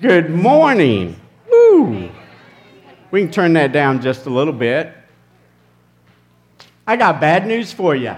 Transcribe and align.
Good 0.00 0.30
morning. 0.30 1.14
Woo. 1.48 2.10
We 3.12 3.20
can 3.20 3.30
turn 3.30 3.52
that 3.52 3.70
down 3.70 4.02
just 4.02 4.26
a 4.26 4.30
little 4.30 4.52
bit. 4.52 4.92
I 6.88 6.96
got 6.96 7.20
bad 7.20 7.46
news 7.46 7.72
for 7.72 7.94
you. 7.94 8.16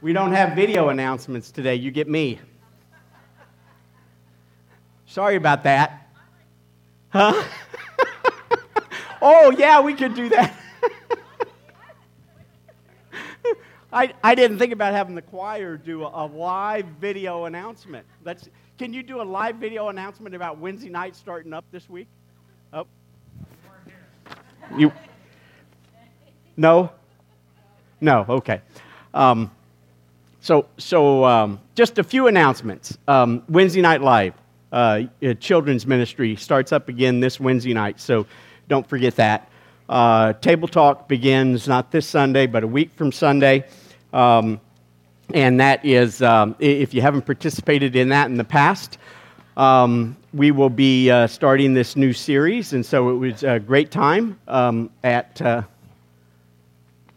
We 0.00 0.12
don't 0.12 0.30
have 0.30 0.54
video 0.54 0.90
announcements 0.90 1.50
today. 1.50 1.74
You 1.74 1.90
get 1.90 2.08
me. 2.08 2.38
Sorry 5.06 5.34
about 5.34 5.64
that. 5.64 6.08
Huh? 7.08 7.42
oh, 9.20 9.52
yeah, 9.58 9.80
we 9.80 9.94
could 9.94 10.14
do 10.14 10.28
that. 10.28 10.54
I, 13.92 14.14
I 14.22 14.36
didn't 14.36 14.58
think 14.58 14.72
about 14.72 14.94
having 14.94 15.16
the 15.16 15.22
choir 15.22 15.76
do 15.76 16.04
a, 16.04 16.24
a 16.24 16.26
live 16.26 16.86
video 17.00 17.46
announcement. 17.46 18.06
That's, 18.22 18.48
can 18.78 18.92
you 18.92 19.02
do 19.02 19.20
a 19.20 19.24
live 19.24 19.56
video 19.56 19.88
announcement 19.88 20.34
about 20.34 20.58
Wednesday 20.58 20.88
night 20.88 21.14
starting 21.14 21.52
up 21.52 21.64
this 21.70 21.88
week? 21.88 22.08
Oh. 22.72 22.86
You. 24.76 24.92
No? 26.56 26.90
No, 28.00 28.24
okay. 28.28 28.60
Um, 29.14 29.50
so, 30.40 30.66
so 30.78 31.24
um, 31.24 31.60
just 31.74 31.98
a 31.98 32.04
few 32.04 32.26
announcements. 32.26 32.98
Um, 33.06 33.44
Wednesday 33.48 33.80
Night 33.80 34.00
Live, 34.00 34.34
uh, 34.72 35.02
children's 35.38 35.86
ministry 35.86 36.34
starts 36.34 36.72
up 36.72 36.88
again 36.88 37.20
this 37.20 37.38
Wednesday 37.38 37.74
night, 37.74 38.00
so 38.00 38.26
don't 38.68 38.88
forget 38.88 39.16
that. 39.16 39.48
Uh, 39.88 40.32
Table 40.34 40.66
Talk 40.66 41.06
begins 41.06 41.68
not 41.68 41.92
this 41.92 42.08
Sunday, 42.08 42.46
but 42.46 42.64
a 42.64 42.66
week 42.66 42.92
from 42.94 43.12
Sunday. 43.12 43.66
Um, 44.12 44.60
and 45.34 45.60
that 45.60 45.84
is, 45.84 46.22
um, 46.22 46.54
if 46.58 46.92
you 46.92 47.00
haven't 47.00 47.26
participated 47.26 47.96
in 47.96 48.08
that 48.10 48.26
in 48.30 48.36
the 48.36 48.44
past, 48.44 48.98
um, 49.56 50.16
we 50.32 50.50
will 50.50 50.70
be 50.70 51.10
uh, 51.10 51.26
starting 51.26 51.74
this 51.74 51.96
new 51.96 52.12
series, 52.12 52.72
and 52.72 52.84
so 52.84 53.10
it 53.10 53.14
was 53.14 53.42
a 53.42 53.58
great 53.58 53.90
time 53.90 54.38
um, 54.48 54.90
at 55.04 55.40
uh, 55.42 55.62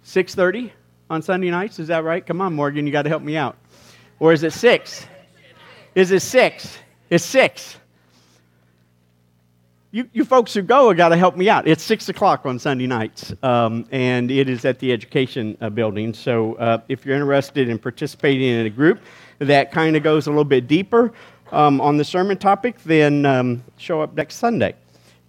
6.30 0.06 0.72
on 1.10 1.22
Sunday 1.22 1.50
nights. 1.50 1.80
Is 1.80 1.88
that 1.88 2.04
right? 2.04 2.26
Come 2.26 2.42
on, 2.42 2.54
Morgan, 2.54 2.86
you 2.86 2.92
got 2.92 3.04
to 3.04 3.10
help 3.10 3.24
me 3.24 3.38
out. 3.38 3.58
Or 4.20 4.34
is 4.34 4.44
it 4.44 4.54
6? 4.54 5.08
Is 5.96 6.12
it 6.12 6.22
6? 6.22 6.78
It's 7.10 7.24
6 7.24 7.78
you, 9.96 10.10
you 10.12 10.26
folks 10.26 10.54
who 10.54 10.62
go 10.62 10.90
have 10.90 10.98
got 10.98 11.10
to 11.10 11.16
help 11.16 11.38
me 11.38 11.48
out. 11.48 11.66
It's 11.70 11.82
6 11.82 12.10
o'clock 12.10 12.46
on 12.46 12.60
Sunday 12.60 12.86
nights, 12.86 13.34
um, 13.44 13.88
and 13.92 14.30
it 14.30 14.50
is 14.50 14.66
at 14.66 14.78
the 14.80 14.92
Education 14.92 15.58
uh, 15.62 15.70
Building. 15.70 16.14
So 16.14 16.56
uh, 16.56 16.82
if 16.90 17.06
you're 17.06 17.16
interested 17.16 17.70
in 17.70 17.80
participating 17.80 18.50
in 18.50 18.66
a 18.66 18.70
group 18.70 19.00
that 19.40 19.72
kind 19.72 19.96
of 19.96 20.04
goes 20.04 20.28
a 20.28 20.32
little 20.32 20.44
bit 20.44 20.68
deeper 20.68 21.14
um, 21.54 21.80
on 21.80 21.96
the 21.96 22.04
sermon 22.04 22.36
topic, 22.36 22.76
then 22.84 23.26
um, 23.26 23.64
show 23.78 24.02
up 24.02 24.14
next 24.16 24.36
Sunday. 24.36 24.76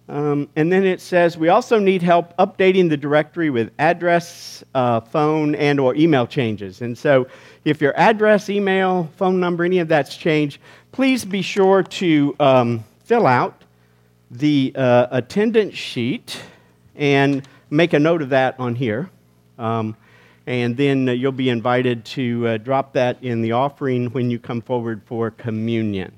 Um, 0.09 0.49
and 0.57 0.69
then 0.69 0.83
it 0.83 0.99
says 0.99 1.37
we 1.37 1.47
also 1.47 1.79
need 1.79 2.01
help 2.01 2.35
updating 2.35 2.89
the 2.89 2.97
directory 2.97 3.49
with 3.49 3.71
address, 3.79 4.65
uh, 4.75 4.99
phone, 4.99 5.55
and 5.55 5.79
or 5.79 5.95
email 5.95 6.27
changes. 6.27 6.81
And 6.81 6.97
so 6.97 7.25
if 7.63 7.79
your 7.79 7.97
address, 7.97 8.49
email, 8.49 9.09
phone 9.15 9.39
number, 9.39 9.63
any 9.63 9.79
of 9.79 9.87
that's 9.87 10.17
changed, 10.17 10.59
please 10.91 11.23
be 11.23 11.41
sure 11.41 11.83
to 11.83 12.35
um, 12.41 12.83
fill 13.05 13.27
out 13.27 13.63
the 14.31 14.73
uh, 14.75 15.07
attendance 15.11 15.75
sheet 15.75 16.39
and 16.95 17.47
make 17.69 17.93
a 17.93 17.99
note 17.99 18.21
of 18.21 18.29
that 18.29 18.59
on 18.59 18.75
here. 18.75 19.09
Um, 19.57 19.95
and 20.45 20.77
then 20.77 21.09
uh, 21.09 21.11
you'll 21.11 21.31
be 21.31 21.49
invited 21.49 22.05
to 22.05 22.47
uh, 22.47 22.57
drop 22.57 22.93
that 22.93 23.21
in 23.21 23.41
the 23.41 23.51
offering 23.51 24.07
when 24.11 24.29
you 24.29 24.39
come 24.39 24.61
forward 24.61 25.01
for 25.05 25.31
communion. 25.31 26.13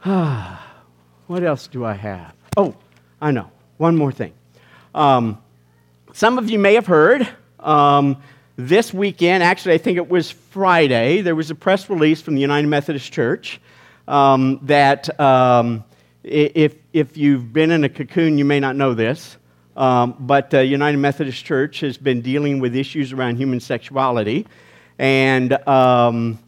what 0.02 1.42
else 1.42 1.66
do 1.68 1.84
I 1.84 1.94
have? 1.94 2.34
Oh, 2.56 2.76
I 3.20 3.30
know. 3.30 3.50
One 3.78 3.96
more 3.96 4.12
thing. 4.12 4.32
Um, 4.94 5.38
some 6.12 6.38
of 6.38 6.50
you 6.50 6.58
may 6.58 6.74
have 6.74 6.86
heard 6.86 7.28
um, 7.60 8.22
this 8.56 8.92
weekend, 8.92 9.42
actually, 9.42 9.74
I 9.74 9.78
think 9.78 9.96
it 9.96 10.08
was 10.08 10.30
Friday, 10.30 11.22
there 11.22 11.34
was 11.34 11.50
a 11.50 11.54
press 11.54 11.88
release 11.88 12.20
from 12.20 12.34
the 12.34 12.40
United 12.40 12.68
Methodist 12.68 13.12
Church 13.12 13.60
um, 14.08 14.58
that 14.62 15.18
um, 15.20 15.84
if, 16.22 16.74
if 16.92 17.16
you've 17.16 17.52
been 17.52 17.70
in 17.70 17.84
a 17.84 17.88
cocoon, 17.88 18.38
you 18.38 18.44
may 18.44 18.60
not 18.60 18.76
know 18.76 18.94
this, 18.94 19.36
um, 19.76 20.14
but 20.20 20.52
uh, 20.52 20.58
United 20.58 20.98
Methodist 20.98 21.44
Church 21.44 21.80
has 21.80 21.96
been 21.96 22.20
dealing 22.20 22.60
with 22.60 22.76
issues 22.76 23.12
around 23.12 23.36
human 23.36 23.60
sexuality. 23.60 24.46
And, 24.98 25.52
um, 25.66 26.38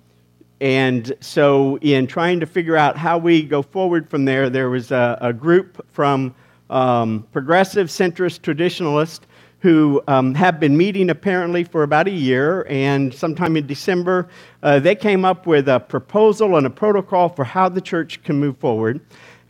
and 0.60 1.12
so, 1.20 1.78
in 1.78 2.06
trying 2.06 2.40
to 2.40 2.46
figure 2.46 2.76
out 2.76 2.96
how 2.96 3.18
we 3.18 3.42
go 3.42 3.62
forward 3.62 4.08
from 4.10 4.26
there, 4.26 4.50
there 4.50 4.68
was 4.70 4.90
a, 4.92 5.18
a 5.20 5.32
group 5.32 5.84
from 5.92 6.34
um, 6.70 7.26
progressive, 7.32 7.88
centrist, 7.88 8.42
traditionalists 8.42 9.26
who 9.60 10.02
um, 10.08 10.34
have 10.34 10.58
been 10.58 10.76
meeting 10.76 11.08
apparently 11.08 11.62
for 11.62 11.84
about 11.84 12.08
a 12.08 12.12
year. 12.12 12.66
And 12.68 13.14
sometime 13.14 13.56
in 13.56 13.66
December, 13.66 14.28
uh, 14.62 14.80
they 14.80 14.96
came 14.96 15.24
up 15.24 15.46
with 15.46 15.68
a 15.68 15.78
proposal 15.78 16.56
and 16.56 16.66
a 16.66 16.70
protocol 16.70 17.28
for 17.28 17.44
how 17.44 17.68
the 17.68 17.80
church 17.80 18.22
can 18.24 18.38
move 18.38 18.58
forward 18.58 19.00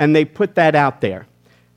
and 0.03 0.17
they 0.17 0.25
put 0.25 0.57
that 0.57 0.75
out 0.75 1.01
there. 1.01 1.29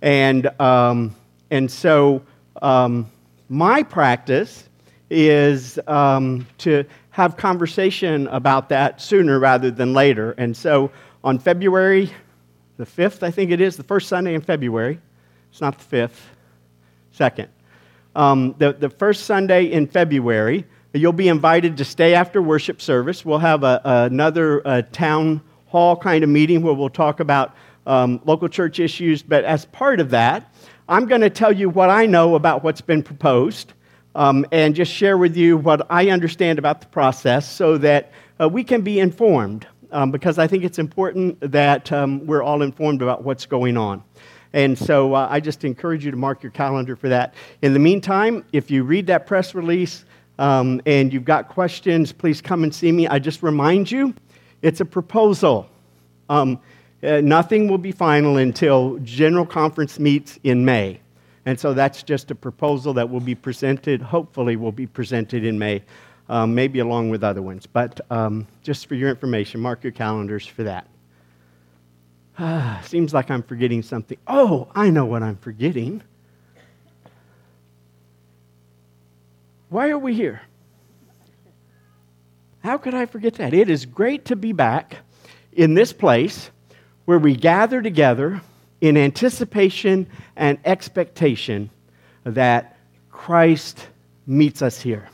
And, 0.01 0.47
um, 0.59 1.15
and 1.51 1.69
so 1.69 2.23
um, 2.59 3.11
my 3.49 3.83
practice 3.83 4.67
is 5.11 5.77
um, 5.85 6.47
to 6.57 6.85
have 7.11 7.37
conversation 7.37 8.25
about 8.29 8.67
that 8.69 8.99
sooner 8.99 9.37
rather 9.37 9.69
than 9.69 9.93
later. 9.93 10.31
And 10.39 10.57
so 10.57 10.89
on 11.23 11.37
February 11.37 12.11
the 12.77 12.85
5th, 12.85 13.21
I 13.21 13.29
think 13.29 13.51
it 13.51 13.61
is, 13.61 13.77
the 13.77 13.83
first 13.83 14.09
Sunday 14.09 14.33
in 14.33 14.41
February, 14.41 14.99
it's 15.51 15.61
not 15.61 15.77
the 15.77 15.95
5th, 15.95 16.19
second. 17.11 17.49
Um, 18.15 18.55
the, 18.57 18.73
the 18.73 18.89
first 18.89 19.25
Sunday 19.25 19.71
in 19.71 19.85
February, 19.85 20.65
you'll 20.93 21.13
be 21.13 21.27
invited 21.27 21.77
to 21.77 21.85
stay 21.85 22.15
after 22.15 22.41
worship 22.41 22.81
service. 22.81 23.23
We'll 23.23 23.37
have 23.37 23.63
a, 23.63 23.81
another 23.85 24.63
a 24.65 24.81
town 24.81 25.41
hall 25.67 25.95
kind 25.95 26.23
of 26.23 26.29
meeting 26.29 26.63
where 26.63 26.73
we'll 26.73 26.89
talk 26.89 27.19
about 27.19 27.55
um, 27.85 28.21
local 28.25 28.47
church 28.47 28.79
issues, 28.79 29.21
but 29.21 29.43
as 29.43 29.65
part 29.65 29.99
of 29.99 30.09
that, 30.11 30.53
I'm 30.87 31.05
going 31.05 31.21
to 31.21 31.29
tell 31.29 31.51
you 31.51 31.69
what 31.69 31.89
I 31.89 32.05
know 32.05 32.35
about 32.35 32.63
what's 32.63 32.81
been 32.81 33.03
proposed 33.03 33.73
um, 34.13 34.45
and 34.51 34.75
just 34.75 34.91
share 34.91 35.17
with 35.17 35.35
you 35.35 35.57
what 35.57 35.85
I 35.89 36.09
understand 36.09 36.59
about 36.59 36.81
the 36.81 36.87
process 36.87 37.49
so 37.51 37.77
that 37.79 38.11
uh, 38.39 38.47
we 38.47 38.63
can 38.63 38.81
be 38.81 38.99
informed 38.99 39.67
um, 39.91 40.11
because 40.11 40.37
I 40.37 40.47
think 40.47 40.63
it's 40.63 40.79
important 40.79 41.39
that 41.51 41.91
um, 41.91 42.25
we're 42.25 42.43
all 42.43 42.61
informed 42.61 43.01
about 43.01 43.23
what's 43.23 43.45
going 43.45 43.77
on. 43.77 44.03
And 44.53 44.77
so 44.77 45.13
uh, 45.13 45.27
I 45.29 45.39
just 45.39 45.63
encourage 45.63 46.05
you 46.05 46.11
to 46.11 46.17
mark 46.17 46.41
your 46.41 46.51
calendar 46.51 46.95
for 46.95 47.09
that. 47.09 47.33
In 47.61 47.73
the 47.73 47.79
meantime, 47.79 48.45
if 48.53 48.71
you 48.71 48.83
read 48.83 49.07
that 49.07 49.27
press 49.27 49.53
release 49.53 50.05
um, 50.39 50.81
and 50.85 51.11
you've 51.11 51.25
got 51.25 51.49
questions, 51.49 52.11
please 52.11 52.41
come 52.41 52.63
and 52.63 52.73
see 52.73 52.91
me. 52.91 53.07
I 53.07 53.19
just 53.19 53.43
remind 53.43 53.91
you, 53.91 54.13
it's 54.61 54.79
a 54.79 54.85
proposal. 54.85 55.69
Um, 56.29 56.59
uh, 57.05 57.21
nothing 57.21 57.67
will 57.67 57.77
be 57.77 57.91
final 57.91 58.37
until 58.37 58.97
General 59.03 59.45
Conference 59.45 59.99
meets 59.99 60.39
in 60.43 60.65
May. 60.65 60.99
And 61.45 61.59
so 61.59 61.73
that's 61.73 62.01
just 62.01 62.31
a 62.31 62.35
proposal 62.35 62.93
that 62.93 63.09
will 63.09 63.19
be 63.19 63.35
presented, 63.35 64.01
hopefully, 64.01 64.55
will 64.55 64.71
be 64.71 64.87
presented 64.87 65.45
in 65.45 65.59
May, 65.59 65.83
um, 66.27 66.55
maybe 66.55 66.79
along 66.79 67.09
with 67.09 67.23
other 67.23 67.41
ones. 67.41 67.67
But 67.67 68.01
um, 68.09 68.47
just 68.63 68.87
for 68.87 68.95
your 68.95 69.09
information, 69.09 69.61
mark 69.61 69.83
your 69.83 69.91
calendars 69.91 70.47
for 70.47 70.63
that. 70.63 70.87
Ah, 72.39 72.81
seems 72.85 73.13
like 73.13 73.29
I'm 73.29 73.43
forgetting 73.43 73.83
something. 73.83 74.17
Oh, 74.25 74.67
I 74.73 74.89
know 74.89 75.05
what 75.05 75.21
I'm 75.21 75.37
forgetting. 75.37 76.01
Why 79.69 79.89
are 79.89 79.99
we 79.99 80.15
here? 80.15 80.41
How 82.63 82.79
could 82.79 82.95
I 82.95 83.05
forget 83.05 83.35
that? 83.35 83.53
It 83.53 83.69
is 83.69 83.85
great 83.85 84.25
to 84.25 84.35
be 84.35 84.51
back 84.51 84.97
in 85.53 85.75
this 85.75 85.93
place 85.93 86.49
where 87.05 87.19
we 87.19 87.35
gather 87.35 87.81
together 87.81 88.41
in 88.81 88.97
anticipation 88.97 90.07
and 90.35 90.57
expectation 90.65 91.69
that 92.23 92.77
Christ 93.11 93.87
meets 94.27 94.61
us 94.61 94.81
here. 94.81 95.07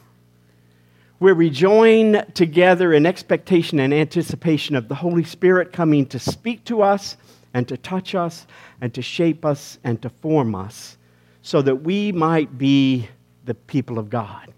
Where 1.20 1.36
we 1.36 1.50
join 1.50 2.26
together 2.34 2.94
in 2.94 3.06
expectation 3.06 3.80
and 3.80 3.94
anticipation 3.94 4.76
of 4.76 4.88
the 4.88 4.96
Holy 4.96 5.24
Spirit 5.24 5.72
coming 5.72 6.06
to 6.08 6.20
speak 6.20 6.64
to 6.66 6.82
us 6.82 7.16
and 7.54 7.68
to 7.68 7.78
touch 7.78 8.16
us 8.16 8.48
and 8.80 8.94
to 8.94 9.02
shape 9.02 9.46
us 9.46 9.78
and 9.84 10.02
to 10.02 10.10
form 10.10 10.56
us 10.56 10.98
so 11.44 11.62
that 11.62 11.84
we 11.84 12.12
might 12.12 12.58
be 12.58 13.08
the 13.46 13.54
people 13.54 14.00
of 14.00 14.10
God 14.10 14.52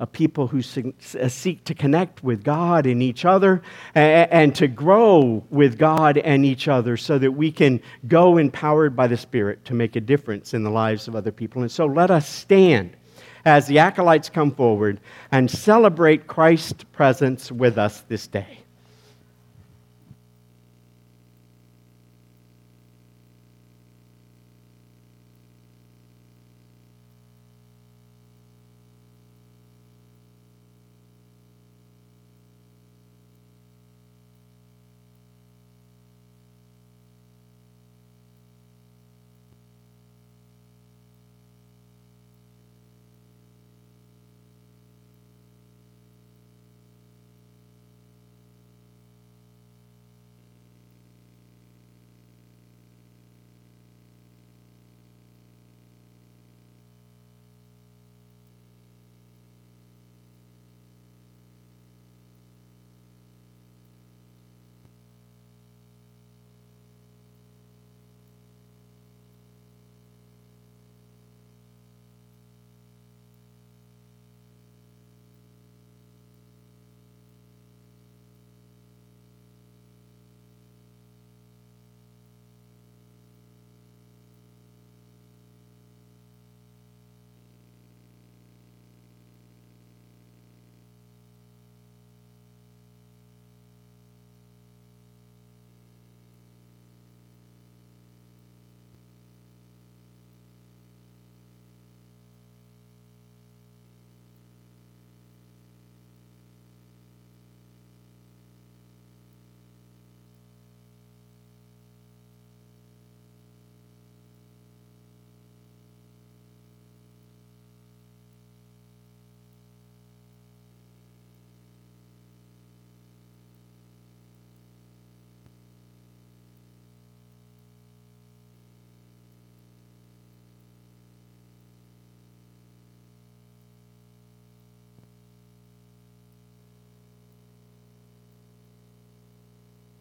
a 0.00 0.06
people 0.06 0.46
who 0.46 0.58
uh, 0.58 1.28
seek 1.28 1.62
to 1.64 1.74
connect 1.74 2.24
with 2.24 2.42
God 2.42 2.86
and 2.86 3.02
each 3.02 3.24
other 3.24 3.62
and 3.94 4.54
to 4.56 4.66
grow 4.66 5.44
with 5.50 5.78
God 5.78 6.16
and 6.16 6.44
each 6.44 6.66
other 6.68 6.96
so 6.96 7.18
that 7.18 7.32
we 7.32 7.52
can 7.52 7.80
go 8.08 8.38
empowered 8.38 8.96
by 8.96 9.06
the 9.06 9.16
Spirit 9.16 9.64
to 9.66 9.74
make 9.74 9.96
a 9.96 10.00
difference 10.00 10.54
in 10.54 10.64
the 10.64 10.70
lives 10.70 11.06
of 11.06 11.14
other 11.14 11.30
people. 11.30 11.60
And 11.62 11.70
so 11.70 11.84
let 11.84 12.10
us 12.10 12.26
stand 12.26 12.96
as 13.44 13.66
the 13.66 13.78
acolytes 13.78 14.30
come 14.30 14.50
forward 14.50 15.00
and 15.30 15.50
celebrate 15.50 16.26
Christ's 16.26 16.84
presence 16.84 17.52
with 17.52 17.78
us 17.78 18.00
this 18.08 18.26
day. 18.26 18.59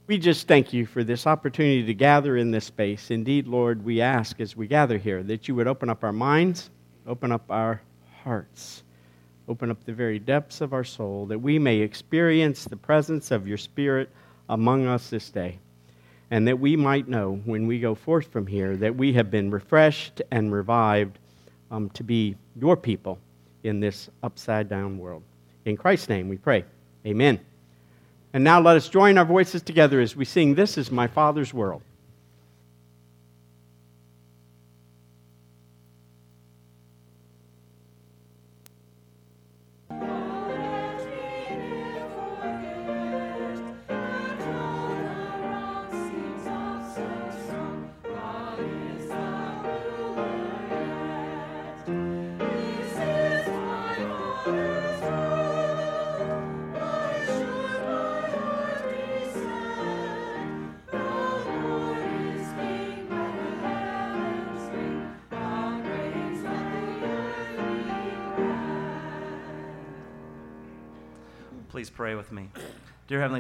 We 0.10 0.18
just 0.18 0.48
thank 0.48 0.74
you 0.74 0.88
for 0.88 1.04
this 1.04 1.28
opportunity 1.28 1.86
to 1.86 1.94
gather 1.94 2.36
in 2.36 2.50
this 2.50 2.66
space. 2.66 3.12
Indeed, 3.12 3.46
Lord, 3.46 3.86
we 3.86 4.02
ask 4.02 4.40
as 4.40 4.56
we 4.56 4.66
gather 4.66 4.98
here 4.98 5.22
that 5.22 5.48
you 5.48 5.54
would 5.54 5.68
open 5.68 5.88
up 5.88 6.04
our 6.04 6.12
minds, 6.12 6.72
open 7.06 7.32
up 7.32 7.44
our 7.52 7.80
hearts, 8.24 8.82
open 9.48 9.70
up 9.70 9.84
the 9.84 9.94
very 9.94 10.18
depths 10.18 10.62
of 10.62 10.74
our 10.74 10.84
soul, 10.84 11.28
that 11.28 11.38
we 11.38 11.60
may 11.60 11.78
experience 11.78 12.64
the 12.64 12.76
presence 12.76 13.30
of 13.30 13.48
your 13.48 13.60
Spirit 13.60 14.10
among 14.50 14.88
us 14.88 15.12
this 15.12 15.30
day, 15.30 15.60
and 16.32 16.48
that 16.48 16.60
we 16.60 16.76
might 16.76 17.08
know 17.08 17.40
when 17.46 17.68
we 17.68 17.80
go 17.80 17.94
forth 17.94 18.32
from 18.32 18.48
here 18.48 18.76
that 18.78 18.96
we 18.96 19.14
have 19.14 19.30
been 19.30 19.52
refreshed 19.52 20.24
and 20.32 20.52
revived 20.52 21.20
um, 21.70 21.88
to 21.92 22.04
be 22.04 22.36
your 22.60 22.76
people 22.76 23.20
in 23.62 23.80
this 23.80 24.10
upside 24.24 24.68
down 24.68 24.98
world. 24.98 25.22
In 25.66 25.78
Christ's 25.78 26.10
name 26.10 26.30
we 26.30 26.38
pray. 26.38 26.66
Amen. 27.06 27.40
And 28.34 28.44
now 28.44 28.62
let 28.62 28.78
us 28.78 28.90
join 28.90 29.18
our 29.18 29.26
voices 29.26 29.62
together 29.62 30.00
as 30.00 30.16
we 30.16 30.26
sing, 30.26 30.56
This 30.56 30.78
is 30.78 30.92
my 30.92 31.08
Father's 31.08 31.54
world. 31.54 31.81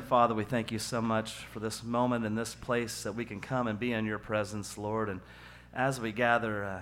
Father, 0.09 0.33
we 0.33 0.43
thank 0.43 0.71
you 0.71 0.79
so 0.79 1.03
much 1.03 1.33
for 1.33 1.59
this 1.59 1.83
moment 1.83 2.25
and 2.25 2.35
this 2.35 2.55
place 2.55 3.03
that 3.03 3.13
we 3.13 3.25
can 3.25 3.39
come 3.39 3.67
and 3.67 3.79
be 3.79 3.93
in 3.93 4.07
your 4.07 4.17
presence, 4.17 4.75
Lord. 4.75 5.07
And 5.07 5.21
as 5.71 6.01
we 6.01 6.11
gather, 6.11 6.65
uh, 6.65 6.81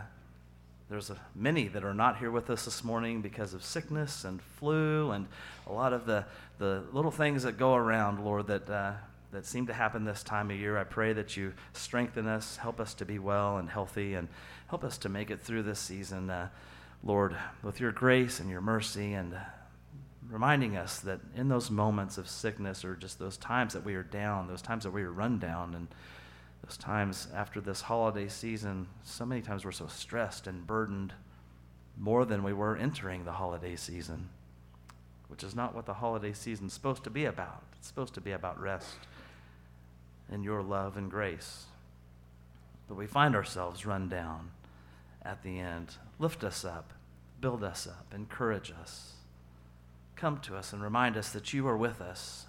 there's 0.90 1.10
a, 1.10 1.18
many 1.36 1.68
that 1.68 1.84
are 1.84 1.94
not 1.94 2.20
here 2.20 2.32
with 2.32 2.50
us 2.50 2.64
this 2.64 2.86
morning 2.86 3.22
because 3.22 3.54
of 3.54 3.66
sickness 3.66 4.24
and 4.24 4.42
flu 4.42 5.12
and 5.12 5.28
a 5.68 5.74
lot 5.74 5.92
of 5.92 6.06
the, 6.06 6.24
the 6.58 6.84
little 6.94 7.12
things 7.12 7.44
that 7.44 7.58
go 7.58 7.76
around, 7.76 8.24
Lord, 8.24 8.48
that, 8.48 8.70
uh, 8.70 8.94
that 9.34 9.46
seem 9.46 9.68
to 9.68 9.74
happen 9.74 10.06
this 10.06 10.24
time 10.24 10.50
of 10.50 10.56
year. 10.56 10.78
I 10.78 10.86
pray 10.86 11.12
that 11.12 11.36
you 11.36 11.52
strengthen 11.74 12.28
us, 12.28 12.56
help 12.56 12.80
us 12.80 12.94
to 12.94 13.04
be 13.04 13.20
well 13.20 13.58
and 13.58 13.70
healthy, 13.70 14.14
and 14.14 14.30
help 14.70 14.86
us 14.86 14.98
to 15.00 15.10
make 15.10 15.32
it 15.32 15.42
through 15.42 15.64
this 15.64 15.82
season, 15.82 16.30
uh, 16.30 16.48
Lord, 17.04 17.36
with 17.62 17.82
your 17.82 17.92
grace 17.92 18.40
and 18.40 18.50
your 18.50 18.62
mercy 18.62 19.12
and 19.12 19.36
reminding 20.30 20.76
us 20.76 21.00
that 21.00 21.20
in 21.36 21.48
those 21.48 21.72
moments 21.72 22.18
of 22.18 22.28
sickness 22.28 22.84
or 22.84 22.96
just 22.96 23.20
those 23.20 23.38
times 23.38 23.74
that 23.74 23.86
we 23.86 23.96
are 23.96 24.04
down, 24.04 24.48
those 24.48 24.62
times 24.62 24.84
that 24.84 24.92
we 24.92 25.04
are 25.04 25.12
run 25.12 25.40
down, 25.40 25.74
and 25.74 25.88
those 26.64 26.78
times 26.78 27.28
after 27.34 27.62
this 27.62 27.82
holiday 27.82 28.28
season, 28.28 28.88
so 29.04 29.26
many 29.26 29.42
times 29.42 29.64
we're 29.64 29.72
so 29.72 29.88
stressed 29.88 30.48
and 30.48 30.68
burdened 30.68 31.14
more 31.98 32.26
than 32.26 32.44
we 32.44 32.54
were 32.54 32.76
entering 32.76 33.24
the 33.24 33.32
holiday 33.34 33.76
season, 33.76 34.30
which 35.30 35.44
is 35.44 35.56
not 35.56 35.74
what 35.74 35.86
the 35.86 35.96
holiday 35.96 36.34
season 36.34 36.68
is 36.68 36.74
supposed 36.74 37.04
to 37.04 37.10
be 37.10 37.26
about. 37.26 37.64
It's 37.78 37.88
supposed 37.88 38.14
to 38.16 38.22
be 38.22 38.32
about 38.32 38.60
rest 38.60 38.98
and 40.30 40.44
your 40.44 40.62
love 40.62 40.98
and 40.98 41.10
grace. 41.10 41.66
But 42.88 42.96
we 42.96 43.08
find 43.08 43.36
ourselves 43.36 43.86
run 43.86 44.10
down 44.10 44.52
at 45.24 45.44
the 45.44 45.60
end. 45.60 45.96
Lift 46.20 46.44
us 46.44 46.66
up, 46.66 46.94
build 47.40 47.64
us 47.64 47.88
up, 47.88 48.14
encourage 48.14 48.72
us 48.72 49.17
come 50.18 50.40
to 50.40 50.56
us 50.56 50.74
and 50.74 50.82
remind 50.82 51.16
us 51.16 51.30
that 51.30 51.54
you 51.54 51.68
are 51.68 51.78
with 51.78 52.02
us 52.02 52.46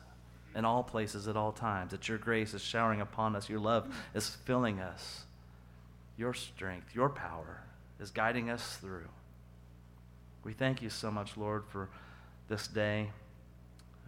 in 0.55 0.65
all 0.65 0.83
places 0.83 1.29
at 1.29 1.37
all 1.37 1.53
times, 1.53 1.93
that 1.93 2.09
your 2.09 2.19
grace 2.19 2.55
is 2.55 2.63
showering 2.63 3.01
upon 3.01 3.37
us, 3.37 3.49
your 3.49 3.61
love 3.61 3.95
is 4.15 4.29
filling 4.29 4.81
us, 4.81 5.25
your 6.17 6.35
strength, 6.35 6.95
your 6.95 7.09
power 7.09 7.63
is 8.01 8.11
guiding 8.11 8.51
us 8.51 8.77
through. 8.79 9.09
We 10.43 10.53
thank 10.53 10.83
you 10.83 10.91
so 10.91 11.11
much, 11.11 11.37
Lord, 11.37 11.65
for 11.69 11.91
this 12.49 12.67
day 12.67 13.11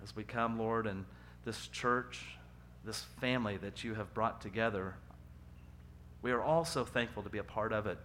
as 0.02 0.16
we 0.16 0.24
come, 0.24 0.58
Lord, 0.58 0.86
and 0.86 1.04
this 1.44 1.68
church, 1.68 2.24
this 2.84 3.02
family 3.20 3.58
that 3.58 3.84
you 3.84 3.94
have 3.94 4.12
brought 4.14 4.40
together. 4.40 4.94
We 6.22 6.32
are 6.32 6.42
all 6.42 6.64
so 6.64 6.84
thankful 6.84 7.22
to 7.22 7.28
be 7.28 7.38
a 7.38 7.44
part 7.44 7.72
of 7.72 7.86
it 7.86 7.98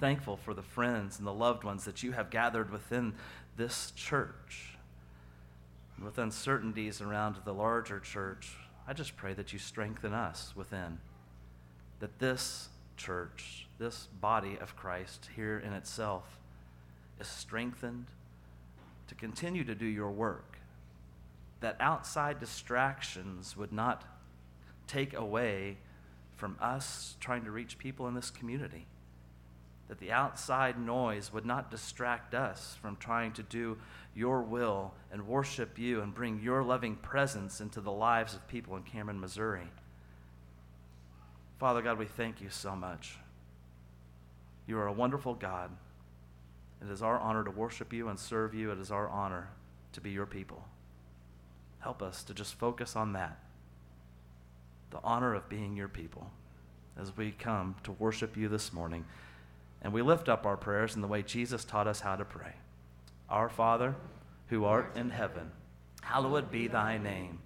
thankful 0.00 0.36
for 0.36 0.54
the 0.54 0.62
friends 0.62 1.18
and 1.18 1.26
the 1.26 1.32
loved 1.32 1.64
ones 1.64 1.84
that 1.84 2.02
you 2.02 2.12
have 2.12 2.30
gathered 2.30 2.70
within 2.70 3.14
this 3.56 3.92
church. 3.92 4.76
With 6.02 6.18
uncertainties 6.18 7.00
around 7.00 7.36
the 7.44 7.54
larger 7.54 8.00
church, 8.00 8.52
I 8.86 8.92
just 8.92 9.16
pray 9.16 9.32
that 9.34 9.52
you 9.52 9.58
strengthen 9.58 10.12
us 10.12 10.52
within. 10.54 10.98
That 12.00 12.18
this 12.18 12.68
church, 12.96 13.66
this 13.78 14.08
body 14.20 14.58
of 14.60 14.76
Christ 14.76 15.30
here 15.34 15.58
in 15.58 15.72
itself, 15.72 16.38
is 17.18 17.26
strengthened 17.26 18.06
to 19.08 19.14
continue 19.14 19.64
to 19.64 19.74
do 19.74 19.86
your 19.86 20.10
work. 20.10 20.58
That 21.60 21.76
outside 21.80 22.38
distractions 22.38 23.56
would 23.56 23.72
not 23.72 24.04
take 24.86 25.14
away 25.14 25.78
from 26.36 26.58
us 26.60 27.16
trying 27.20 27.44
to 27.44 27.50
reach 27.50 27.78
people 27.78 28.06
in 28.06 28.14
this 28.14 28.30
community 28.30 28.86
that 29.88 29.98
the 29.98 30.12
outside 30.12 30.78
noise 30.78 31.32
would 31.32 31.46
not 31.46 31.70
distract 31.70 32.34
us 32.34 32.76
from 32.80 32.96
trying 32.96 33.32
to 33.32 33.42
do 33.42 33.78
your 34.14 34.42
will 34.42 34.92
and 35.12 35.26
worship 35.26 35.78
you 35.78 36.00
and 36.00 36.14
bring 36.14 36.40
your 36.40 36.62
loving 36.62 36.96
presence 36.96 37.60
into 37.60 37.80
the 37.80 37.92
lives 37.92 38.34
of 38.34 38.48
people 38.48 38.76
in 38.76 38.82
Cameron, 38.82 39.20
Missouri. 39.20 39.68
Father 41.58 41.82
God, 41.82 41.98
we 41.98 42.06
thank 42.06 42.40
you 42.40 42.50
so 42.50 42.74
much. 42.74 43.16
You 44.66 44.78
are 44.78 44.88
a 44.88 44.92
wonderful 44.92 45.34
God. 45.34 45.70
It 46.82 46.90
is 46.90 47.02
our 47.02 47.18
honor 47.18 47.44
to 47.44 47.50
worship 47.50 47.92
you 47.92 48.08
and 48.08 48.18
serve 48.18 48.54
you. 48.54 48.70
It 48.72 48.78
is 48.78 48.90
our 48.90 49.08
honor 49.08 49.50
to 49.92 50.00
be 50.00 50.10
your 50.10 50.26
people. 50.26 50.64
Help 51.78 52.02
us 52.02 52.24
to 52.24 52.34
just 52.34 52.54
focus 52.54 52.96
on 52.96 53.12
that 53.12 53.38
the 54.90 55.00
honor 55.02 55.34
of 55.34 55.48
being 55.48 55.76
your 55.76 55.88
people 55.88 56.30
as 56.98 57.16
we 57.16 57.32
come 57.32 57.74
to 57.82 57.92
worship 57.92 58.36
you 58.36 58.48
this 58.48 58.72
morning. 58.72 59.04
And 59.82 59.92
we 59.92 60.02
lift 60.02 60.28
up 60.28 60.46
our 60.46 60.56
prayers 60.56 60.94
in 60.94 61.02
the 61.02 61.08
way 61.08 61.22
Jesus 61.22 61.64
taught 61.64 61.86
us 61.86 62.00
how 62.00 62.16
to 62.16 62.24
pray. 62.24 62.54
Our 63.28 63.48
Father, 63.48 63.94
who 64.48 64.64
art 64.64 64.96
in 64.96 65.10
heaven, 65.10 65.50
hallowed 66.02 66.50
be 66.50 66.68
thy 66.68 66.98
name. 66.98 67.40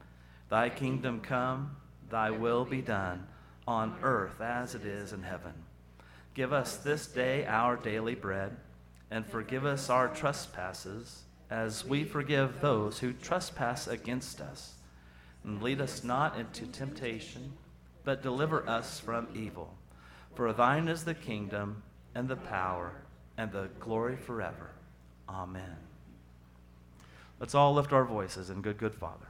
Thy 0.48 0.68
kingdom 0.68 1.20
come, 1.20 1.76
thy 2.10 2.30
will 2.30 2.64
be 2.64 2.82
done, 2.82 3.26
on 3.66 3.96
earth 4.02 4.40
as 4.40 4.74
it 4.74 4.84
is 4.84 5.12
in 5.12 5.22
heaven. 5.22 5.52
Give 6.34 6.52
us 6.52 6.76
this 6.76 7.06
day 7.06 7.46
our 7.46 7.76
daily 7.76 8.14
bread, 8.14 8.56
and 9.10 9.26
forgive 9.26 9.64
us 9.64 9.90
our 9.90 10.08
trespasses, 10.08 11.22
as 11.50 11.84
we 11.84 12.04
forgive 12.04 12.60
those 12.60 13.00
who 13.00 13.12
trespass 13.12 13.88
against 13.88 14.40
us. 14.40 14.74
And 15.44 15.62
lead 15.62 15.80
us 15.80 16.04
not 16.04 16.38
into 16.38 16.66
temptation, 16.66 17.52
but 18.04 18.22
deliver 18.22 18.68
us 18.68 19.00
from 19.00 19.28
evil. 19.34 19.74
For 20.34 20.52
thine 20.52 20.88
is 20.88 21.04
the 21.04 21.14
kingdom 21.14 21.82
and 22.14 22.28
the 22.28 22.36
power 22.36 22.92
and 23.36 23.50
the 23.52 23.68
glory 23.78 24.16
forever. 24.16 24.70
Amen. 25.28 25.76
Let's 27.38 27.54
all 27.54 27.72
lift 27.72 27.92
our 27.92 28.04
voices 28.04 28.50
in 28.50 28.60
good, 28.60 28.76
good 28.78 28.94
Father. 28.94 29.26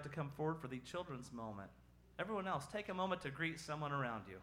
Like 0.00 0.10
to 0.10 0.16
come 0.16 0.30
forward 0.30 0.58
for 0.58 0.68
the 0.68 0.78
children's 0.78 1.30
moment? 1.30 1.68
Everyone 2.18 2.48
else, 2.48 2.64
take 2.72 2.88
a 2.88 2.94
moment 2.94 3.20
to 3.20 3.30
greet 3.30 3.60
someone 3.60 3.92
around 3.92 4.22
you. 4.26 4.36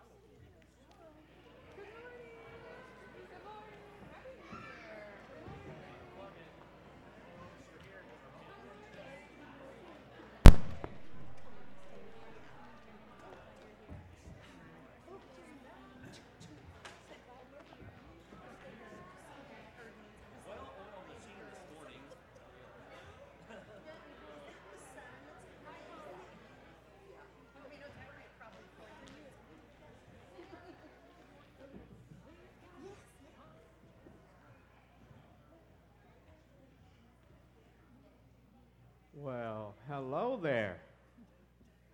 Well, 39.23 39.73
hello 39.89 40.39
there. 40.39 40.77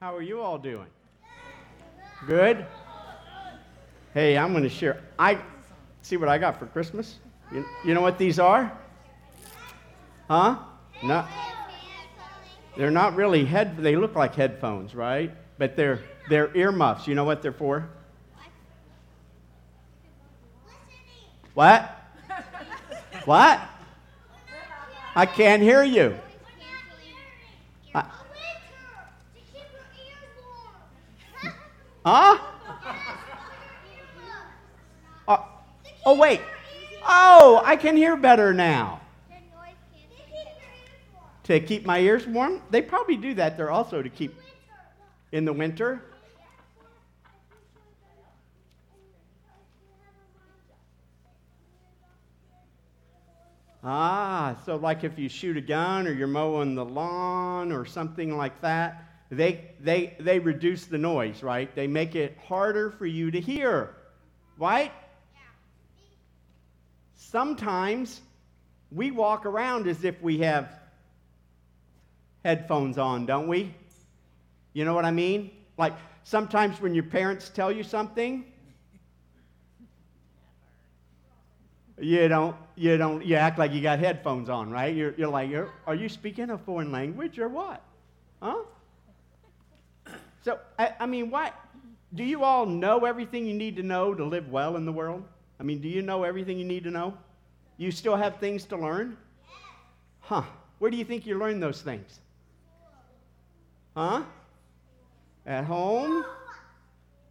How 0.01 0.13
are 0.13 0.21
you 0.21 0.41
all 0.41 0.57
doing? 0.57 0.87
Good? 2.27 2.65
Hey, 4.13 4.37
I'm 4.37 4.51
going 4.51 4.63
to 4.63 4.69
share. 4.69 5.01
I 5.17 5.39
see 6.01 6.17
what 6.17 6.27
I 6.27 6.37
got 6.37 6.59
for 6.59 6.65
Christmas. 6.65 7.19
You, 7.49 7.63
you 7.85 7.93
know 7.93 8.01
what 8.01 8.17
these 8.17 8.39
are? 8.39 8.77
Huh? 10.27 10.57
No. 11.01 11.25
They're 12.75 12.91
not 12.91 13.15
really 13.15 13.45
head 13.45 13.77
they 13.77 13.95
look 13.95 14.15
like 14.15 14.35
headphones, 14.35 14.93
right? 14.93 15.33
But 15.57 15.77
they're 15.77 16.01
they're 16.29 16.55
earmuffs. 16.57 17.07
You 17.07 17.15
know 17.15 17.23
what 17.23 17.41
they're 17.41 17.53
for? 17.53 17.89
What? 21.53 21.89
What? 23.25 23.61
I 25.15 25.25
can't 25.25 25.61
hear 25.61 25.83
you. 25.83 26.17
Huh? 32.05 32.37
Uh, 35.27 35.37
oh, 36.05 36.17
wait. 36.17 36.41
Oh, 37.07 37.61
I 37.63 37.75
can 37.75 37.95
hear 37.95 38.17
better 38.17 38.53
now. 38.53 39.01
To 41.43 41.59
keep 41.59 41.85
my 41.85 41.99
ears 41.99 42.25
warm? 42.25 42.61
They 42.69 42.81
probably 42.81 43.17
do 43.17 43.33
that. 43.35 43.57
They're 43.57 43.71
also 43.71 44.01
to 44.01 44.09
keep 44.09 44.33
in 45.33 45.43
the 45.43 45.51
winter. 45.51 46.01
Ah, 53.83 54.55
so 54.65 54.77
like 54.77 55.03
if 55.03 55.19
you 55.19 55.27
shoot 55.27 55.57
a 55.57 55.61
gun 55.61 56.07
or 56.07 56.13
you're 56.13 56.27
mowing 56.27 56.75
the 56.75 56.85
lawn 56.85 57.73
or 57.73 57.83
something 57.85 58.37
like 58.37 58.61
that, 58.61 59.03
they, 59.33 59.71
they, 59.79 60.15
they 60.19 60.39
reduce 60.39 60.85
the 60.85 60.97
noise, 60.97 61.43
right? 61.43 61.73
They 61.75 61.87
make 61.87 62.15
it 62.15 62.37
harder 62.47 62.91
for 62.91 63.05
you 63.05 63.31
to 63.31 63.39
hear, 63.39 63.95
right? 64.57 64.91
Sometimes 67.15 68.21
we 68.91 69.11
walk 69.11 69.45
around 69.45 69.87
as 69.87 70.03
if 70.03 70.21
we 70.21 70.39
have 70.39 70.79
headphones 72.43 72.97
on, 72.97 73.25
don't 73.25 73.47
we? 73.47 73.73
You 74.73 74.85
know 74.85 74.93
what 74.93 75.05
I 75.05 75.11
mean? 75.11 75.51
Like 75.77 75.93
sometimes 76.23 76.81
when 76.81 76.93
your 76.93 77.05
parents 77.05 77.49
tell 77.49 77.71
you 77.71 77.83
something, 77.83 78.45
you 81.99 82.27
don't, 82.27 82.55
you 82.75 82.97
don't, 82.97 83.25
you 83.25 83.35
act 83.35 83.57
like 83.59 83.71
you 83.71 83.81
got 83.81 83.99
headphones 83.99 84.49
on, 84.49 84.69
right? 84.69 84.95
You're, 84.95 85.13
you're 85.15 85.29
like, 85.29 85.49
you're, 85.49 85.69
are 85.87 85.95
you 85.95 86.09
speaking 86.09 86.49
a 86.49 86.57
foreign 86.57 86.91
language 86.91 87.39
or 87.39 87.47
what? 87.47 87.81
Huh? 88.41 88.63
So, 90.43 90.59
I, 90.77 90.93
I 90.99 91.05
mean, 91.05 91.29
what? 91.29 91.53
Do 92.13 92.23
you 92.23 92.43
all 92.43 92.65
know 92.65 93.05
everything 93.05 93.45
you 93.45 93.53
need 93.53 93.75
to 93.77 93.83
know 93.83 94.13
to 94.13 94.23
live 94.23 94.49
well 94.49 94.75
in 94.75 94.85
the 94.85 94.91
world? 94.91 95.23
I 95.59 95.63
mean, 95.63 95.79
do 95.79 95.87
you 95.87 96.01
know 96.01 96.23
everything 96.23 96.59
you 96.59 96.65
need 96.65 96.83
to 96.83 96.91
know? 96.91 97.17
You 97.77 97.91
still 97.91 98.15
have 98.15 98.37
things 98.37 98.65
to 98.65 98.77
learn? 98.77 99.17
Huh. 100.19 100.43
Where 100.79 100.91
do 100.91 100.97
you 100.97 101.05
think 101.05 101.25
you 101.25 101.39
learn 101.39 101.59
those 101.59 101.81
things? 101.81 102.19
Huh? 103.95 104.23
At 105.45 105.63
home? 105.63 106.25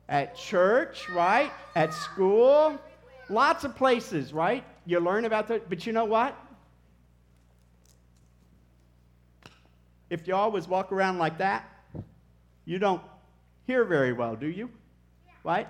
At 0.08 0.34
church, 0.34 1.08
right? 1.10 1.52
At 1.76 1.92
school? 1.92 2.78
Lots 3.28 3.64
of 3.64 3.76
places, 3.76 4.32
right? 4.32 4.64
You 4.86 5.00
learn 5.00 5.26
about 5.26 5.48
that. 5.48 5.68
But 5.68 5.86
you 5.86 5.92
know 5.92 6.04
what? 6.04 6.36
If 10.10 10.26
you 10.26 10.34
always 10.34 10.66
walk 10.66 10.92
around 10.92 11.18
like 11.18 11.38
that, 11.38 11.71
you 12.64 12.78
don't 12.78 13.02
hear 13.66 13.84
very 13.84 14.12
well, 14.12 14.36
do 14.36 14.46
you? 14.46 14.70
Right? 15.44 15.68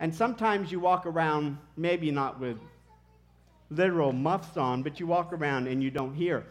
And 0.00 0.14
sometimes 0.14 0.70
you 0.70 0.80
walk 0.80 1.06
around, 1.06 1.58
maybe 1.76 2.10
not 2.10 2.40
with 2.40 2.58
literal 3.70 4.12
muffs 4.12 4.56
on, 4.56 4.82
but 4.82 5.00
you 5.00 5.06
walk 5.06 5.32
around 5.32 5.66
and 5.66 5.82
you 5.82 5.90
don't 5.90 6.14
hear. 6.14 6.44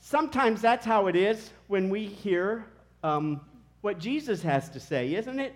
Sometimes 0.00 0.60
that's 0.60 0.84
how 0.84 1.06
it 1.06 1.16
is 1.16 1.50
when 1.66 1.88
we 1.88 2.06
hear 2.06 2.66
um, 3.02 3.40
what 3.80 3.98
Jesus 3.98 4.42
has 4.42 4.68
to 4.70 4.80
say, 4.80 5.14
isn't 5.14 5.40
it? 5.40 5.54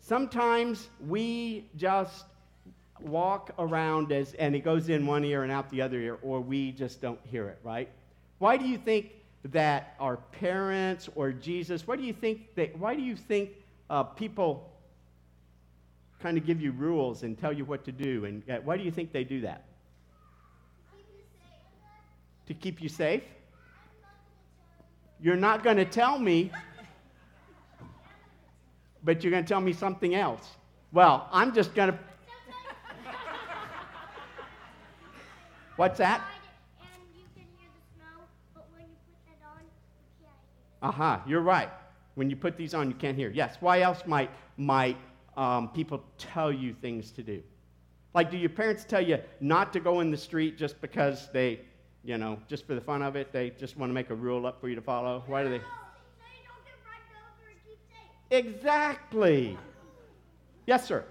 Sometimes 0.00 0.88
we 1.06 1.70
just 1.76 2.24
walk 3.00 3.52
around 3.58 4.12
as, 4.12 4.34
and 4.34 4.54
it 4.54 4.60
goes 4.60 4.88
in 4.88 5.06
one 5.06 5.24
ear 5.24 5.44
and 5.44 5.52
out 5.52 5.70
the 5.70 5.82
other 5.82 5.98
ear, 5.98 6.18
or 6.22 6.40
we 6.40 6.72
just 6.72 7.00
don't 7.00 7.20
hear 7.24 7.48
it, 7.48 7.58
right? 7.62 7.88
Why 8.38 8.56
do 8.56 8.66
you 8.66 8.78
think 8.78 9.12
that 9.46 9.94
our 9.98 10.16
parents 10.16 11.08
or 11.14 11.32
Jesus, 11.32 11.86
why 11.86 11.96
do 11.96 12.02
you 12.02 12.12
think 12.12 12.54
that, 12.54 12.78
why 12.78 12.94
do 12.94 13.02
you 13.02 13.16
think 13.16 13.50
uh, 13.90 14.02
people 14.04 14.70
kind 16.20 16.38
of 16.38 16.46
give 16.46 16.60
you 16.60 16.70
rules 16.72 17.24
and 17.24 17.36
tell 17.36 17.52
you 17.52 17.64
what 17.64 17.84
to 17.84 17.92
do? 17.92 18.24
And 18.24 18.48
uh, 18.48 18.58
why 18.64 18.76
do 18.76 18.84
you 18.84 18.90
think 18.90 19.12
they 19.12 19.24
do 19.24 19.40
that? 19.40 19.64
To 22.46 22.54
keep 22.54 22.80
you 22.80 22.88
safe? 22.88 23.22
You're 25.20 25.36
not 25.36 25.62
going 25.62 25.76
to 25.76 25.84
tell 25.84 26.18
me, 26.18 26.50
but 29.04 29.22
you're 29.22 29.30
going 29.30 29.44
to 29.44 29.48
tell 29.48 29.60
me 29.60 29.72
something 29.72 30.14
else. 30.14 30.48
Well, 30.92 31.28
I'm 31.32 31.54
just 31.54 31.74
going 31.74 31.92
to. 31.92 31.98
What's 35.76 35.98
that? 35.98 36.22
Aha, 40.82 41.14
uh-huh, 41.14 41.22
you're 41.28 41.40
right. 41.40 41.70
When 42.14 42.28
you 42.28 42.36
put 42.36 42.56
these 42.56 42.74
on, 42.74 42.88
you 42.88 42.96
can't 42.96 43.16
hear. 43.16 43.30
Yes. 43.30 43.56
Why 43.60 43.80
else 43.80 44.02
might 44.06 44.30
might 44.56 44.96
um, 45.36 45.68
people 45.68 46.02
tell 46.18 46.52
you 46.52 46.74
things 46.74 47.10
to 47.12 47.22
do? 47.22 47.42
Like, 48.14 48.30
do 48.30 48.36
your 48.36 48.50
parents 48.50 48.84
tell 48.84 49.00
you 49.00 49.18
not 49.40 49.72
to 49.72 49.80
go 49.80 50.00
in 50.00 50.10
the 50.10 50.16
street 50.16 50.58
just 50.58 50.78
because 50.82 51.30
they, 51.32 51.60
you 52.04 52.18
know, 52.18 52.38
just 52.48 52.66
for 52.66 52.74
the 52.74 52.80
fun 52.80 53.00
of 53.00 53.16
it, 53.16 53.32
they 53.32 53.50
just 53.50 53.78
want 53.78 53.88
to 53.88 53.94
make 53.94 54.10
a 54.10 54.14
rule 54.14 54.44
up 54.44 54.60
for 54.60 54.68
you 54.68 54.74
to 54.74 54.82
follow? 54.82 55.22
Why 55.26 55.42
do 55.42 55.48
they? 55.48 55.58
So 55.58 55.64
you 55.64 56.42
don't 56.46 56.64
get 56.64 56.74
run 56.84 57.00
over 57.16 57.48
and 57.48 57.58
keep 57.64 57.78
safe. 57.88 58.56
Exactly. 58.60 59.56
Yes, 60.66 60.84
sir. 60.84 61.04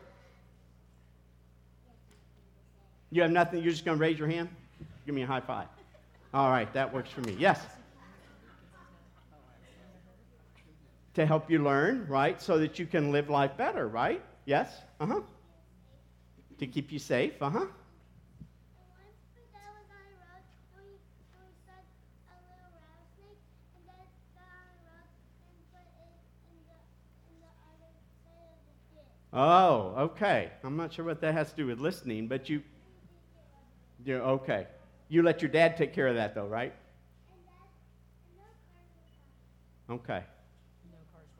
You 3.09 3.23
have 3.23 3.31
nothing? 3.31 3.63
You're 3.63 3.71
just 3.71 3.85
going 3.85 3.97
to 3.97 4.01
raise 4.01 4.19
your 4.19 4.27
hand? 4.27 4.49
Give 5.05 5.15
me 5.15 5.23
a 5.23 5.27
high 5.27 5.41
five. 5.41 5.67
All 6.33 6.49
right, 6.49 6.71
that 6.73 6.93
works 6.93 7.09
for 7.09 7.21
me. 7.21 7.35
Yes. 7.39 7.59
To 11.15 11.25
help 11.25 11.51
you 11.51 11.59
learn, 11.61 12.07
right? 12.07 12.41
So 12.41 12.57
that 12.59 12.79
you 12.79 12.85
can 12.85 13.11
live 13.11 13.29
life 13.29 13.57
better, 13.57 13.87
right? 13.87 14.21
Yes? 14.45 14.71
Uh 14.99 15.07
huh. 15.07 15.21
To 16.59 16.67
keep 16.67 16.91
you 16.91 16.99
safe, 16.99 17.33
uh 17.41 17.49
huh. 17.49 17.59
And 17.59 17.67
once 17.67 19.19
my 19.35 19.43
dad 19.51 19.75
was 19.75 19.91
on 19.91 19.99
a 20.07 20.15
road, 20.23 20.43
and 20.71 20.87
we, 20.87 20.95
and 21.27 21.43
we 21.43 21.59
saw 21.67 21.83
a 22.31 22.39
little 22.47 22.71
rattlesnake, 22.79 23.43
and 23.75 23.83
dad 23.83 24.07
got 24.31 24.55
on 24.55 24.71
the 24.71 24.87
road 24.87 25.11
and 25.51 25.59
put 25.67 25.83
it 25.83 26.15
in 26.47 26.55
the, 26.63 26.79
in 27.27 27.35
the 27.43 27.51
other 27.59 27.91
side 28.23 28.55
of 28.55 28.71
the 28.71 28.95
ditch. 28.95 29.11
Oh, 29.33 30.07
okay. 30.11 30.51
I'm 30.63 30.77
not 30.77 30.93
sure 30.93 31.03
what 31.03 31.19
that 31.19 31.33
has 31.33 31.49
to 31.49 31.57
do 31.57 31.67
with 31.67 31.79
listening, 31.79 32.27
but 32.27 32.47
you, 32.47 32.63
you 34.05 34.15
okay. 34.15 34.67
You 35.09 35.23
let 35.23 35.41
your 35.41 35.51
dad 35.51 35.75
take 35.75 35.91
care 35.93 36.07
of 36.07 36.15
that, 36.15 36.35
though, 36.35 36.47
right? 36.47 36.71
And 36.71 37.43
dad, 37.43 37.67
and 38.23 38.37
no 38.37 38.47
cars 38.71 38.95
were 39.89 39.99
coming. 39.99 40.01
Okay. 40.07 40.23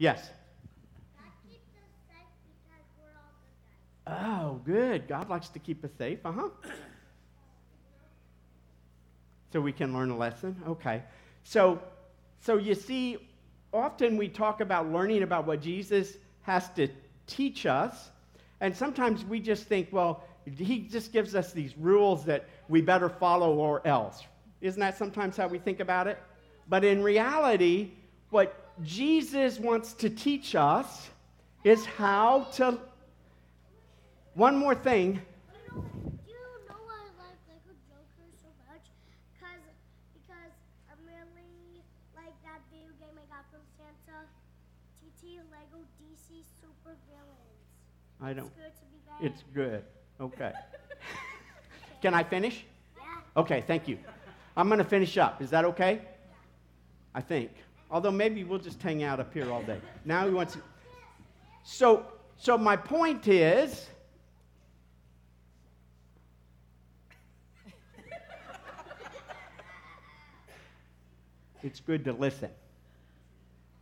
Yes. 0.01 0.31
God 1.15 1.31
keeps 1.47 1.61
us 1.75 1.91
safe 2.09 2.25
because 2.41 2.87
we're 2.97 4.15
all 4.17 4.57
good. 4.65 4.81
Oh, 4.81 4.89
good. 4.97 5.07
God 5.07 5.29
likes 5.29 5.49
to 5.49 5.59
keep 5.59 5.85
us 5.85 5.91
safe. 5.95 6.17
Uh 6.25 6.31
huh. 6.31 6.49
So 9.53 9.61
we 9.61 9.71
can 9.71 9.93
learn 9.93 10.09
a 10.09 10.17
lesson. 10.17 10.55
Okay. 10.67 11.03
So, 11.43 11.79
so 12.39 12.57
you 12.57 12.73
see, 12.73 13.29
often 13.71 14.17
we 14.17 14.27
talk 14.27 14.59
about 14.59 14.91
learning 14.91 15.21
about 15.21 15.45
what 15.45 15.61
Jesus 15.61 16.17
has 16.41 16.67
to 16.69 16.87
teach 17.27 17.67
us, 17.67 18.09
and 18.59 18.75
sometimes 18.75 19.23
we 19.23 19.39
just 19.39 19.65
think, 19.65 19.89
well, 19.91 20.23
he 20.57 20.79
just 20.79 21.13
gives 21.13 21.35
us 21.35 21.53
these 21.53 21.77
rules 21.77 22.25
that 22.25 22.49
we 22.69 22.81
better 22.81 23.07
follow 23.07 23.53
or 23.53 23.85
else. 23.85 24.23
Isn't 24.61 24.79
that 24.79 24.97
sometimes 24.97 25.37
how 25.37 25.47
we 25.47 25.59
think 25.59 25.79
about 25.79 26.07
it? 26.07 26.17
But 26.67 26.83
in 26.83 27.03
reality, 27.03 27.91
what 28.31 28.60
Jesus 28.83 29.59
wants 29.59 29.93
to 29.93 30.09
teach 30.09 30.55
us 30.55 31.09
is 31.63 31.85
how 31.85 32.43
to 32.55 32.79
one 34.33 34.57
more 34.57 34.73
thing. 34.73 35.21
You 35.53 35.75
know, 35.75 35.85
you 36.25 36.33
know 36.67 36.75
I 36.89 37.03
like 37.19 37.37
Lego 37.47 37.75
Joker 37.85 38.27
so 38.41 38.47
much? 38.71 38.85
Cause, 39.39 39.49
because 40.13 40.53
I 40.89 40.93
really 41.05 41.83
like 42.15 42.33
that 42.43 42.61
video 42.71 42.89
game 42.97 43.17
I 43.19 43.27
got 43.29 43.45
from 43.51 43.61
Santa. 43.77 44.25
TT 45.01 45.37
Lego 45.51 45.83
DC 45.99 46.43
Super 46.61 46.95
Villains. 47.09 47.61
I 48.21 48.33
don't. 48.33 48.47
It's 48.47 48.55
good 48.55 48.73
to 48.73 48.85
be 48.85 48.99
back. 49.05 49.19
It's 49.21 49.43
good. 49.53 49.83
Okay. 50.19 50.51
Can 52.01 52.13
I 52.13 52.23
finish? 52.23 52.63
yeah. 52.97 53.41
Okay, 53.41 53.63
thank 53.67 53.87
you. 53.87 53.97
I'm 54.55 54.67
going 54.67 54.79
to 54.79 54.85
finish 54.85 55.17
up. 55.17 55.41
Is 55.41 55.49
that 55.51 55.65
okay? 55.65 56.01
I 57.13 57.21
think. 57.21 57.51
Although 57.91 58.11
maybe 58.11 58.43
we'll 58.43 58.59
just 58.59 58.81
hang 58.81 59.03
out 59.03 59.19
up 59.19 59.33
here 59.33 59.51
all 59.51 59.61
day. 59.63 59.79
Now 60.05 60.25
he 60.25 60.33
wants 60.33 60.53
to. 60.53 60.61
So, 61.63 62.05
so 62.37 62.57
my 62.57 62.75
point 62.75 63.27
is. 63.27 63.87
It's 71.63 71.79
good 71.79 72.05
to 72.05 72.13
listen. 72.13 72.49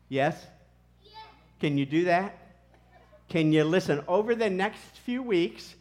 Yes? 0.09 0.45
Yeah. 1.01 1.11
Can 1.61 1.77
you 1.77 1.85
do 1.85 2.03
that? 2.05 2.37
Can 3.29 3.53
you 3.53 3.63
listen? 3.63 4.03
Over 4.07 4.35
the 4.35 4.49
next 4.49 4.97
few 5.05 5.23
weeks, 5.23 5.75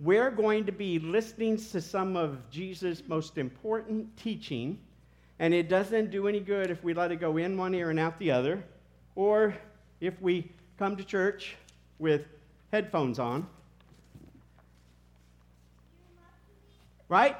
we're 0.00 0.30
going 0.30 0.66
to 0.66 0.72
be 0.72 0.98
listening 0.98 1.56
to 1.58 1.80
some 1.80 2.16
of 2.16 2.50
Jesus' 2.50 3.02
most 3.06 3.38
important 3.38 4.16
teaching, 4.16 4.80
and 5.38 5.52
it 5.52 5.68
doesn't 5.68 6.10
do 6.10 6.28
any 6.28 6.40
good 6.40 6.70
if 6.70 6.82
we 6.84 6.94
let 6.94 7.12
it 7.12 7.16
go 7.16 7.36
in 7.36 7.56
one 7.56 7.74
ear 7.74 7.90
and 7.90 7.98
out 7.98 8.18
the 8.18 8.30
other, 8.30 8.62
or 9.14 9.54
if 10.00 10.20
we 10.20 10.50
come 10.78 10.96
to 10.96 11.04
church 11.04 11.56
with 11.98 12.22
headphones 12.72 13.18
on. 13.18 13.46
Right? 17.08 17.36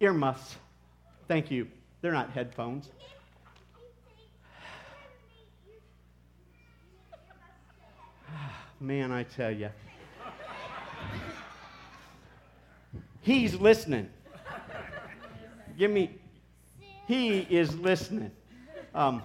Earmuffs. 0.00 0.56
Thank 1.26 1.50
you. 1.50 1.68
They're 2.00 2.12
not 2.12 2.30
headphones. 2.30 2.88
Man, 8.80 9.10
I 9.10 9.24
tell 9.24 9.50
you. 9.50 9.70
He's 13.22 13.54
listening. 13.56 14.08
Give 15.76 15.90
me, 15.90 16.10
he 17.08 17.38
is 17.48 17.74
listening. 17.78 18.30
Um, 18.94 19.22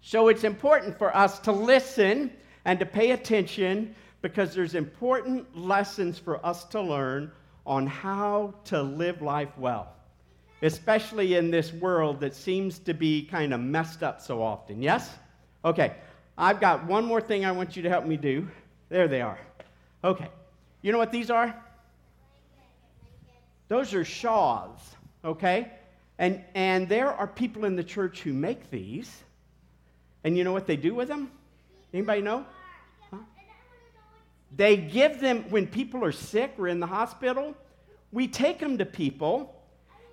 so 0.00 0.28
it's 0.28 0.42
important 0.42 0.98
for 0.98 1.14
us 1.14 1.38
to 1.40 1.52
listen 1.52 2.32
and 2.64 2.78
to 2.80 2.86
pay 2.86 3.10
attention 3.10 3.94
because 4.22 4.54
there's 4.54 4.74
important 4.74 5.56
lessons 5.56 6.18
for 6.18 6.44
us 6.44 6.64
to 6.64 6.80
learn 6.80 7.30
on 7.66 7.86
how 7.86 8.54
to 8.64 8.82
live 8.82 9.20
life 9.20 9.50
well, 9.58 9.92
especially 10.62 11.34
in 11.34 11.50
this 11.50 11.74
world 11.74 12.20
that 12.20 12.34
seems 12.34 12.78
to 12.78 12.94
be 12.94 13.26
kind 13.26 13.52
of 13.52 13.60
messed 13.60 14.02
up 14.02 14.22
so 14.22 14.42
often. 14.42 14.80
Yes? 14.82 15.10
Okay, 15.62 15.92
I've 16.38 16.58
got 16.58 16.86
one 16.86 17.04
more 17.04 17.20
thing 17.20 17.44
I 17.44 17.52
want 17.52 17.76
you 17.76 17.82
to 17.82 17.90
help 17.90 18.06
me 18.06 18.16
do. 18.16 18.48
There 18.88 19.08
they 19.08 19.20
are. 19.20 19.38
Okay, 20.02 20.28
you 20.80 20.90
know 20.90 20.98
what 20.98 21.12
these 21.12 21.30
are? 21.30 21.54
Those 23.68 23.92
are 23.92 24.04
shawls, 24.04 24.80
okay? 25.22 25.70
And, 26.18 26.42
and 26.54 26.88
there 26.88 27.12
are 27.12 27.26
people 27.26 27.64
in 27.64 27.76
the 27.76 27.84
church 27.84 28.20
who 28.20 28.32
make 28.32 28.70
these. 28.70 29.22
And 30.22 30.38
you 30.38 30.44
know 30.44 30.52
what 30.52 30.66
they 30.66 30.76
do 30.76 30.94
with 30.94 31.08
them? 31.08 31.30
Anybody 31.92 32.22
know? 32.22 32.46
Huh? 33.10 33.18
They 34.56 34.76
give 34.76 35.20
them, 35.20 35.44
when 35.50 35.66
people 35.66 36.04
are 36.04 36.12
sick 36.12 36.54
or 36.58 36.68
in 36.68 36.80
the 36.80 36.86
hospital, 36.86 37.54
we 38.12 38.28
take 38.28 38.60
them 38.60 38.78
to 38.78 38.86
people. 38.86 39.54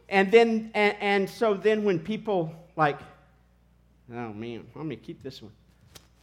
And 0.09 0.31
then, 0.31 0.71
and, 0.73 0.95
and 0.99 1.29
so 1.29 1.53
then 1.53 1.83
when 1.83 1.99
people, 1.99 2.53
like, 2.75 2.99
oh 4.11 4.33
man, 4.33 4.65
I'm 4.75 4.87
going 4.87 4.89
to 4.89 4.95
keep 4.95 5.23
this 5.23 5.41
one. 5.41 5.51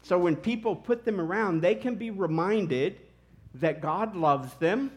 So 0.03 0.19
when 0.19 0.37
people 0.37 0.75
put 0.75 1.05
them 1.05 1.21
around, 1.21 1.61
they 1.61 1.75
can 1.75 1.95
be 1.95 2.11
reminded 2.11 2.99
that 3.55 3.81
God 3.81 4.17
loves 4.17 4.53
them 4.55 4.91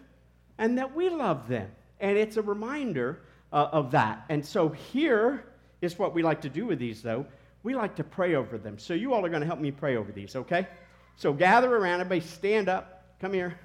and 0.57 0.77
that 0.77 0.95
we 0.95 1.09
love 1.09 1.47
them. 1.47 1.69
And 1.99 2.17
it's 2.17 2.37
a 2.37 2.41
reminder 2.41 3.19
uh, 3.51 3.69
of 3.71 3.91
that. 3.91 4.25
And 4.29 4.45
so 4.45 4.69
here 4.69 5.43
is 5.81 5.97
what 5.99 6.13
we 6.13 6.23
like 6.23 6.41
to 6.41 6.49
do 6.49 6.65
with 6.65 6.79
these, 6.79 7.01
though. 7.01 7.25
We 7.63 7.75
like 7.75 7.95
to 7.95 8.03
pray 8.03 8.35
over 8.35 8.57
them. 8.57 8.79
So 8.79 8.93
you 8.93 9.13
all 9.13 9.25
are 9.25 9.29
going 9.29 9.41
to 9.41 9.47
help 9.47 9.59
me 9.59 9.71
pray 9.71 9.95
over 9.95 10.11
these, 10.11 10.35
okay? 10.35 10.67
So 11.15 11.31
gather 11.33 11.75
around. 11.75 12.01
Everybody 12.01 12.21
stand 12.21 12.69
up. 12.69 13.03
Come 13.19 13.33
here. 13.33 13.59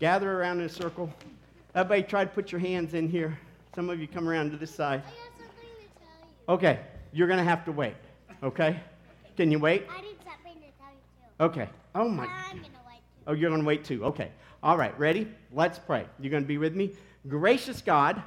Gather 0.00 0.40
around 0.40 0.60
in 0.60 0.66
a 0.66 0.68
circle. 0.68 1.12
Everybody 1.74 2.02
try 2.02 2.24
to 2.24 2.30
put 2.30 2.50
your 2.50 2.60
hands 2.60 2.94
in 2.94 3.08
here. 3.08 3.38
Some 3.74 3.88
of 3.88 4.00
you 4.00 4.08
come 4.08 4.28
around 4.28 4.50
to 4.50 4.56
this 4.56 4.74
side. 4.74 5.02
I 5.06 5.10
got 5.10 5.14
something 5.38 5.68
to 5.78 5.86
tell 6.00 6.28
you. 6.48 6.54
Okay, 6.54 6.80
you're 7.12 7.28
going 7.28 7.38
to 7.38 7.44
have 7.44 7.64
to 7.66 7.72
wait, 7.72 7.94
okay? 8.42 8.80
Can 9.36 9.50
you 9.50 9.58
wait? 9.58 9.86
I 9.88 10.00
need 10.00 10.16
something 10.24 10.60
to 10.60 10.68
tell 10.78 10.90
you 10.90 10.98
too. 11.38 11.44
Okay. 11.44 11.68
Oh, 11.94 12.08
my. 12.08 12.24
I'm 12.24 12.56
gonna 12.56 12.68
wait 12.86 12.96
too. 12.96 13.22
Oh, 13.28 13.32
you're 13.32 13.50
going 13.50 13.62
to 13.62 13.66
wait 13.66 13.84
too. 13.84 14.04
Okay. 14.04 14.30
All 14.62 14.76
right, 14.76 14.98
ready? 14.98 15.28
Let's 15.52 15.78
pray. 15.78 16.06
You're 16.20 16.30
going 16.30 16.42
to 16.42 16.48
be 16.48 16.58
with 16.58 16.74
me? 16.74 16.92
Gracious 17.28 17.80
God, 17.80 18.22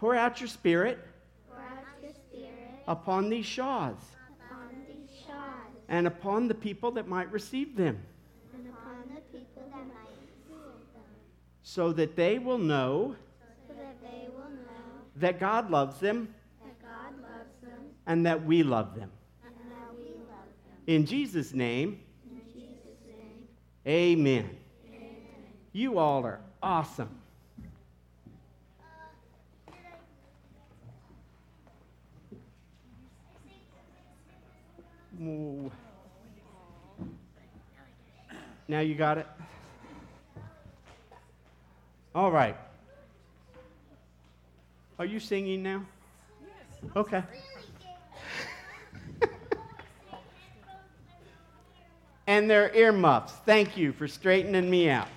pour 0.00 0.14
out 0.14 0.40
your 0.40 0.48
spirit 0.48 0.98
Pour 1.48 1.58
out 1.60 1.84
your 2.02 2.12
spirit 2.12 2.82
upon 2.88 3.28
these 3.28 3.44
shaws 3.44 3.96
upon 4.40 4.68
these 4.88 5.10
shaws 5.26 5.76
and 5.90 6.06
upon 6.06 6.48
the 6.48 6.54
people 6.54 6.90
that 6.92 7.06
might 7.06 7.30
receive 7.30 7.76
them, 7.76 7.98
and 8.54 8.66
upon 8.68 9.14
the 9.14 9.20
people 9.38 9.62
that 9.70 9.86
might 9.86 10.16
receive 10.22 10.92
them, 10.94 11.02
so 11.62 11.92
that 11.92 12.16
they 12.16 12.38
will 12.38 12.58
know 12.58 13.14
so 13.68 13.74
that 13.74 14.00
they 14.00 14.28
will 14.34 14.48
know 14.48 14.88
that 15.16 15.38
God 15.38 15.70
loves 15.70 16.00
them 16.00 16.34
that 16.64 16.80
God 16.80 17.12
loves 17.20 17.54
them 17.62 17.80
and 18.06 18.24
that 18.24 18.42
we 18.42 18.62
love 18.62 18.94
them. 18.94 19.10
and 19.44 19.54
that 19.70 19.94
we 19.98 20.04
love 20.14 20.48
them. 20.64 20.78
In 20.86 21.04
Jesus' 21.04 21.52
name, 21.52 22.00
In 22.30 22.40
Jesus' 22.54 23.00
name, 23.06 23.48
amen. 23.86 24.56
You 25.72 25.98
all 25.98 26.24
are 26.24 26.40
awesome. 26.62 27.19
Now 38.68 38.80
you 38.80 38.94
got 38.94 39.18
it? 39.18 39.26
All 42.14 42.30
right. 42.30 42.56
Are 44.98 45.04
you 45.04 45.20
singing 45.20 45.62
now? 45.62 45.84
Yes. 46.42 46.90
Okay. 46.96 47.22
and 52.26 52.48
their 52.48 52.74
earmuffs. 52.74 53.34
Thank 53.44 53.76
you 53.76 53.92
for 53.92 54.08
straightening 54.08 54.70
me 54.70 54.88
out. 54.88 55.08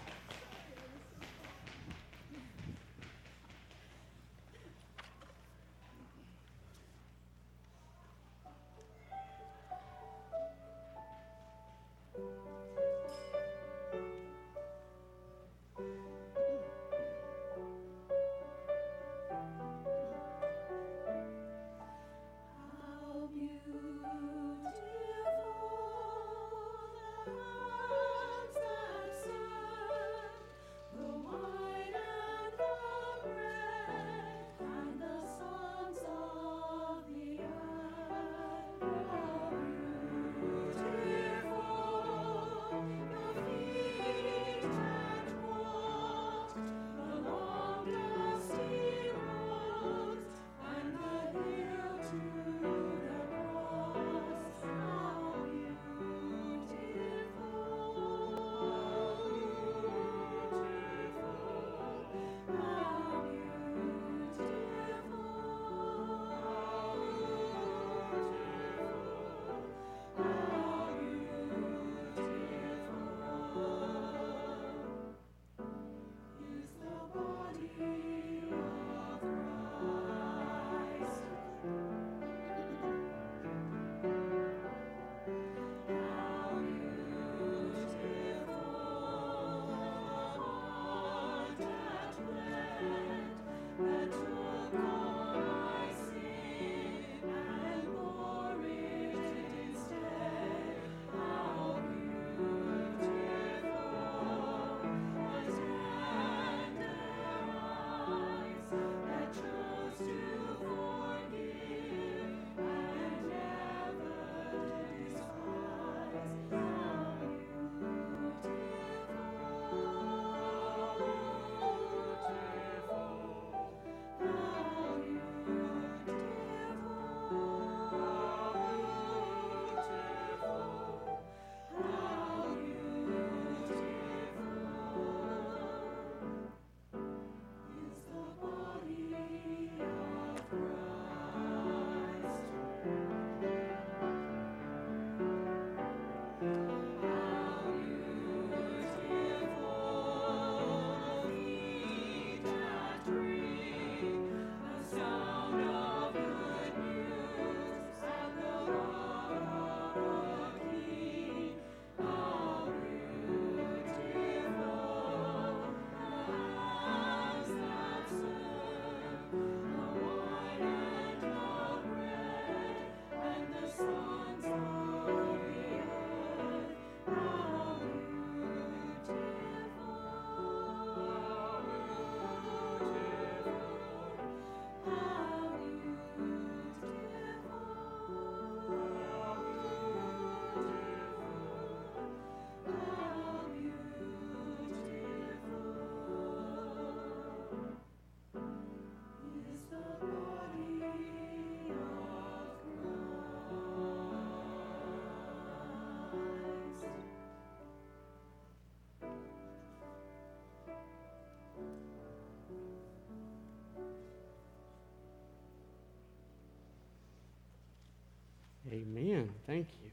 Amen. 218.74 219.30
Thank 219.46 219.68
you. 219.84 219.92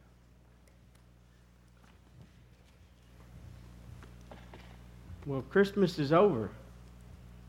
Well, 5.27 5.43
Christmas 5.51 5.99
is 5.99 6.14
over. 6.14 6.49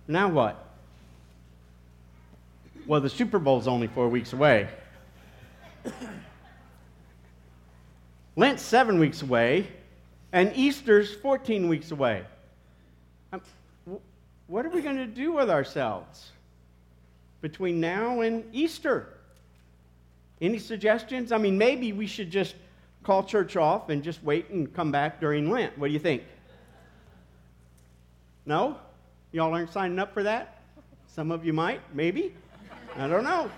Now 0.09 0.27
what? 0.27 0.67
Well, 2.85 2.99
the 2.99 3.09
Super 3.09 3.39
Bowl's 3.39 3.65
only 3.65 3.87
four 3.87 4.09
weeks 4.09 4.33
away. 4.33 4.67
Lent's 8.35 8.61
seven 8.61 8.99
weeks 8.99 9.21
away, 9.21 9.67
and 10.33 10.51
Easter's 10.53 11.13
14 11.15 11.69
weeks 11.69 11.91
away. 11.91 12.25
Um, 13.31 13.41
what 14.47 14.65
are 14.65 14.69
we 14.69 14.81
going 14.81 14.97
to 14.97 15.07
do 15.07 15.31
with 15.31 15.49
ourselves 15.49 16.31
between 17.39 17.79
now 17.79 18.19
and 18.19 18.43
Easter? 18.53 19.20
Any 20.41 20.57
suggestions? 20.57 21.31
I 21.31 21.37
mean, 21.37 21.57
maybe 21.57 21.93
we 21.93 22.07
should 22.07 22.31
just 22.31 22.55
call 23.03 23.23
church 23.23 23.55
off 23.55 23.89
and 23.89 24.03
just 24.03 24.23
wait 24.23 24.49
and 24.49 24.73
come 24.73 24.91
back 24.91 25.19
during 25.19 25.49
Lent. 25.49 25.77
What 25.77 25.87
do 25.87 25.93
you 25.93 25.99
think? 25.99 26.23
No? 28.45 28.77
Y'all 29.31 29.53
aren't 29.53 29.71
signing 29.71 29.99
up 29.99 30.13
for 30.13 30.23
that? 30.23 30.61
Some 31.05 31.31
of 31.31 31.45
you 31.45 31.53
might, 31.53 31.81
maybe. 31.93 32.33
I 32.97 33.07
don't 33.07 33.23
know. 33.23 33.51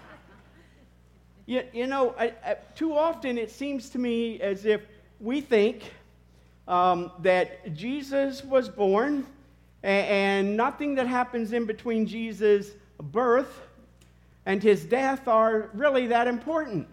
You, 1.46 1.64
you 1.74 1.88
know, 1.88 2.16
I, 2.18 2.34
I, 2.46 2.56
too 2.76 2.96
often 2.96 3.38
it 3.38 3.50
seems 3.50 3.90
to 3.92 4.00
me 4.00 4.40
as 4.42 4.66
if 4.66 4.82
we 5.20 5.42
think 5.42 5.94
um, 6.68 7.12
that 7.20 7.74
Jesus 7.74 8.44
was 8.44 8.70
born 8.70 9.26
and, 9.84 10.08
and 10.08 10.58
nothing 10.58 10.96
that 10.96 11.08
happens 11.08 11.54
in 11.54 11.66
between 11.66 12.06
Jesus' 12.06 12.72
birth 13.02 13.62
and 14.46 14.62
his 14.62 14.84
death 14.86 15.28
are 15.28 15.70
really 15.74 16.08
that 16.08 16.28
important. 16.28 16.88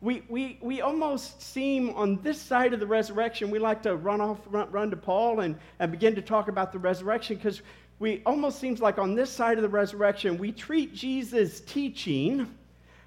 we, 0.00 0.22
we, 0.28 0.58
we 0.60 0.82
almost 0.82 1.42
seem 1.42 1.90
on 1.90 2.20
this 2.22 2.40
side 2.40 2.72
of 2.74 2.80
the 2.80 2.86
resurrection, 2.86 3.50
we 3.50 3.58
like 3.58 3.82
to 3.82 3.96
run 3.96 4.20
off, 4.20 4.38
run, 4.46 4.70
run 4.70 4.90
to 4.90 4.96
Paul 4.96 5.40
and, 5.40 5.56
and 5.78 5.90
begin 5.90 6.14
to 6.14 6.22
talk 6.22 6.48
about 6.48 6.72
the 6.72 6.78
resurrection 6.78 7.36
because 7.36 7.62
we 7.98 8.22
almost 8.26 8.60
seems 8.60 8.80
like 8.80 8.98
on 8.98 9.14
this 9.14 9.30
side 9.30 9.56
of 9.56 9.62
the 9.62 9.68
resurrection, 9.68 10.36
we 10.36 10.52
treat 10.52 10.94
Jesus' 10.94 11.60
teaching 11.60 12.46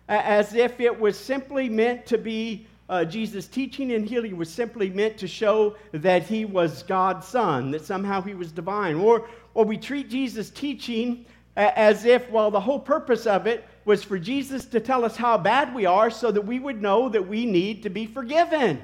as 0.07 0.55
if 0.55 0.79
it 0.79 0.99
was 0.99 1.17
simply 1.17 1.69
meant 1.69 2.07
to 2.07 2.17
be 2.17 2.65
uh, 2.89 3.05
Jesus' 3.05 3.45
teaching 3.45 3.91
and 3.91 4.09
healing 4.09 4.35
was 4.35 4.51
simply 4.51 4.89
meant 4.89 5.15
to 5.19 5.27
show 5.27 5.75
that 5.91 6.23
he 6.23 6.43
was 6.43 6.81
God's 6.83 7.27
son, 7.27 7.69
that 7.69 7.85
somehow 7.85 8.19
he 8.19 8.33
was 8.33 8.51
divine. 8.51 8.95
Or, 8.95 9.29
or 9.53 9.63
we 9.63 9.77
treat 9.77 10.09
Jesus' 10.09 10.49
teaching 10.49 11.25
as 11.55 12.05
if, 12.05 12.29
well, 12.29 12.51
the 12.51 12.59
whole 12.59 12.79
purpose 12.79 13.25
of 13.25 13.47
it 13.47 13.67
was 13.85 14.03
for 14.03 14.19
Jesus 14.19 14.65
to 14.65 14.79
tell 14.79 15.03
us 15.03 15.15
how 15.15 15.37
bad 15.37 15.73
we 15.73 15.85
are 15.85 16.09
so 16.09 16.31
that 16.31 16.41
we 16.41 16.59
would 16.59 16.81
know 16.81 17.09
that 17.09 17.27
we 17.27 17.45
need 17.45 17.83
to 17.83 17.89
be 17.89 18.05
forgiven. 18.05 18.81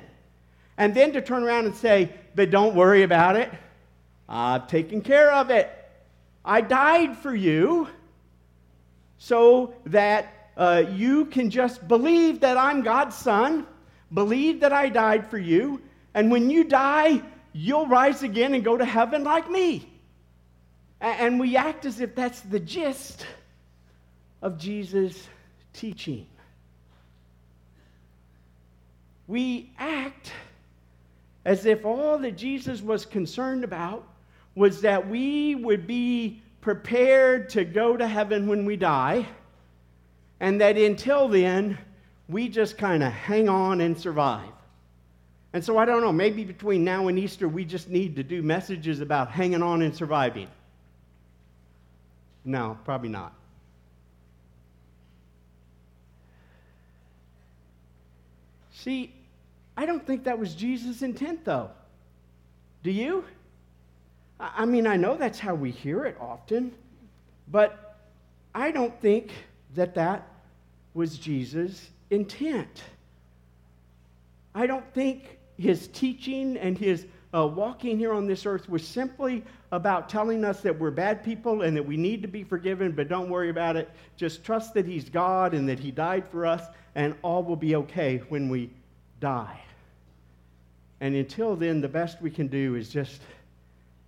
And 0.78 0.94
then 0.94 1.14
to 1.14 1.22
turn 1.22 1.44
around 1.44 1.66
and 1.66 1.76
say, 1.76 2.12
but 2.34 2.50
don't 2.50 2.76
worry 2.76 3.04
about 3.04 3.36
it. 3.36 3.52
I've 4.28 4.68
taken 4.68 5.02
care 5.02 5.32
of 5.32 5.50
it. 5.50 5.72
I 6.44 6.62
died 6.62 7.18
for 7.18 7.34
you 7.34 7.88
so 9.18 9.74
that 9.86 10.52
uh, 10.58 10.84
you 10.92 11.26
can 11.26 11.50
just 11.50 11.88
believe 11.88 12.42
that 12.42 12.58
I'm 12.58 12.82
God's 12.82 13.16
son, 13.16 13.66
believe 14.14 14.60
that 14.62 14.74
I 14.74 14.90
died 14.90 15.30
for 15.30 15.38
you, 15.38 15.82
and 16.14 16.32
when 16.32 16.50
you 16.50 16.64
die, 16.64 17.22
you'll 17.54 17.88
rise 17.88 18.24
again 18.24 18.54
and 18.54 18.64
go 18.64 18.78
to 18.78 18.86
heaven 18.86 19.24
like 19.24 19.50
me. 19.50 19.92
And 21.06 21.40
we 21.40 21.56
act 21.56 21.86
as 21.86 22.02
if 22.02 22.16
that's 22.16 22.42
the 22.42 22.60
gist 22.60 23.28
of 24.42 24.58
Jesus' 24.58 25.28
teaching. 25.72 26.26
We 29.28 29.70
act 29.78 30.32
as 31.46 31.68
if 31.68 31.86
all 31.86 32.18
that 32.18 32.36
Jesus 32.36 32.82
was 32.82 33.06
concerned 33.06 33.64
about 33.64 34.04
was 34.56 34.82
that 34.82 35.08
we 35.08 35.54
would 35.54 35.86
be 35.86 36.42
prepared 36.62 37.50
to 37.50 37.66
go 37.66 37.96
to 37.96 38.08
heaven 38.08 38.48
when 38.48 38.66
we 38.66 38.76
die, 38.76 39.28
and 40.40 40.60
that 40.60 40.76
until 40.76 41.28
then, 41.28 41.78
we 42.28 42.50
just 42.50 42.80
kind 42.80 43.04
of 43.04 43.12
hang 43.14 43.48
on 43.48 43.80
and 43.80 43.96
survive. 43.96 44.50
And 45.54 45.64
so 45.64 45.78
I 45.78 45.86
don't 45.86 46.02
know, 46.02 46.12
maybe 46.12 46.44
between 46.44 46.84
now 46.84 47.10
and 47.10 47.20
Easter, 47.20 47.48
we 47.48 47.64
just 47.64 47.90
need 47.92 48.16
to 48.16 48.24
do 48.24 48.42
messages 48.42 49.02
about 49.02 49.30
hanging 49.30 49.62
on 49.62 49.84
and 49.84 49.96
surviving. 49.96 50.48
No, 52.46 52.78
probably 52.86 53.10
not. 53.10 53.34
See, 58.72 59.12
I 59.76 59.88
don't 59.88 60.06
think 60.06 60.24
that 60.26 60.38
was 60.38 60.54
Jesus' 60.54 61.02
intent, 61.02 61.44
though. 61.44 61.72
Do 62.84 62.92
you? 62.92 63.26
I 64.40 64.66
mean, 64.66 64.86
I 64.86 64.96
know 64.96 65.18
that's 65.18 65.40
how 65.40 65.56
we 65.56 65.72
hear 65.72 66.06
it 66.06 66.18
often, 66.20 66.72
but 67.48 67.98
I 68.54 68.70
don't 68.70 69.00
think 69.02 69.32
that 69.74 69.96
that 69.96 70.28
was 70.94 71.18
Jesus' 71.18 71.90
intent. 72.12 72.84
I 74.54 74.68
don't 74.68 74.86
think 74.94 75.40
his 75.58 75.88
teaching 75.88 76.58
and 76.58 76.78
his 76.78 77.06
uh, 77.34 77.48
walking 77.48 77.98
here 77.98 78.14
on 78.14 78.28
this 78.28 78.46
earth 78.46 78.70
was 78.70 78.88
simply 78.88 79.44
about 79.72 80.10
telling 80.10 80.44
us 80.44 80.62
that 80.62 80.80
we're 80.80 80.92
bad 80.92 81.24
people 81.24 81.64
and 81.64 81.76
that 81.76 81.86
we 81.86 81.98
need 81.98 82.22
to 82.22 82.28
be 82.28 82.44
forgiven, 82.44 82.92
but 82.92 83.08
don't 83.08 83.30
worry 83.30 83.50
about 83.50 83.76
it. 83.76 83.90
Just 84.16 84.44
trust 84.44 84.74
that 84.76 84.86
He's 84.86 85.10
God 85.10 85.54
and 85.54 85.68
that 85.68 85.80
He 85.80 85.92
died 85.92 86.28
for 86.30 86.46
us, 86.46 86.64
and 86.96 87.16
all 87.22 87.44
will 87.44 87.56
be 87.56 87.76
okay 87.76 88.22
when 88.30 88.50
we 88.50 88.70
die. 89.20 89.60
And 91.02 91.16
until 91.16 91.56
then, 91.56 91.82
the 91.82 91.88
best 91.88 92.22
we 92.22 92.32
can 92.32 92.48
do 92.48 92.76
is 92.76 92.90
just 92.90 93.22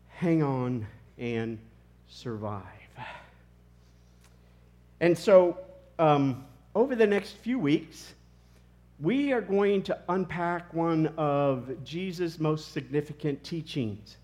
hang 0.09 0.41
on 0.41 0.87
and 1.17 1.59
survive. 2.07 2.63
And 4.99 5.17
so, 5.17 5.57
um, 5.99 6.45
over 6.73 6.95
the 6.95 7.05
next 7.05 7.33
few 7.37 7.59
weeks, 7.59 8.13
we 8.99 9.31
are 9.31 9.41
going 9.41 9.83
to 9.83 9.99
unpack 10.09 10.73
one 10.73 11.07
of 11.17 11.83
Jesus' 11.83 12.39
most 12.39 12.71
significant 12.71 13.43
teachings. 13.43 14.17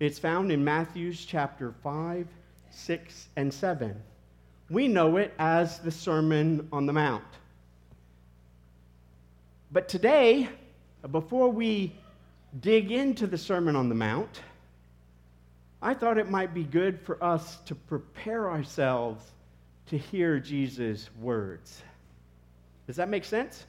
It's 0.00 0.18
found 0.18 0.50
in 0.50 0.64
Matthew's 0.64 1.26
chapter 1.26 1.74
5, 1.82 2.26
6, 2.70 3.28
and 3.36 3.52
7. 3.52 4.02
We 4.70 4.88
know 4.88 5.18
it 5.18 5.34
as 5.38 5.78
the 5.80 5.90
Sermon 5.90 6.66
on 6.72 6.86
the 6.86 6.92
Mount. 6.94 7.22
But 9.70 9.90
today, 9.90 10.48
before 11.10 11.50
we 11.50 11.92
dig 12.60 12.90
into 12.90 13.26
the 13.26 13.36
Sermon 13.36 13.76
on 13.76 13.90
the 13.90 13.94
Mount, 13.94 14.40
I 15.82 15.92
thought 15.92 16.16
it 16.16 16.30
might 16.30 16.54
be 16.54 16.64
good 16.64 16.98
for 16.98 17.22
us 17.22 17.58
to 17.66 17.74
prepare 17.74 18.50
ourselves 18.50 19.22
to 19.88 19.98
hear 19.98 20.38
Jesus' 20.38 21.10
words. 21.20 21.82
Does 22.86 22.96
that 22.96 23.10
make 23.10 23.26
sense? 23.26 23.66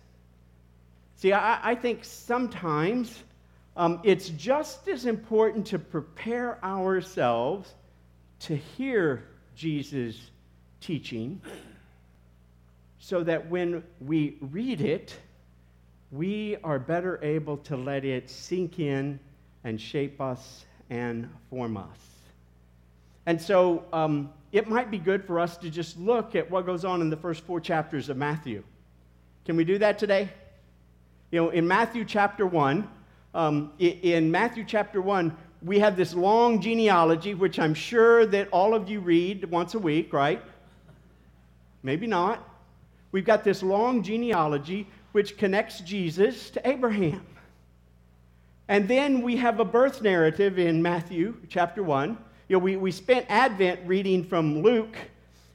See, 1.18 1.34
I, 1.34 1.72
I 1.72 1.76
think 1.76 2.06
sometimes 2.06 3.22
um, 3.76 4.00
it's 4.04 4.30
just 4.30 4.88
as 4.88 5.06
important 5.06 5.68
to 5.68 5.80
prepare 5.80 6.64
ourselves 6.64 7.74
to 8.42 8.56
hear 8.56 9.24
Jesus' 9.56 10.20
teaching 10.82 11.42
so 13.00 13.24
that 13.24 13.50
when 13.50 13.84
we 14.00 14.38
read 14.42 14.82
it, 14.82 15.16
we 16.12 16.58
are 16.64 16.80
better 16.80 17.20
able 17.24 17.58
to 17.58 17.78
let 17.78 18.04
it 18.04 18.30
sink 18.30 18.80
in 18.80 19.20
and 19.64 19.80
shape 19.80 20.20
us 20.20 20.66
and 20.90 21.30
form 21.50 21.78
us. 21.78 21.98
And 23.26 23.42
so 23.42 23.86
um, 23.94 24.32
it 24.52 24.68
might 24.68 24.92
be 24.92 24.98
good 24.98 25.24
for 25.24 25.40
us 25.40 25.58
to 25.58 25.70
just 25.70 25.98
look 25.98 26.36
at 26.36 26.50
what 26.50 26.66
goes 26.66 26.84
on 26.84 27.02
in 27.02 27.10
the 27.10 27.18
first 27.18 27.44
four 27.46 27.62
chapters 27.62 28.10
of 28.10 28.18
Matthew. 28.18 28.64
Can 29.46 29.56
we 29.56 29.64
do 29.64 29.78
that 29.78 29.98
today? 29.98 30.30
You 31.32 31.42
know, 31.42 31.50
in 31.50 31.68
Matthew 31.68 32.04
chapter 32.04 32.46
1, 32.46 32.88
um, 33.34 33.72
in 33.80 34.30
Matthew 34.30 34.66
chapter 34.66 35.02
1, 35.02 35.36
we 35.64 35.80
have 35.80 35.96
this 35.96 36.14
long 36.14 36.60
genealogy, 36.60 37.34
which 37.34 37.60
I'm 37.60 37.74
sure 37.74 38.26
that 38.26 38.50
all 38.52 38.74
of 38.74 38.90
you 38.90 39.00
read 39.00 39.50
once 39.50 39.76
a 39.76 39.80
week, 39.80 40.12
right? 40.12 40.42
Maybe 41.84 42.08
not. 42.08 42.48
We've 43.12 43.26
got 43.26 43.44
this 43.44 43.62
long 43.62 44.04
genealogy 44.04 44.88
which 45.12 45.38
connects 45.38 45.82
Jesus 45.82 46.50
to 46.52 46.68
Abraham. 46.68 47.26
And 48.68 48.88
then 48.88 49.22
we 49.22 49.36
have 49.38 49.60
a 49.60 49.66
birth 49.66 50.02
narrative 50.02 50.58
in 50.58 50.82
Matthew 50.82 51.36
chapter 51.50 51.84
1. 51.84 52.18
You 52.48 52.56
know, 52.56 52.60
we, 52.60 52.78
we 52.78 52.92
spent 52.92 53.26
Advent 53.30 53.82
reading 53.86 54.24
from 54.24 54.62
Luke 54.62 54.96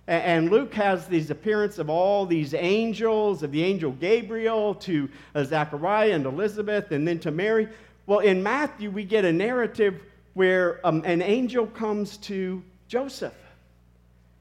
and 0.08 0.50
Luke 0.50 0.72
has 0.74 1.06
these 1.06 1.30
appearance 1.30 1.78
of 1.78 1.90
all 1.90 2.26
these 2.26 2.54
angels, 2.54 3.42
of 3.42 3.50
the 3.50 3.62
angel 3.62 3.90
Gabriel 3.92 4.74
to 4.76 5.08
uh, 5.34 5.42
Zechariah 5.42 6.12
and 6.12 6.26
Elizabeth, 6.26 6.92
and 6.92 7.06
then 7.06 7.18
to 7.20 7.30
Mary. 7.30 7.68
Well, 8.06 8.20
in 8.20 8.42
Matthew, 8.42 8.90
we 8.90 9.04
get 9.04 9.24
a 9.24 9.32
narrative 9.32 10.00
where 10.34 10.86
um, 10.86 11.02
an 11.04 11.22
angel 11.22 11.66
comes 11.66 12.18
to 12.18 12.62
Joseph. 12.86 13.34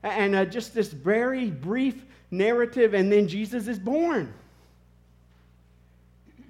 And 0.04 0.36
uh, 0.36 0.46
just 0.46 0.76
this 0.76 0.90
very 0.90 1.50
brief 1.50 2.06
narrative, 2.30 2.94
and 2.94 3.12
then 3.12 3.28
Jesus 3.28 3.68
is 3.68 3.80
born. 3.80 4.34